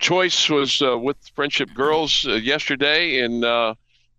Chois 0.00 0.50
was 0.50 0.82
uh, 0.82 0.98
with 0.98 1.18
Frenship 1.36 1.72
Girls 1.72 2.26
uh, 2.28 2.32
yesterday 2.32 3.20
and 3.20 3.44
uh, 3.44 3.76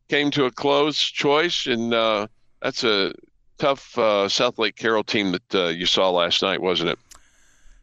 came 0.07 0.31
to 0.31 0.45
a 0.45 0.51
close. 0.51 1.11
Chois 1.11 1.69
and 1.69 1.93
uh, 1.93 2.27
that's 2.61 2.85
a 2.85 3.11
tough 3.57 3.97
uh, 3.97 4.27
Southlake 4.27 4.75
Carroll 4.75 5.03
team 5.03 5.31
that 5.31 5.55
uh, 5.55 5.67
you 5.67 5.85
saw 5.85 6.09
last 6.09 6.41
night, 6.41 6.61
wasn't 6.61 6.91
it? 6.91 6.99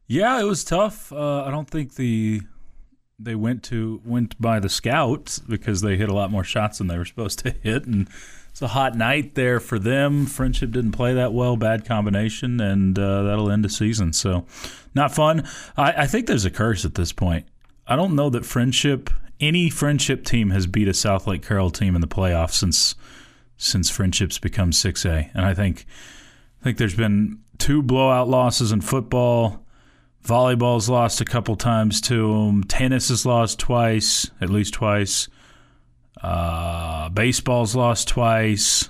Yeah, 0.06 0.40
it 0.40 0.44
was 0.44 0.64
tough. 0.64 1.12
Uh, 1.12 1.44
I 1.44 1.50
don't 1.50 1.68
think 1.68 1.94
the 1.94 2.42
they 3.18 3.34
went 3.34 3.62
to 3.64 4.00
went 4.04 4.40
by 4.40 4.60
the 4.60 4.68
scouts 4.68 5.38
because 5.38 5.80
they 5.80 5.96
hit 5.96 6.08
a 6.08 6.14
lot 6.14 6.30
more 6.30 6.44
shots 6.44 6.78
than 6.78 6.88
they 6.88 6.98
were 6.98 7.04
supposed 7.04 7.38
to 7.40 7.50
hit, 7.50 7.86
and 7.86 8.08
it's 8.50 8.62
a 8.62 8.68
hot 8.68 8.96
night 8.96 9.34
there 9.34 9.60
for 9.60 9.78
them. 9.78 10.26
Frenship 10.26 10.72
didn't 10.72 10.92
play 10.92 11.14
that 11.14 11.32
well, 11.32 11.56
bad 11.56 11.84
combination, 11.84 12.60
and 12.60 12.98
uh, 12.98 13.22
that'll 13.22 13.50
end 13.50 13.64
the 13.64 13.68
season. 13.68 14.12
So, 14.12 14.46
not 14.94 15.14
fun. 15.14 15.44
I, 15.76 16.02
I 16.02 16.06
think 16.06 16.26
there's 16.26 16.44
a 16.44 16.50
curse 16.50 16.84
at 16.84 16.94
this 16.94 17.12
point. 17.12 17.46
I 17.86 17.96
don't 17.96 18.14
know 18.14 18.30
that 18.30 18.44
Frenship, 18.44 19.10
any 19.40 19.70
Frenship 19.70 20.24
team, 20.24 20.50
has 20.50 20.66
beat 20.66 20.88
a 20.88 20.92
Southlake 20.92 21.42
Carroll 21.42 21.70
team 21.70 21.94
in 21.94 22.00
the 22.00 22.06
playoffs 22.06 22.52
since 22.52 22.94
since 23.56 23.90
Frenships 23.90 24.40
become 24.40 24.72
six 24.72 25.04
A, 25.04 25.30
and 25.34 25.44
I 25.44 25.54
think 25.54 25.86
I 26.60 26.64
think 26.64 26.78
there's 26.78 26.96
been 26.96 27.40
two 27.58 27.82
blowout 27.82 28.28
losses 28.28 28.72
in 28.72 28.80
football. 28.80 29.64
Volleyball's 30.24 30.88
lost 30.88 31.20
a 31.20 31.24
couple 31.24 31.54
times 31.54 32.00
to 32.02 32.32
them. 32.32 32.64
Tennis 32.64 33.10
has 33.10 33.26
lost 33.26 33.58
twice, 33.58 34.30
at 34.40 34.48
least 34.48 34.72
twice. 34.72 35.28
Uh, 36.22 37.10
baseball's 37.10 37.76
lost 37.76 38.08
twice. 38.08 38.88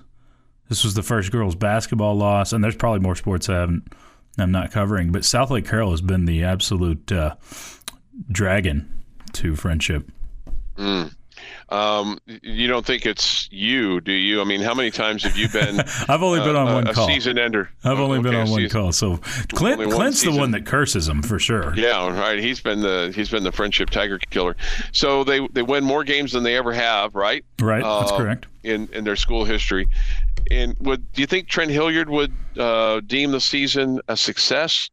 This 0.69 0.85
was 0.85 0.95
the 0.95 1.03
first 1.03 1.33
girls' 1.33 1.57
basketball 1.57 2.15
loss, 2.15 2.53
and 2.53 2.62
there's 2.62 2.77
probably 2.77 3.01
more 3.01 3.17
sports 3.17 3.49
I 3.49 3.55
haven't, 3.55 3.93
I'm 4.39 4.53
not 4.53 4.71
covering. 4.71 5.11
But 5.11 5.23
Southlake 5.23 5.69
Carroll 5.69 5.91
has 5.91 6.01
been 6.01 6.27
the 6.27 6.45
absolute 6.45 7.11
uh, 7.11 7.35
dragon 8.31 9.03
to 9.33 9.55
Frenship. 9.55 10.09
Mm. 10.77 11.15
Um, 11.68 12.18
you 12.26 12.66
don't 12.66 12.85
think 12.85 13.07
it's 13.07 13.49
you, 13.51 14.01
do 14.01 14.12
you? 14.12 14.41
I 14.41 14.45
mean, 14.45 14.61
how 14.61 14.74
many 14.74 14.91
times 14.91 15.22
have 15.24 15.37
you 15.37 15.49
been? 15.49 15.80
I've 16.09 16.22
only 16.22 16.41
been 16.41 16.57
on 16.57 16.68
uh, 16.68 16.74
one 16.74 16.87
a 16.89 16.95
call. 16.95 17.07
season 17.09 17.39
ender. 17.39 17.70
I've 17.85 17.99
only 17.99 18.18
Okay, 18.18 18.30
been 18.30 18.35
on 18.41 18.51
one 18.51 18.61
season- 18.61 18.80
call. 18.80 18.93
So 18.93 19.16
Clint, 19.49 19.78
one 19.78 19.91
Clint's 19.91 20.20
the 20.20 20.26
season. 20.26 20.41
one 20.41 20.51
that 20.53 20.66
curses 20.66 21.09
him 21.09 21.22
for 21.22 21.39
sure. 21.39 21.74
Yeah, 21.76 22.09
right. 22.18 22.39
He's 22.39 22.61
been 22.61 22.80
the 22.80 23.12
he's 23.14 23.30
been 23.30 23.45
the 23.45 23.53
Frenship 23.53 23.91
tiger 23.91 24.18
killer. 24.30 24.57
So 24.93 25.24
they 25.24 25.47
they 25.53 25.62
win 25.62 25.85
more 25.85 26.05
games 26.05 26.32
than 26.32 26.43
they 26.43 26.57
ever 26.57 26.72
have, 26.72 27.14
right? 27.14 27.45
Right, 27.61 27.82
that's 27.82 28.12
Uh, 28.12 28.16
correct. 28.18 28.47
In 28.62 28.89
in 28.93 29.05
their 29.05 29.16
school 29.16 29.45
history. 29.45 29.89
And 30.51 30.76
would 30.80 31.11
do 31.12 31.22
you 31.22 31.26
think 31.26 31.49
Trent 31.49 31.70
Hilliard 31.70 32.11
would 32.11 32.32
uh, 32.59 33.01
deem 33.01 33.30
the 33.32 33.41
season 33.41 34.01
a 34.09 34.16
success? 34.16 34.91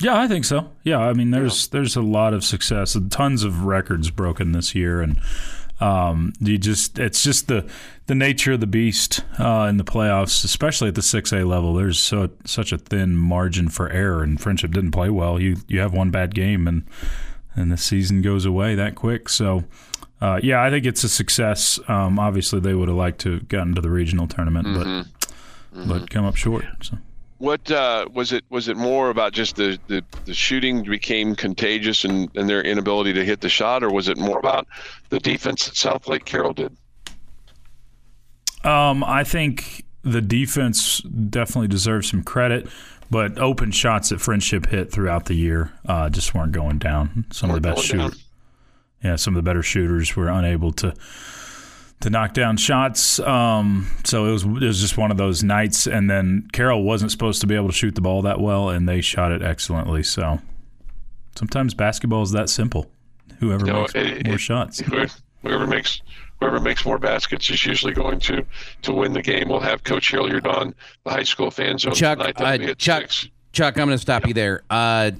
Yeah, 0.00 0.18
I 0.20 0.26
think 0.26 0.44
so. 0.44 0.68
Yeah, 0.82 0.98
I 0.98 1.12
mean, 1.12 1.30
there's 1.30 1.68
there's 1.68 1.94
a 1.94 2.02
lot 2.02 2.34
of 2.34 2.44
success, 2.44 2.94
and 2.96 3.10
tons 3.12 3.44
of 3.44 3.64
records 3.64 4.10
broken 4.10 4.50
this 4.52 4.74
year, 4.74 5.00
and 5.00 5.20
um, 5.82 6.32
you 6.38 6.58
just 6.58 6.98
it's 6.98 7.22
just 7.22 7.48
the 7.48 7.68
the 8.06 8.14
nature 8.14 8.52
of 8.52 8.60
the 8.60 8.66
beast 8.66 9.24
uh, 9.38 9.66
in 9.68 9.78
the 9.78 9.84
playoffs, 9.84 10.44
especially 10.44 10.88
at 10.88 10.94
the 10.94 11.02
six 11.02 11.32
A 11.32 11.44
level. 11.44 11.74
There's 11.74 11.98
so 11.98 12.30
such 12.44 12.72
a 12.72 12.78
thin 12.78 13.16
margin 13.16 13.68
for 13.68 13.90
error, 13.90 14.22
and 14.22 14.38
Frenship 14.38 14.72
didn't 14.72 14.92
play 14.92 15.10
well. 15.10 15.40
You 15.40 15.56
you 15.66 15.80
have 15.80 15.92
one 15.92 16.10
bad 16.10 16.34
game, 16.34 16.68
and 16.68 16.84
and 17.54 17.72
the 17.72 17.76
season 17.76 18.22
goes 18.22 18.44
away 18.46 18.74
that 18.76 18.94
quick. 18.94 19.28
So. 19.28 19.64
Uh, 20.20 20.38
yeah, 20.40 20.62
I 20.62 20.70
think 20.70 20.86
it's 20.86 21.02
a 21.02 21.08
success. 21.08 21.80
Um, 21.88 22.16
obviously, 22.16 22.60
they 22.60 22.74
would 22.74 22.86
have 22.86 22.96
liked 22.96 23.20
to 23.22 23.32
have 23.32 23.48
gotten 23.48 23.74
to 23.74 23.80
the 23.80 23.90
regional 23.90 24.28
tournament, 24.28 24.68
but 24.72 24.86
but 25.88 26.10
come 26.10 26.24
up 26.24 26.36
short. 26.36 26.64
So. 26.80 26.96
What 27.42 27.68
uh, 27.72 28.06
was 28.12 28.32
it? 28.32 28.44
Was 28.50 28.68
it 28.68 28.76
more 28.76 29.10
about 29.10 29.32
just 29.32 29.56
the, 29.56 29.76
the, 29.88 30.04
the 30.26 30.32
shooting 30.32 30.84
became 30.84 31.34
contagious 31.34 32.04
and, 32.04 32.30
and 32.36 32.48
their 32.48 32.62
inability 32.62 33.12
to 33.14 33.24
hit 33.24 33.40
the 33.40 33.48
shot, 33.48 33.82
or 33.82 33.92
was 33.92 34.08
it 34.08 34.16
more 34.16 34.38
about 34.38 34.68
the 35.08 35.18
defense 35.18 35.64
that 35.64 35.74
Southlake 35.74 36.24
Carroll 36.24 36.52
did? 36.52 36.76
Um, 38.62 39.02
I 39.02 39.24
think 39.24 39.84
the 40.02 40.20
defense 40.20 41.00
definitely 41.00 41.66
deserves 41.66 42.10
some 42.10 42.22
credit, 42.22 42.68
but 43.10 43.36
open 43.38 43.72
shots 43.72 44.10
that 44.10 44.20
Frenship 44.20 44.66
hit 44.66 44.92
throughout 44.92 45.24
the 45.24 45.34
year 45.34 45.72
uh, 45.86 46.10
just 46.10 46.36
weren't 46.36 46.52
going 46.52 46.78
down. 46.78 47.26
Some 47.32 47.50
of 47.50 47.60
the 47.60 47.68
Weren't 47.68 47.76
best 47.76 47.88
shooters, 47.88 48.24
yeah, 49.02 49.16
some 49.16 49.34
of 49.34 49.44
the 49.44 49.50
better 49.50 49.64
shooters 49.64 50.14
were 50.14 50.28
unable 50.28 50.70
to 50.74 50.94
to 52.02 52.10
knock 52.10 52.34
down 52.34 52.56
shots. 52.56 53.18
Um, 53.20 53.88
so 54.04 54.26
it 54.26 54.32
was 54.32 54.44
it 54.44 54.48
was 54.66 54.80
just 54.80 54.96
one 54.98 55.10
of 55.10 55.16
those 55.16 55.42
nights. 55.42 55.86
And 55.86 56.08
then 56.10 56.48
Carroll 56.52 56.82
wasn't 56.84 57.10
supposed 57.10 57.40
to 57.40 57.46
be 57.46 57.54
able 57.56 57.68
to 57.68 57.74
shoot 57.74 57.94
the 57.94 58.00
ball 58.00 58.22
that 58.22 58.40
well, 58.40 58.68
and 58.68 58.88
they 58.88 59.00
shot 59.00 59.32
it 59.32 59.42
excellently. 59.42 60.02
So 60.02 60.38
sometimes 61.36 61.74
basketball 61.74 62.22
is 62.22 62.32
that 62.32 62.48
simple. 62.50 62.90
Whoever 63.40 63.64
No, 63.66 63.80
makes 63.82 63.94
it- 63.94 64.26
more 64.26 64.34
it- 64.36 64.40
shots. 64.40 64.80
Whoever, 64.80 65.12
whoever 65.42 65.66
makes 65.66 66.00
whoever 66.40 66.60
makes 66.60 66.84
more 66.84 66.98
baskets 66.98 67.48
is 67.50 67.64
usually 67.64 67.92
going 67.92 68.18
to 68.20 68.44
to 68.82 68.92
win 68.92 69.12
the 69.12 69.22
game. 69.22 69.48
We'll 69.48 69.60
have 69.60 69.84
Coach 69.84 70.10
Hilliard 70.10 70.46
on 70.46 70.74
the 71.04 71.10
high 71.10 71.22
school 71.24 71.50
fan 71.50 71.78
zone 71.78 71.94
Chuck, 71.94 72.18
tonight. 72.18 72.40
Uh, 72.70 72.74
Chuck, 72.74 73.02
six. 73.02 73.28
Chuck, 73.52 73.76
I'm 73.78 73.86
going 73.86 73.96
to 73.98 74.02
stop 74.02 74.26
you 74.26 74.34
there. 74.34 74.62
Uh, 74.70 75.10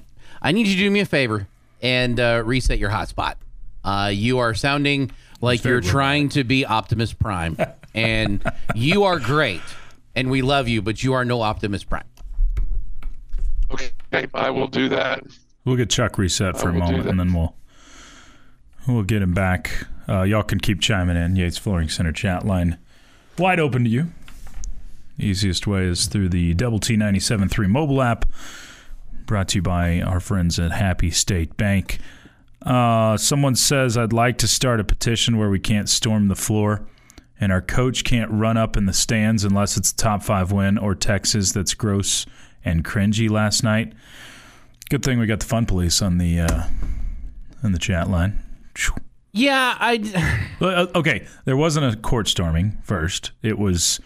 I 0.41 0.51
need 0.51 0.67
you 0.67 0.73
to 0.73 0.79
do 0.79 0.89
me 0.91 0.99
a 1.01 1.05
favor 1.05 1.47
and 1.81 2.19
uh, 2.19 2.41
reset 2.45 2.79
your 2.79 2.89
hotspot. 2.89 3.35
Uh, 3.83 4.09
you 4.13 4.39
are 4.39 4.53
sounding 4.53 5.11
like 5.43 5.65
you're 5.65 5.81
trying 5.81 6.29
to 6.29 6.45
be 6.45 6.65
Optimus 6.65 7.11
Prime, 7.11 7.57
and 7.93 8.41
you 8.73 9.03
are 9.03 9.19
great, 9.19 9.61
and 10.15 10.31
we 10.31 10.41
love 10.41 10.69
you, 10.69 10.81
but 10.81 11.03
you 11.03 11.13
are 11.13 11.25
no 11.25 11.41
Optimus 11.41 11.83
Prime. 11.83 12.05
Okay, 13.69 13.91
I 14.33 14.49
will 14.49 14.67
do 14.67 14.87
that. 14.89 15.21
We'll 15.65 15.75
get 15.75 15.89
Chuck 15.89 16.17
reset 16.17 16.57
for 16.57 16.69
a 16.69 16.73
moment, 16.73 17.07
and 17.07 17.19
then 17.19 17.33
we'll 17.33 17.55
we'll 18.87 19.03
get 19.03 19.21
him 19.21 19.33
back. 19.33 19.87
Uh, 20.07 20.21
y'all 20.21 20.43
can 20.43 20.59
keep 20.59 20.79
chiming 20.79 21.17
in. 21.17 21.35
Yates 21.35 21.57
Flooring 21.57 21.89
Center 21.89 22.13
chat 22.13 22.45
line 22.45 22.77
wide 23.37 23.59
open 23.59 23.83
to 23.83 23.89
you. 23.89 24.11
Easiest 25.19 25.67
way 25.67 25.83
is 25.85 26.05
through 26.05 26.29
the 26.29 26.53
Double 26.53 26.79
T 26.79 26.95
97.3 26.95 27.67
mobile 27.67 28.01
app, 28.01 28.31
brought 29.25 29.49
to 29.49 29.57
you 29.57 29.61
by 29.61 30.01
our 30.01 30.21
friends 30.21 30.57
at 30.57 30.71
Happy 30.71 31.11
State 31.11 31.57
Bank. 31.57 31.99
Uh, 32.65 33.17
someone 33.17 33.55
says, 33.55 33.97
I'd 33.97 34.13
like 34.13 34.37
to 34.39 34.47
start 34.47 34.79
a 34.79 34.83
petition 34.83 35.37
where 35.37 35.49
we 35.49 35.59
can't 35.59 35.89
storm 35.89 36.27
the 36.27 36.35
floor 36.35 36.87
and 37.39 37.51
our 37.51 37.61
coach 37.61 38.03
can't 38.03 38.31
run 38.31 38.55
up 38.55 38.77
in 38.77 38.85
the 38.85 38.93
stands 38.93 39.43
unless 39.43 39.75
it's 39.75 39.91
a 39.91 39.95
top 39.95 40.23
five 40.23 40.51
win 40.51 40.77
or 40.77 40.95
Texas 40.95 41.51
that's 41.51 41.73
gross 41.73 42.25
and 42.63 42.85
cringy 42.85 43.29
last 43.29 43.63
night. 43.63 43.93
Good 44.89 45.03
thing 45.03 45.19
we 45.19 45.25
got 45.25 45.41
the 45.41 45.45
fun 45.45 45.65
police 45.65 46.01
on 46.01 46.19
the 46.19 46.39
uh, 46.39 46.63
on 47.63 47.71
the 47.73 47.79
chat 47.79 48.09
line. 48.09 48.41
Yeah, 49.33 49.75
I. 49.79 50.39
Uh, 50.61 50.87
Okay, 50.95 51.27
there 51.43 51.57
wasn't 51.57 51.93
a 51.93 51.97
court 51.97 52.29
storming 52.29 52.77
first. 52.83 53.31
It 53.41 53.59
was, 53.59 53.99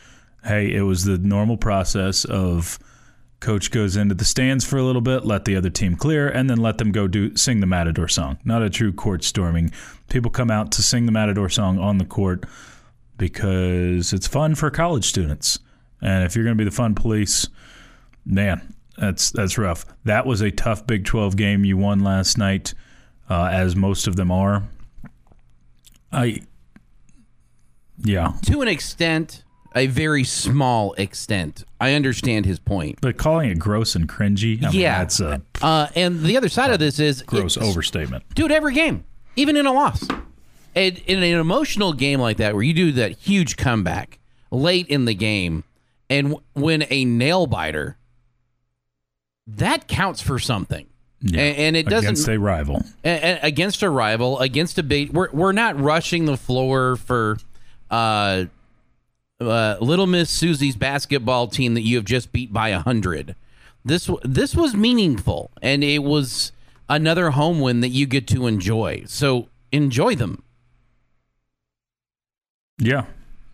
hey, 0.44 0.74
it 0.74 0.82
was 0.82 1.04
the 1.04 1.20
normal 1.20 1.58
process 1.58 2.26
of 2.26 2.80
coach 3.40 3.72
goes 3.72 3.96
into 3.96 4.16
the 4.16 4.26
stands 4.26 4.66
for 4.66 4.78
a 4.78 4.84
little 4.84 5.02
bit, 5.02 5.26
let 5.26 5.46
the 5.46 5.56
other 5.56 5.70
team 5.70 5.96
clear, 5.96 6.28
and 6.28 6.50
then 6.50 6.58
let 6.58 6.78
them 6.78 6.92
go 6.92 7.08
do 7.08 7.36
sing 7.36 7.60
the 7.60 7.68
Matador 7.68 8.08
song. 8.08 8.38
Not 8.44 8.64
a 8.64 8.70
true 8.70 8.92
court 8.92 9.24
storming. 9.24 9.72
People 10.10 10.32
come 10.32 10.50
out 10.50 10.72
to 10.74 10.84
sing 10.84 11.06
the 11.06 11.12
Matador 11.12 11.50
song 11.50 11.80
on 11.80 11.98
the 11.98 12.06
court 12.06 12.46
because 13.18 14.14
it's 14.14 14.28
fun 14.28 14.56
for 14.56 14.70
college 14.70 15.06
students. 15.06 15.60
And 16.02 16.24
if 16.24 16.36
you're 16.36 16.46
going 16.46 16.58
to 16.58 16.62
be 16.62 16.70
the 16.70 16.76
fun 16.76 16.96
police, 16.96 17.48
man, 18.26 18.74
that's 18.98 19.32
that's 19.32 19.58
rough. 19.58 19.86
That 20.06 20.26
was 20.26 20.42
a 20.42 20.52
tough 20.52 20.86
Big 20.88 21.06
12 21.06 21.36
game 21.36 21.66
you 21.66 21.78
won 21.78 22.00
last 22.00 22.38
night, 22.38 22.74
uh, 23.30 23.50
as 23.52 23.76
most 23.76 24.08
of 24.08 24.16
them 24.16 24.32
are. 24.32 24.64
I, 26.12 26.42
yeah, 28.04 28.34
to 28.44 28.62
an 28.62 28.68
extent, 28.68 29.44
a 29.78 29.88
very 29.88 30.24
small 30.24 30.94
extent, 30.94 31.64
I 31.80 31.94
understand 31.94 32.46
his 32.46 32.60
point. 32.60 33.00
but 33.02 33.18
calling 33.18 33.50
it 33.50 33.60
gross 33.60 33.96
and 33.96 34.08
cringy, 34.10 34.62
I 34.64 34.72
mean, 34.72 34.80
Yeah. 34.82 34.98
that's 35.00 35.20
a 35.20 35.42
Uh, 35.62 35.88
and 35.96 36.22
the 36.24 36.36
other 36.38 36.50
side 36.50 36.72
of 36.72 36.80
this 36.80 37.00
is 37.00 37.22
gross 37.22 37.58
overstatement. 37.58 38.24
Dude, 38.36 38.52
every 38.52 38.74
game, 38.74 39.06
even 39.36 39.56
in 39.56 39.66
a 39.66 39.72
loss. 39.74 40.06
And 40.76 40.98
in 41.08 41.24
an 41.24 41.40
emotional 41.40 41.94
game 41.94 42.20
like 42.20 42.38
that, 42.38 42.54
where 42.54 42.64
you 42.64 42.74
do 42.74 42.92
that 42.94 43.14
huge 43.14 43.58
comeback 43.58 44.20
late 44.52 44.88
in 44.88 45.06
the 45.06 45.16
game 45.16 45.64
and 46.10 46.30
w- 46.30 46.44
win 46.56 46.86
a 46.90 47.04
nail 47.06 47.48
biter, 47.48 47.98
that 49.48 49.88
counts 49.88 50.22
for 50.22 50.40
something. 50.40 50.88
Yeah. 51.22 51.42
And, 51.42 51.58
and 51.58 51.76
it 51.78 51.88
doesn't 51.88 52.10
against 52.10 52.28
a 52.28 52.38
rival. 52.40 52.84
against 53.04 53.82
a 53.82 53.90
rival, 53.90 54.40
against 54.40 54.78
a 54.78 54.84
big. 54.84 55.12
We're 55.14 55.32
we're 55.32 55.52
not 55.52 55.80
rushing 55.80 56.26
the 56.26 56.38
floor 56.38 56.96
for 56.96 57.38
uh, 57.90 58.46
uh, 59.40 59.78
Little 59.80 60.08
Miss 60.08 60.30
Susie's 60.30 60.76
basketball 60.76 61.48
team 61.48 61.74
that 61.76 61.82
you 61.82 61.98
have 61.98 62.06
just 62.06 62.32
beat 62.32 62.52
by 62.52 62.70
a 62.70 62.80
hundred. 62.80 63.36
This 63.86 64.10
this 64.24 64.56
was 64.56 64.76
meaningful, 64.76 65.52
and 65.62 65.84
it 65.84 66.04
was 66.04 66.52
another 66.90 67.32
home 67.32 67.60
win 67.60 67.82
that 67.82 67.90
you 67.90 68.06
get 68.06 68.28
to 68.28 68.48
enjoy. 68.48 69.04
So 69.08 69.48
enjoy 69.72 70.16
them. 70.16 70.44
Yeah, 72.78 73.06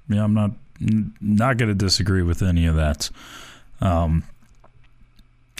yeah, 0.09 0.23
I'm 0.23 0.33
not 0.33 0.51
not 0.79 1.57
going 1.57 1.69
to 1.69 1.75
disagree 1.75 2.23
with 2.23 2.41
any 2.41 2.65
of 2.65 2.75
that. 2.75 3.09
Um, 3.79 4.23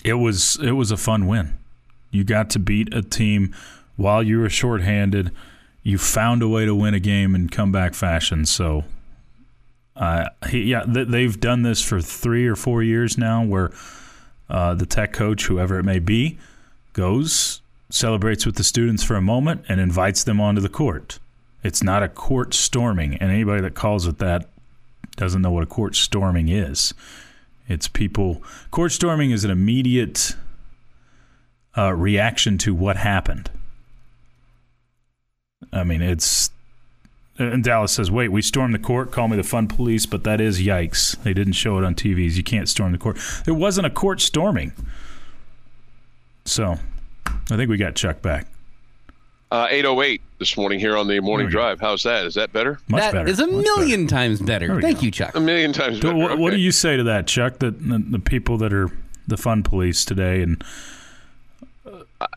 it 0.03 0.13
was 0.13 0.57
it 0.61 0.71
was 0.71 0.91
a 0.91 0.97
fun 0.97 1.27
win. 1.27 1.57
You 2.11 2.23
got 2.23 2.49
to 2.51 2.59
beat 2.59 2.93
a 2.93 3.01
team 3.01 3.53
while 3.95 4.23
you 4.23 4.39
were 4.39 4.49
shorthanded. 4.49 5.31
You 5.81 5.97
found 5.97 6.41
a 6.41 6.47
way 6.47 6.65
to 6.65 6.73
win 6.73 6.93
a 6.93 6.99
game 6.99 7.35
in 7.35 7.49
comeback 7.49 7.93
fashion. 7.93 8.45
So 8.45 8.85
Uh, 9.95 10.29
he, 10.49 10.63
yeah, 10.63 10.83
th- 10.83 11.07
they've 11.07 11.39
done 11.39 11.61
this 11.61 11.81
for 11.81 12.01
three 12.01 12.47
or 12.47 12.55
four 12.55 12.81
years 12.81 13.17
now, 13.17 13.43
where 13.43 13.71
uh, 14.49 14.73
the 14.73 14.85
tech 14.85 15.13
coach, 15.13 15.45
whoever 15.45 15.79
it 15.79 15.83
may 15.83 15.99
be, 15.99 16.37
goes, 16.93 17.61
celebrates 17.89 18.45
with 18.45 18.55
the 18.55 18.63
students 18.63 19.03
for 19.03 19.15
a 19.15 19.21
moment, 19.21 19.63
and 19.69 19.79
invites 19.79 20.23
them 20.23 20.41
onto 20.41 20.61
the 20.61 20.69
court. 20.69 21.19
It's 21.63 21.83
not 21.83 22.03
a 22.03 22.09
court 22.09 22.53
storming, 22.53 23.15
and 23.15 23.31
anybody 23.31 23.61
that 23.61 23.75
calls 23.75 24.07
it 24.07 24.17
that 24.17 24.49
doesn't 25.15 25.41
know 25.41 25.51
what 25.51 25.63
a 25.63 25.67
court 25.67 25.95
storming 25.95 26.49
is. 26.49 26.93
It's 27.67 27.87
people. 27.87 28.43
Court 28.71 28.91
storming 28.91 29.31
is 29.31 29.43
an 29.43 29.51
immediate 29.51 30.35
uh, 31.77 31.93
reaction 31.93 32.57
to 32.59 32.73
what 32.73 32.97
happened. 32.97 33.49
I 35.71 35.83
mean, 35.83 36.01
it's. 36.01 36.49
And 37.51 37.63
Dallas 37.63 37.91
says, 37.91 38.09
"Wait, 38.11 38.29
we 38.29 38.41
stormed 38.41 38.73
the 38.73 38.79
court. 38.79 39.11
Call 39.11 39.27
me 39.27 39.35
the 39.37 39.43
fun 39.43 39.67
police, 39.67 40.05
but 40.05 40.23
that 40.23 40.39
is 40.39 40.61
yikes. 40.61 41.21
They 41.23 41.33
didn't 41.33 41.53
show 41.53 41.77
it 41.77 41.83
on 41.83 41.95
TVs. 41.95 42.35
You 42.37 42.43
can't 42.43 42.69
storm 42.69 42.91
the 42.91 42.97
court. 42.97 43.17
There 43.45 43.53
wasn't 43.53 43.87
a 43.87 43.89
court 43.89 44.21
storming. 44.21 44.71
So, 46.45 46.77
I 47.25 47.55
think 47.55 47.69
we 47.69 47.77
got 47.77 47.95
Chuck 47.95 48.21
back. 48.21 48.47
Uh, 49.51 49.67
808 49.69 50.21
this 50.39 50.57
morning 50.57 50.79
here 50.79 50.97
on 50.97 51.07
the 51.07 51.19
morning 51.19 51.45
There 51.45 51.49
we 51.49 51.53
go. 51.53 51.59
drive. 51.59 51.79
How's 51.79 52.01
that? 52.03 52.25
Is 52.25 52.33
that 52.33 52.51
better? 52.51 52.79
Much 52.87 53.01
That 53.01 53.13
better. 53.13 53.27
is 53.29 53.39
a 53.39 53.45
Much 53.45 53.63
million 53.63 54.07
times 54.07 54.41
better. 54.41 54.81
Thank 54.81 54.97
go. 54.97 55.03
you, 55.03 55.11
Chuck. 55.11 55.35
A 55.35 55.39
million 55.39 55.71
times 55.73 55.99
better. 55.99 56.13
better. 56.15 56.17
What, 56.29 56.37
what 56.39 56.51
do 56.51 56.57
you 56.57 56.71
say 56.71 56.97
to 56.97 57.03
that, 57.03 57.27
Chuck? 57.27 57.59
That 57.59 57.79
the, 57.87 57.99
the 57.99 58.19
people 58.19 58.57
that 58.57 58.73
are 58.73 58.89
the 59.27 59.37
fun 59.37 59.61
police 59.63 60.03
today, 60.05 60.41
and 60.41 60.63
I- 60.63 60.65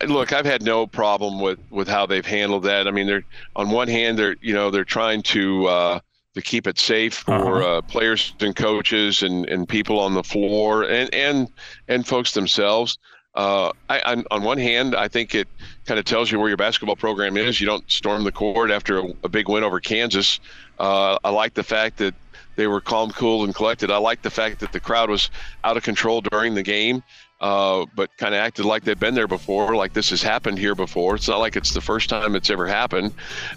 look, 0.06 0.32
I've 0.32 0.46
had 0.46 0.62
no 0.62 0.86
problem 0.86 1.40
with 1.40 1.58
with 1.70 1.88
how 1.88 2.06
they've 2.06 2.26
handled 2.26 2.64
that. 2.64 2.86
I 2.88 2.90
mean, 2.90 3.06
they're 3.06 3.24
on 3.54 3.70
one 3.70 3.88
hand, 3.88 4.18
they're 4.18 4.36
you 4.40 4.54
know 4.54 4.70
they're 4.70 4.84
trying 4.84 5.22
to 5.24 5.66
uh, 5.66 6.00
to 6.34 6.42
keep 6.42 6.66
it 6.66 6.78
safe 6.78 7.14
for 7.14 7.34
Uh-huh. 7.62 7.78
uh, 7.78 7.82
players 7.82 8.34
and 8.40 8.54
coaches 8.54 9.22
and, 9.22 9.48
and 9.48 9.68
people 9.68 9.98
on 10.00 10.14
the 10.14 10.24
floor 10.24 10.82
and 10.84 11.12
and 11.14 11.48
and 11.88 12.06
folks 12.06 12.32
themselves. 12.32 12.98
Uh, 13.34 13.70
I, 13.90 14.00
on, 14.00 14.24
on 14.30 14.42
one 14.42 14.56
hand, 14.56 14.96
I 14.96 15.08
think 15.08 15.34
it 15.34 15.46
kind 15.84 15.98
of 15.98 16.06
tells 16.06 16.32
you 16.32 16.38
where 16.40 16.48
your 16.48 16.56
basketball 16.56 16.96
program 16.96 17.36
is. 17.36 17.60
You 17.60 17.66
don't 17.66 17.84
storm 17.90 18.24
the 18.24 18.32
court 18.32 18.70
after 18.70 19.00
a, 19.00 19.04
a 19.24 19.28
big 19.28 19.46
win 19.46 19.62
over 19.62 19.78
Kansas. 19.78 20.40
Uh, 20.78 21.18
I 21.22 21.28
like 21.28 21.52
the 21.52 21.62
fact 21.62 21.98
that 21.98 22.14
they 22.56 22.66
were 22.66 22.80
calm, 22.80 23.10
cool, 23.10 23.44
and 23.44 23.54
collected. 23.54 23.90
I 23.90 23.98
like 23.98 24.22
the 24.22 24.30
fact 24.30 24.60
that 24.60 24.72
the 24.72 24.80
crowd 24.80 25.10
was 25.10 25.28
out 25.64 25.76
of 25.76 25.82
control 25.82 26.22
during 26.22 26.54
the 26.54 26.62
game, 26.62 27.02
uh, 27.40 27.84
but 27.94 28.16
kind 28.16 28.34
of 28.34 28.40
acted 28.40 28.64
like 28.64 28.84
they've 28.84 28.98
been 28.98 29.14
there 29.14 29.28
before, 29.28 29.76
like 29.76 29.92
this 29.92 30.10
has 30.10 30.22
happened 30.22 30.58
here 30.58 30.74
before. 30.74 31.16
It's 31.16 31.28
not 31.28 31.38
like 31.38 31.56
it's 31.56 31.74
the 31.74 31.80
first 31.80 32.08
time 32.08 32.34
it's 32.34 32.48
ever 32.48 32.66
happened. 32.66 33.12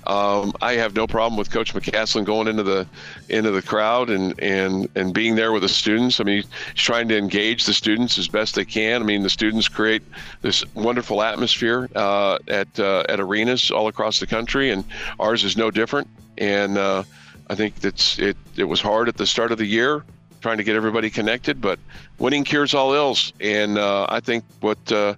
Um, 0.06 0.54
I 0.62 0.74
have 0.74 0.96
no 0.96 1.08
problem 1.08 1.38
with 1.38 1.50
Coach 1.50 1.74
McCasland 1.74 2.26
going 2.26 2.48
into 2.48 2.64
the 2.64 2.88
into 3.30 3.52
the 3.52 3.62
crowd 3.62 4.10
and 4.10 4.38
and 4.42 4.90
and 4.96 5.14
being 5.14 5.36
there 5.36 5.54
with 5.54 5.62
the 5.62 5.70
students. 5.70 6.20
I 6.20 6.26
mean, 6.26 6.44
he's 6.74 6.84
trying 6.84 7.08
to 7.10 7.18
engage 7.18 7.66
the 7.66 7.74
students 7.74 8.18
as 8.18 8.28
best 8.28 8.56
they 8.56 8.66
can. 8.66 9.02
I 9.02 9.06
mean, 9.06 9.24
the 9.24 9.30
students 9.30 9.68
create 9.70 10.04
this 10.42 10.66
wonderful 10.76 11.22
atmosphere 11.22 11.90
uh, 11.96 12.38
at 12.50 12.80
uh, 12.80 13.04
at 13.08 13.20
arenas 13.20 13.72
all 13.72 13.88
across 13.88 14.20
the 14.20 14.28
country, 14.28 14.72
and 14.72 14.84
ours 15.20 15.44
is 15.44 15.56
no 15.56 15.72
different. 15.72 16.08
And 16.38 16.78
uh, 16.78 17.04
I 17.50 17.56
think 17.56 17.76
that's 17.76 18.20
it. 18.20 18.36
It 18.58 18.66
was 18.66 18.82
hard 18.82 19.08
at 19.08 19.18
the 19.18 19.26
start 19.26 19.52
of 19.52 19.58
the 19.58 19.66
year, 19.66 20.04
trying 20.42 20.58
to 20.58 20.64
get 20.64 20.76
everybody 20.76 21.10
connected, 21.10 21.62
but 21.62 21.80
winning 22.18 22.44
cures 22.44 22.74
all 22.74 22.94
ills. 22.94 23.34
And 23.40 23.78
uh, 23.78 24.06
I 24.10 24.20
think 24.20 24.44
what 24.62 24.92
uh, 24.92 25.16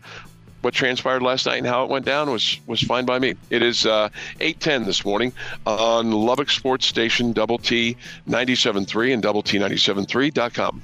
what 0.61 0.73
transpired 0.73 1.21
last 1.21 1.45
night 1.45 1.57
and 1.57 1.67
how 1.67 1.83
it 1.83 1.89
went 1.89 2.05
down 2.05 2.29
was 2.29 2.59
was 2.67 2.81
fine 2.81 3.05
by 3.05 3.19
me. 3.19 3.35
It 3.49 3.61
is 3.61 3.85
uh, 3.85 4.09
8:10 4.39 4.85
this 4.85 5.05
morning 5.05 5.33
on 5.65 6.11
Lubbock 6.11 6.49
Sports 6.49 6.85
Station 6.85 7.33
Double 7.33 7.57
T 7.57 7.97
97.3 8.27 9.13
and 9.13 9.21
Double 9.21 9.41
T 9.41 9.57
97.3.com. 9.59 10.81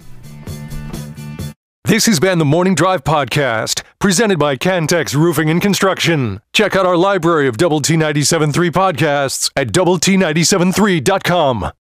This 1.86 2.06
has 2.06 2.20
been 2.20 2.38
the 2.38 2.44
Morning 2.44 2.76
Drive 2.76 3.06
Podcast, 3.06 3.82
presented 3.98 4.38
by 4.38 4.58
Cantex 4.58 5.16
Roofing 5.16 5.50
and 5.50 5.62
Construction. 5.62 6.42
Check 6.52 6.76
out 6.76 6.86
our 6.86 6.98
library 6.98 7.48
of 7.48 7.56
Double 7.56 7.80
T 7.80 7.96
97.3 7.96 8.72
podcasts 8.72 9.50
at 9.56 9.72
Double 9.72 9.98
T 9.98 10.18
97.3.com. 10.18 11.72